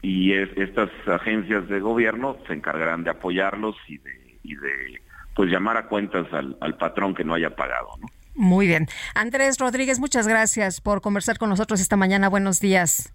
[0.03, 5.03] y estas agencias de gobierno se encargarán de apoyarlos y de, y de
[5.35, 7.89] pues llamar a cuentas al, patrón que no haya pagado.
[8.01, 8.09] ¿no?
[8.35, 8.87] Muy bien.
[9.15, 12.29] Andrés Rodríguez, muchas gracias por conversar con nosotros esta mañana.
[12.29, 13.13] Buenos días.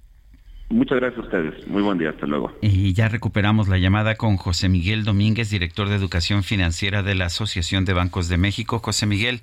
[0.69, 1.67] Muchas gracias a ustedes.
[1.67, 2.09] Muy buen día.
[2.09, 2.51] Hasta luego.
[2.61, 7.25] Y ya recuperamos la llamada con José Miguel Domínguez, director de Educación Financiera de la
[7.25, 8.79] Asociación de Bancos de México.
[8.79, 9.41] José Miguel,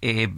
[0.00, 0.28] eh,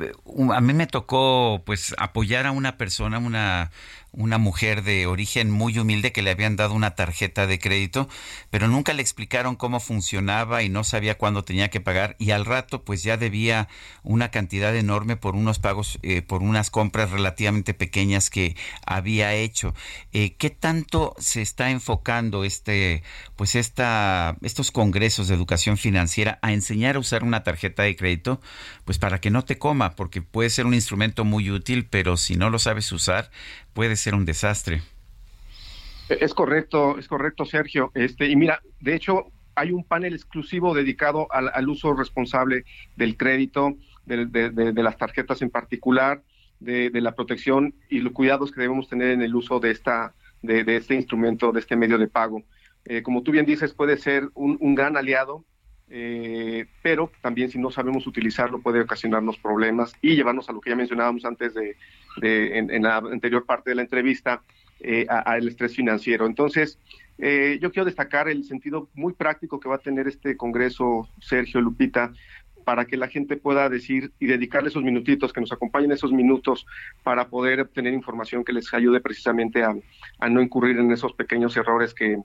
[0.52, 3.70] a mí me tocó pues apoyar a una persona, una
[4.16, 8.08] una mujer de origen muy humilde que le habían dado una tarjeta de crédito,
[8.50, 12.44] pero nunca le explicaron cómo funcionaba y no sabía cuándo tenía que pagar y al
[12.44, 13.68] rato pues ya debía
[14.02, 19.74] una cantidad enorme por unos pagos, eh, por unas compras relativamente pequeñas que había hecho.
[20.12, 23.02] Eh, ¿Qué tanto se está enfocando este,
[23.36, 28.40] pues esta, estos congresos de educación financiera a enseñar a usar una tarjeta de crédito?
[28.84, 32.36] Pues para que no te coma, porque puede ser un instrumento muy útil, pero si
[32.36, 33.30] no lo sabes usar,
[33.74, 34.82] puede ser un desastre.
[36.08, 37.90] Es correcto, es correcto, Sergio.
[37.94, 42.64] Este, y mira, de hecho, hay un panel exclusivo dedicado al, uso responsable
[42.96, 46.22] del crédito, de, las tarjetas en particular,
[46.60, 50.64] de, la protección y los cuidados que debemos tener en el uso de, esta, de,
[50.76, 52.42] este instrumento, de este medio de pago.
[52.84, 55.44] Eh, como tú bien dices, puede ser un, gran aliado,
[55.90, 60.70] eh, pero también si no sabemos utilizarlo puede ocasionarnos problemas y llevarnos a lo que
[60.70, 61.76] ya mencionábamos antes de,
[62.22, 64.42] en, la anterior parte de la entrevista,
[64.80, 66.26] eh, al estrés financiero.
[66.26, 66.78] Entonces,
[67.18, 71.60] eh, yo quiero destacar el sentido muy práctico que va a tener este Congreso, Sergio
[71.60, 72.12] Lupita,
[72.64, 76.66] para que la gente pueda decir y dedicarle esos minutitos, que nos acompañen esos minutos
[77.02, 79.74] para poder obtener información que les ayude precisamente a,
[80.28, 82.18] no incurrir en esos pequeños errores que,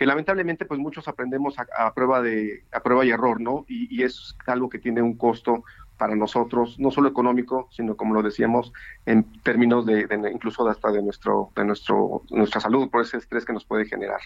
[0.00, 3.66] que lamentablemente pues muchos aprendemos a, prueba de a prueba y error, ¿no?
[3.68, 5.62] Y, y, es algo que tiene un costo
[5.98, 8.72] para nosotros, no solo económico, sino como lo decíamos,
[9.04, 13.52] en términos de, incluso hasta de nuestro, de nuestro, nuestra salud, por ese estrés que
[13.52, 14.20] nos puede generar.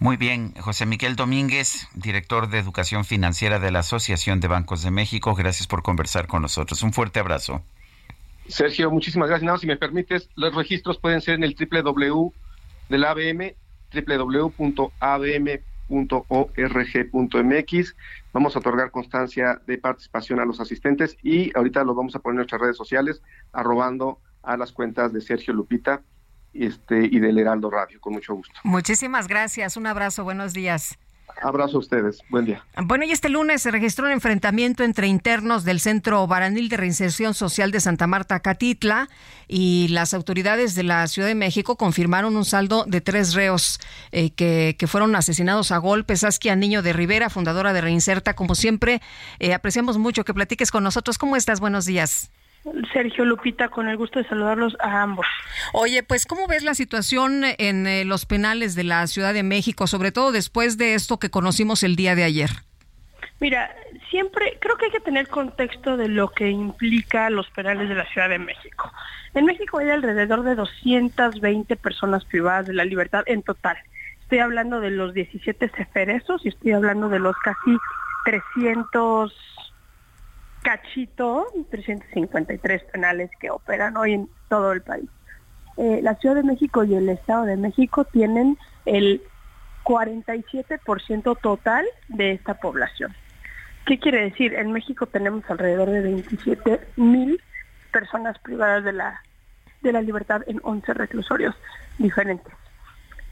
[0.00, 4.90] Muy bien, José Miguel Domínguez, director de Educación Financiera de la Asociación de Bancos de
[4.90, 6.82] México, gracias por conversar con nosotros.
[6.82, 7.62] Un fuerte abrazo.
[8.48, 9.46] Sergio, muchísimas gracias.
[9.46, 12.34] Nada, si me permites, los registros pueden ser en el www
[12.90, 13.54] del ABM,
[13.92, 15.60] www.abm
[15.90, 17.96] penales.org.mx.
[18.32, 22.34] Vamos a otorgar constancia de participación a los asistentes y ahorita lo vamos a poner
[22.34, 26.02] en nuestras redes sociales, arrobando a las cuentas de Sergio Lupita
[26.54, 28.54] este, y del Heraldo Radio, con mucho gusto.
[28.64, 30.98] Muchísimas gracias, un abrazo, buenos días.
[31.42, 32.20] Abrazo a ustedes.
[32.28, 32.64] Buen día.
[32.82, 37.34] Bueno, y este lunes se registró un enfrentamiento entre internos del Centro Baranil de Reinserción
[37.34, 39.08] Social de Santa Marta, Catitla,
[39.48, 43.80] y las autoridades de la Ciudad de México confirmaron un saldo de tres reos
[44.12, 46.20] eh, que, que, fueron asesinados a golpes.
[46.20, 49.00] Saskia Niño de Rivera, fundadora de Reinserta, como siempre,
[49.38, 51.18] eh, apreciamos mucho que platiques con nosotros.
[51.18, 51.60] ¿Cómo estás?
[51.60, 52.30] Buenos días.
[52.92, 55.26] Sergio Lupita, con el gusto de saludarlos a ambos.
[55.72, 59.86] Oye, pues ¿cómo ves la situación en eh, los penales de la Ciudad de México,
[59.86, 62.50] sobre todo después de esto que conocimos el día de ayer?
[63.40, 63.74] Mira,
[64.10, 68.04] siempre creo que hay que tener contexto de lo que implica los penales de la
[68.06, 68.92] Ciudad de México.
[69.32, 73.78] En México hay alrededor de 220 personas privadas de la libertad en total.
[74.20, 77.76] Estoy hablando de los 17 ceferesos y estoy hablando de los casi
[78.24, 79.32] 300
[80.62, 85.08] cachito, 353 penales que operan hoy en todo el país.
[85.76, 89.22] Eh, la Ciudad de México y el Estado de México tienen el
[89.84, 93.14] 47% total de esta población.
[93.86, 94.54] ¿Qué quiere decir?
[94.54, 97.40] En México tenemos alrededor de 27 mil
[97.92, 99.22] personas privadas de la,
[99.82, 101.54] de la libertad en 11 reclusorios
[101.98, 102.52] diferentes.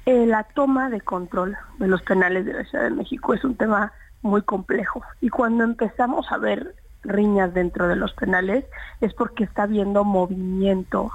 [0.07, 3.57] Eh, la toma de control de los penales de la Ciudad de México es un
[3.57, 3.92] tema
[4.23, 6.74] muy complejo y cuando empezamos a ver
[7.09, 8.65] riñas dentro de los penales
[9.01, 11.11] es porque está habiendo movimiento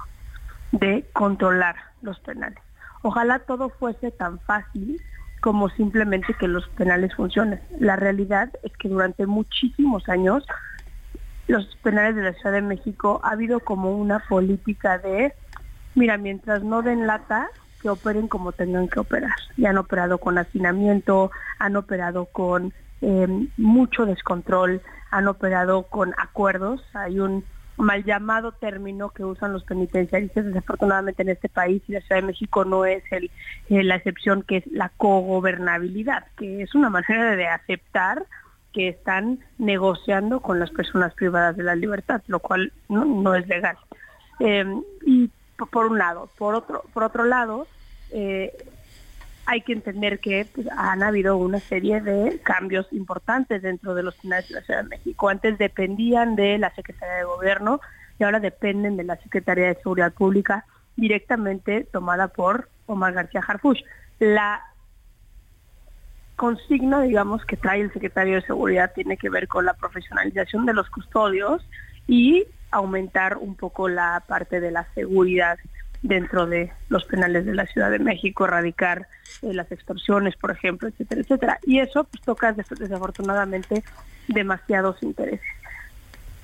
[0.72, 2.58] de controlar los penales.
[3.02, 5.00] Ojalá todo fuese tan fácil
[5.40, 7.60] como simplemente que los penales funcionen.
[7.78, 10.44] La realidad es que durante muchísimos años
[11.46, 15.34] los penales de la Ciudad de México ha habido como una política de,
[15.94, 17.48] mira, mientras no den lata,
[17.82, 19.34] que operen como tengan que operar.
[19.58, 24.80] Y han operado con hacinamiento, han operado con eh, mucho descontrol,
[25.14, 26.82] han operado con acuerdos.
[26.92, 27.44] Hay un
[27.76, 32.26] mal llamado término que usan los penitenciaristas desafortunadamente en este país y la Ciudad de
[32.26, 33.30] México no es el,
[33.70, 38.26] eh, la excepción que es la cogobernabilidad, que es una manera de aceptar
[38.72, 43.76] que están negociando con las personas privadas de la libertad, lo cual no, es legal.
[44.40, 44.66] Eh,
[45.06, 45.30] y
[45.70, 47.68] por un lado, por otro, por otro lado,
[48.10, 48.52] eh,
[49.46, 54.14] hay que entender que pues, han habido una serie de cambios importantes dentro de los
[54.16, 55.28] penales de la Ciudad de México.
[55.28, 57.80] Antes dependían de la Secretaría de Gobierno
[58.18, 60.64] y ahora dependen de la Secretaría de Seguridad Pública
[60.96, 63.82] directamente tomada por Omar García Harfuch.
[64.18, 64.62] La
[66.36, 70.74] consigna, digamos, que trae el secretario de Seguridad tiene que ver con la profesionalización de
[70.74, 71.66] los custodios
[72.06, 75.58] y aumentar un poco la parte de la seguridad
[76.04, 79.08] dentro de los penales de la Ciudad de México, erradicar
[79.40, 81.58] eh, las extorsiones, por ejemplo, etcétera, etcétera.
[81.66, 83.82] Y eso pues, toca desafortunadamente
[84.28, 85.46] demasiados intereses.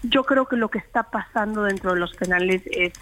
[0.02, 2.94] Yo creo que lo que está pasando dentro de los penales es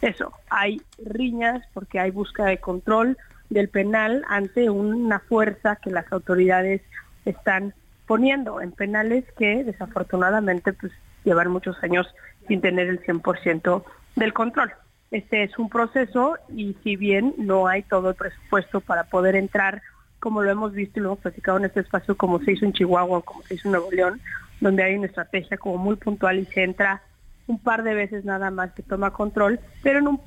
[0.00, 3.18] eso, hay riñas porque hay búsqueda de control
[3.50, 6.80] del penal ante una fuerza que las autoridades
[7.26, 7.74] están
[8.06, 10.92] poniendo en penales que desafortunadamente pues
[11.24, 12.06] llevan muchos años
[12.48, 13.84] sin tener el 100%
[14.16, 14.72] del control.
[15.10, 19.82] Este es un proceso y si bien no hay todo el presupuesto para poder entrar,
[20.18, 22.72] como lo hemos visto y lo hemos platicado en este espacio, como se hizo en
[22.72, 24.20] Chihuahua, como se hizo en Nuevo León,
[24.60, 27.02] donde hay una estrategia como muy puntual y se entra
[27.46, 30.20] un par de veces nada más que toma control, pero en un,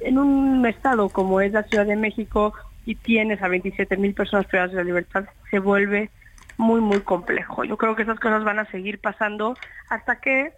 [0.00, 2.52] en un estado como es la Ciudad de México
[2.84, 6.10] y tienes a 27 mil personas privadas de la libertad, se vuelve
[6.56, 7.64] muy, muy complejo.
[7.64, 9.56] Yo creo que esas cosas van a seguir pasando
[9.88, 10.52] hasta que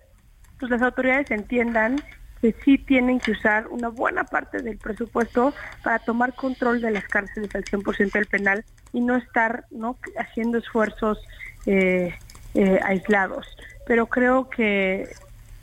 [0.59, 1.97] pues, las autoridades entiendan
[2.41, 7.05] que sí tienen que usar una buena parte del presupuesto para tomar control de las
[7.05, 11.19] cárceles al 100% del penal y no estar no haciendo esfuerzos
[11.67, 12.15] eh,
[12.55, 13.47] eh, aislados.
[13.87, 15.09] Pero creo que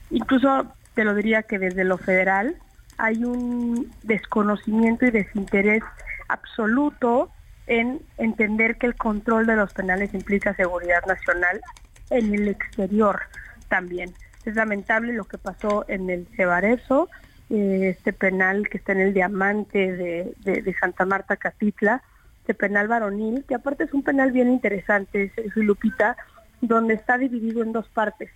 [0.10, 2.56] incluso te lo diría que desde lo federal
[2.98, 5.84] hay un desconocimiento y desinterés
[6.28, 7.32] absoluto
[7.68, 11.62] en entender que el control de los penales implica seguridad nacional
[12.10, 13.22] en el exterior
[13.70, 14.14] también.
[14.46, 17.10] Es lamentable lo que pasó en el Cebarezo,
[17.50, 22.02] eh, este penal que está en el Diamante de, Santa Marta Catitla,
[22.42, 26.18] este penal varonil, que aparte es un penal bien interesante, es Lupita,
[26.62, 28.30] donde está dividido en dos partes.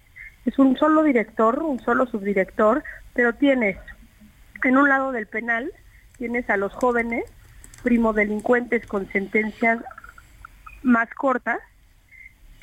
[0.46, 3.78] Es un solo director, un solo subdirector, pero tienes
[4.64, 5.72] en un lado del penal,
[6.18, 7.26] tienes a los jóvenes,
[7.84, 9.80] primodelincuentes con sentencias
[10.84, 11.60] más cortas,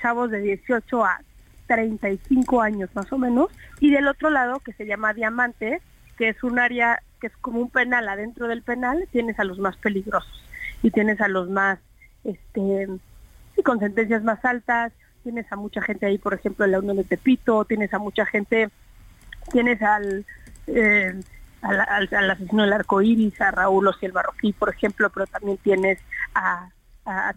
[0.00, 1.20] chavos de 18 a
[1.66, 3.48] 35 años más o menos,
[3.80, 5.80] y del otro lado, que se llama Diamante,
[6.16, 9.58] que es un área que es como un penal adentro del penal, tienes a los
[9.58, 10.44] más peligrosos
[10.82, 11.78] y tienes a los más
[12.24, 12.88] este
[13.62, 17.04] con sentencias más altas, tienes a mucha gente ahí, por ejemplo, en la Unión de
[17.04, 18.68] Tepito, tienes a mucha gente,
[19.52, 20.26] tienes al,
[20.66, 21.14] eh,
[21.62, 25.98] al, asesino del arco iris, a Raúl Ociel Barroquí, por ejemplo, pero también tienes
[26.34, 26.70] a,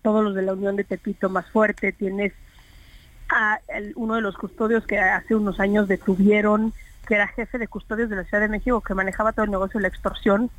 [0.01, 2.33] todos los de la Unión de Tepito más fuerte, tienes
[3.29, 3.59] a
[3.95, 6.73] uno de los custodios que hace unos años detuvieron,
[7.07, 9.79] que era jefe de custodios de la Ciudad de México, que manejaba todo el negocio
[9.79, 10.49] de la extorsión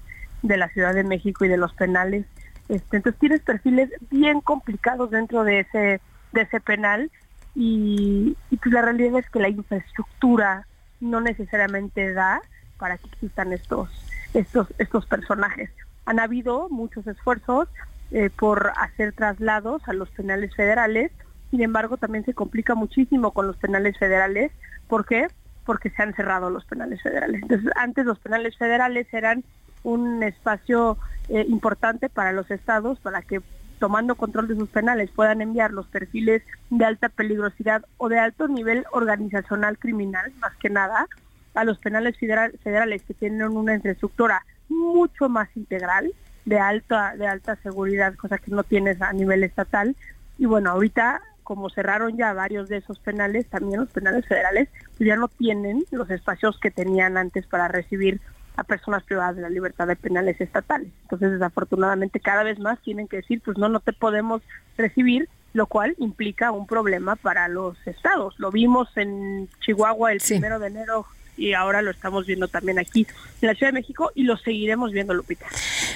[0.42, 2.26] de la Ciudad de México y de los penales.
[2.68, 6.00] Este, entonces tienes perfiles bien complicados dentro de ese,
[6.32, 7.10] de ese penal
[7.54, 10.66] y, pues la realidad es que la infraestructura
[11.00, 12.40] no necesariamente da
[12.78, 13.90] para que existan estos,
[14.34, 15.70] estos, estos personajes.
[16.04, 17.68] Han habido muchos esfuerzos
[18.10, 21.10] eh, por hacer traslados a los penales federales,
[21.50, 24.52] sin embargo también se complica muchísimo con los penales federales.
[24.86, 25.28] ¿Por qué?
[25.64, 27.42] Porque se han cerrado los penales federales.
[27.42, 29.44] Entonces, antes los penales federales eran
[29.82, 33.40] un espacio eh, importante para los estados para que
[33.78, 38.48] tomando control de sus penales puedan enviar los perfiles de alta peligrosidad o de alto
[38.48, 41.06] nivel organizacional criminal, más que nada,
[41.54, 46.12] a los penales federales que tienen una infraestructura mucho más integral,
[46.44, 49.94] de alta, de alta seguridad, cosa que no tienes a nivel estatal.
[50.38, 54.68] Y bueno, ahorita como cerraron ya varios de esos penales, también los penales federales
[54.98, 58.20] pues ya no tienen los espacios que tenían antes para recibir
[58.56, 60.90] a personas privadas de la libertad de penales estatales.
[61.04, 64.42] Entonces, desafortunadamente, cada vez más tienen que decir, pues no, no te podemos
[64.76, 68.34] recibir, lo cual implica un problema para los estados.
[68.38, 71.06] Lo vimos en Chihuahua el primero de enero
[71.38, 73.06] y ahora lo estamos viendo también aquí
[73.40, 75.46] en la Ciudad de México y lo seguiremos viendo, Lupita.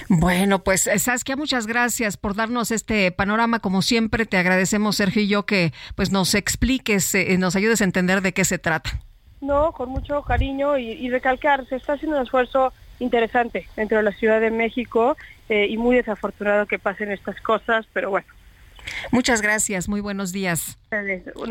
[0.08, 3.58] Bueno, pues Saskia, muchas gracias por darnos este panorama.
[3.58, 7.84] Como siempre, te agradecemos, Sergio y yo, que pues nos expliques, eh, nos ayudes a
[7.84, 8.90] entender de qué se trata.
[9.40, 14.12] No, con mucho cariño y, recalcar, se está haciendo un esfuerzo interesante dentro de la
[14.12, 15.16] Ciudad de México
[15.48, 18.26] eh, y muy desafortunado que pasen estas cosas, pero bueno,
[19.10, 20.78] Muchas gracias, muy buenos días.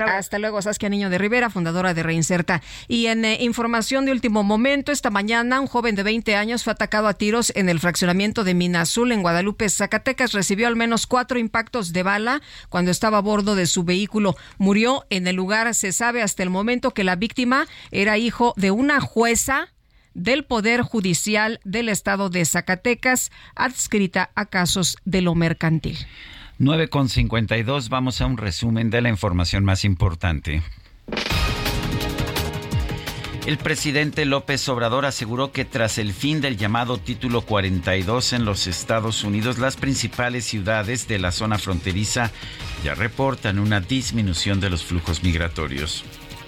[0.07, 2.61] Hasta luego, Saskia Niño de Rivera, fundadora de Reinserta.
[2.87, 6.73] Y en eh, información de último momento, esta mañana un joven de 20 años fue
[6.73, 10.33] atacado a tiros en el fraccionamiento de Minazul, en Guadalupe, Zacatecas.
[10.33, 14.35] Recibió al menos cuatro impactos de bala cuando estaba a bordo de su vehículo.
[14.57, 15.73] Murió en el lugar.
[15.73, 19.69] Se sabe hasta el momento que la víctima era hijo de una jueza
[20.13, 25.97] del Poder Judicial del Estado de Zacatecas, adscrita a casos de lo mercantil.
[26.61, 30.61] 9.52, vamos a un resumen de la información más importante.
[33.47, 38.67] El presidente López Obrador aseguró que tras el fin del llamado título 42 en los
[38.67, 42.29] Estados Unidos, las principales ciudades de la zona fronteriza
[42.83, 46.03] ya reportan una disminución de los flujos migratorios.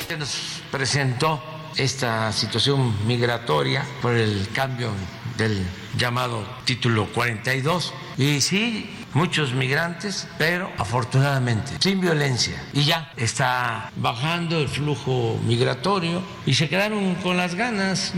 [0.07, 1.43] Se nos presentó
[1.75, 4.91] esta situación migratoria por el cambio
[5.39, 5.65] del
[5.97, 12.61] llamado título 42 y sí muchos migrantes, pero afortunadamente sin violencia.
[12.73, 18.13] Y ya está bajando el flujo migratorio y se quedaron con las ganas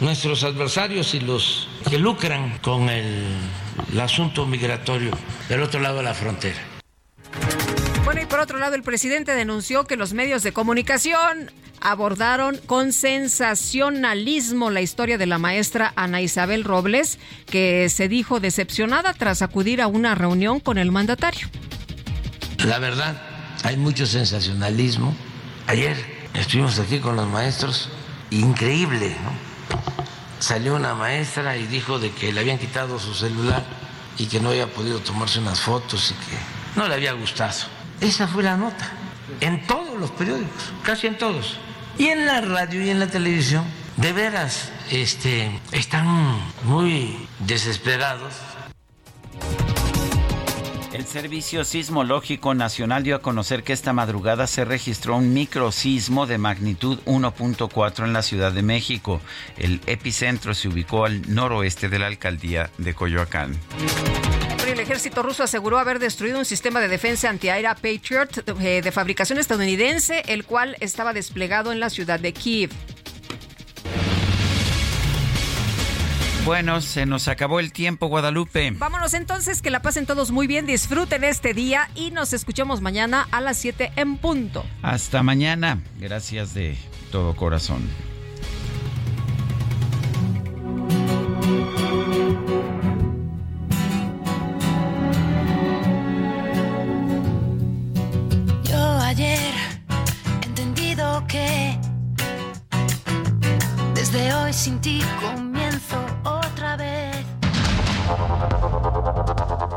[0.00, 3.36] nuestros adversarios y los que lucran con el,
[4.00, 5.10] asunto migratorio
[5.48, 6.58] del otro lado de la frontera.
[8.04, 12.92] Bueno, y por otro lado, el presidente denunció que los medios de comunicación abordaron con
[12.92, 19.80] sensacionalismo la historia de la maestra Ana Isabel Robles, que se dijo decepcionada tras acudir
[19.80, 21.48] a una reunión con el mandatario.
[22.58, 23.20] La verdad,
[23.64, 25.14] hay mucho sensacionalismo.
[25.66, 25.96] Ayer
[26.34, 27.90] estuvimos aquí con los maestros,
[28.30, 29.32] increíble, ¿no?
[30.38, 33.62] Salió una maestra y dijo de que le habían quitado su celular
[34.18, 36.36] y que no había podido tomarse unas fotos y que
[36.76, 37.79] no le había gustado.
[38.00, 38.92] Esa fue la nota,
[39.40, 41.58] en todos los periódicos, casi en todos.
[41.98, 43.64] Y en la radio y en la televisión,
[43.98, 48.32] de veras, este, están muy desesperados.
[50.94, 56.38] El Servicio Sismológico Nacional dio a conocer que esta madrugada se registró un microsismo de
[56.38, 59.20] magnitud 1.4 en la Ciudad de México.
[59.58, 63.58] El epicentro se ubicó al noroeste de la alcaldía de Coyoacán.
[64.90, 69.38] El ejército ruso aseguró haber destruido un sistema de defensa antiaérea Patriot eh, de fabricación
[69.38, 72.70] estadounidense, el cual estaba desplegado en la ciudad de Kiev.
[76.44, 78.72] Bueno, se nos acabó el tiempo, Guadalupe.
[78.72, 83.28] Vámonos entonces, que la pasen todos muy bien, disfruten este día y nos escuchamos mañana
[83.30, 84.66] a las 7 en punto.
[84.82, 85.80] Hasta mañana.
[86.00, 86.76] Gracias de
[87.12, 87.88] todo corazón.
[99.10, 99.52] Ayer
[100.42, 101.76] entendido que
[103.92, 107.16] desde hoy sin ti comienzo otra vez.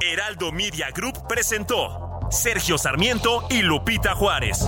[0.01, 4.67] Heraldo Media Group presentó Sergio Sarmiento y Lupita Juárez.